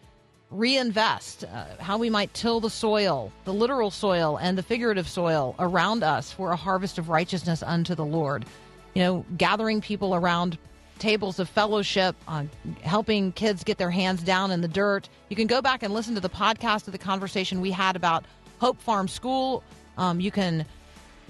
reinvest, 0.54 1.43
uh, 1.43 1.66
how 1.80 1.97
we 1.97 2.10
might 2.10 2.34
till 2.34 2.60
the 2.60 2.70
soil, 2.70 3.32
the 3.45 3.54
literal 3.54 3.91
soil 3.91 4.38
and 4.38 4.58
the 4.58 4.64
figurative 4.64 5.10
soil 5.10 5.56
around 5.60 6.04
us 6.04 6.32
for 6.32 6.51
a 6.51 6.56
harvest 6.56 6.97
of 6.97 7.10
righteousness 7.10 7.64
unto 7.64 7.95
the 7.95 8.06
Lord. 8.06 8.45
You 8.93 9.04
know, 9.04 9.26
gathering 9.38 9.82
people 9.82 10.16
around 10.16 10.58
tables 10.99 11.39
of 11.39 11.49
fellowship, 11.49 12.16
uh, 12.28 12.45
helping 12.82 13.32
kids 13.32 13.64
get 13.64 13.78
their 13.78 13.89
hands 13.89 14.24
down 14.24 14.51
in 14.51 14.62
the 14.62 14.68
dirt. 14.68 15.10
You 15.30 15.36
can 15.36 15.47
go 15.47 15.62
back 15.62 15.84
and 15.84 15.93
listen 15.93 16.14
to 16.16 16.22
the 16.22 16.30
podcast 16.30 16.88
of 16.88 16.93
the 16.93 16.99
conversation 16.99 17.60
we 17.60 17.72
had 17.72 17.95
about 17.95 18.24
Hope 18.60 18.80
Farm 18.80 19.08
School. 19.08 19.64
Um, 19.97 20.20
you 20.20 20.32
can, 20.32 20.66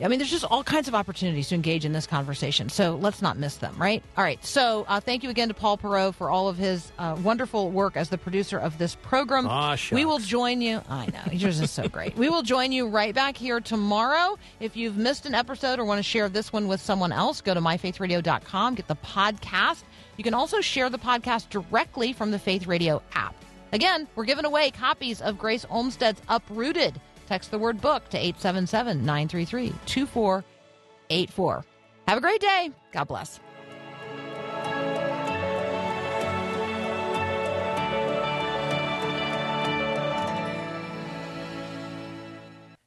I 0.02 0.08
mean, 0.08 0.20
there's 0.20 0.32
just 0.32 0.44
all 0.46 0.64
kinds 0.64 0.88
of 0.88 0.96
opportunities 0.96 1.50
to 1.50 1.56
engage 1.56 1.86
in 1.86 1.94
this 1.94 2.08
conversation. 2.08 2.70
So 2.70 2.96
let's 2.96 3.22
not 3.22 3.38
miss 3.38 3.58
them, 3.58 3.76
right? 3.78 4.04
All 4.18 4.24
right. 4.24 4.44
So 4.44 4.86
uh, 4.88 5.00
thank 5.00 5.24
you 5.24 5.30
again 5.30 5.50
to 5.50 5.54
Paul 5.54 5.78
Perot 5.78 6.16
for 6.16 6.30
all 6.30 6.48
of 6.50 6.58
his 6.58 6.91
uh, 6.98 7.16
wonderful 7.24 7.70
work 7.70 7.96
as 7.96 8.10
the 8.10 8.18
producer 8.18 8.58
of 8.58 8.78
this 8.78 8.96
program. 8.96 9.48
Aw, 9.48 9.78
we 9.91 10.06
will 10.06 10.20
join 10.20 10.62
you. 10.62 10.82
I 10.89 11.06
know. 11.08 11.32
Yours 11.32 11.60
is 11.60 11.70
so 11.72 11.88
great. 11.88 12.16
We 12.16 12.30
will 12.30 12.41
join 12.41 12.72
you 12.72 12.88
right 12.88 13.14
back 13.14 13.38
here 13.38 13.60
tomorrow. 13.60 14.38
If 14.60 14.76
you've 14.76 14.98
missed 14.98 15.26
an 15.26 15.36
episode 15.36 15.80
or 15.80 15.86
want 15.86 16.00
to 16.00 16.04
share 16.04 16.28
this 16.28 16.52
one 16.52 16.68
with 16.68 16.82
someone 16.82 17.12
else, 17.12 17.41
go 17.41 17.54
to 17.54 17.62
myfaithradio.com, 17.62 18.76
get 18.76 18.88
the 18.88 18.96
podcast. 18.96 19.84
You 20.18 20.24
can 20.24 20.34
also 20.34 20.62
share 20.62 20.89
the 20.89 20.98
podcast 20.98 21.50
directly 21.50 22.14
from 22.14 22.32
the 22.32 22.39
Faith 22.39 22.68
Radio 22.68 23.02
app. 23.14 23.36
Again, 23.72 24.08
we're 24.16 24.26
giving 24.26 24.46
away 24.46 24.70
copies 24.70 25.22
of 25.22 25.38
Grace 25.38 25.66
Olmstead's 25.66 26.22
Uprooted. 26.30 27.00
Text 27.28 27.51
the 27.51 27.59
word 27.59 27.82
book 27.82 28.07
to 28.09 28.17
877 28.17 29.05
933 29.05 29.74
2484. 29.86 31.65
Have 32.07 32.17
a 32.17 32.21
great 32.21 32.41
day. 32.41 32.71
God 32.91 33.05
bless. 33.05 33.39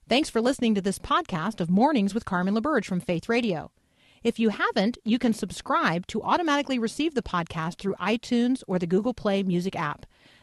Thanks 0.09 0.31
for 0.31 0.41
listening 0.41 0.77
to 0.77 0.81
this 0.81 1.01
podcast 1.01 1.61
of 1.61 1.69
Mornings 1.69 2.15
with 2.15 2.25
Carmen 2.25 2.55
LaBerge 2.55 2.85
from 2.85 3.01
Faith 3.01 3.29
Radio. 3.29 3.73
If 4.23 4.39
you 4.39 4.51
haven't, 4.51 4.99
you 5.05 5.19
can 5.19 5.33
subscribe 5.33 6.07
to 6.09 6.23
automatically 6.23 6.79
receive 6.79 7.15
the 7.15 7.23
podcast 7.23 7.79
through 7.79 7.97
iTunes 8.01 8.63
or 8.69 8.79
the 8.79 8.87
Google 8.87 9.15
Play 9.15 9.43
Music 9.43 9.75
app. 9.75 10.07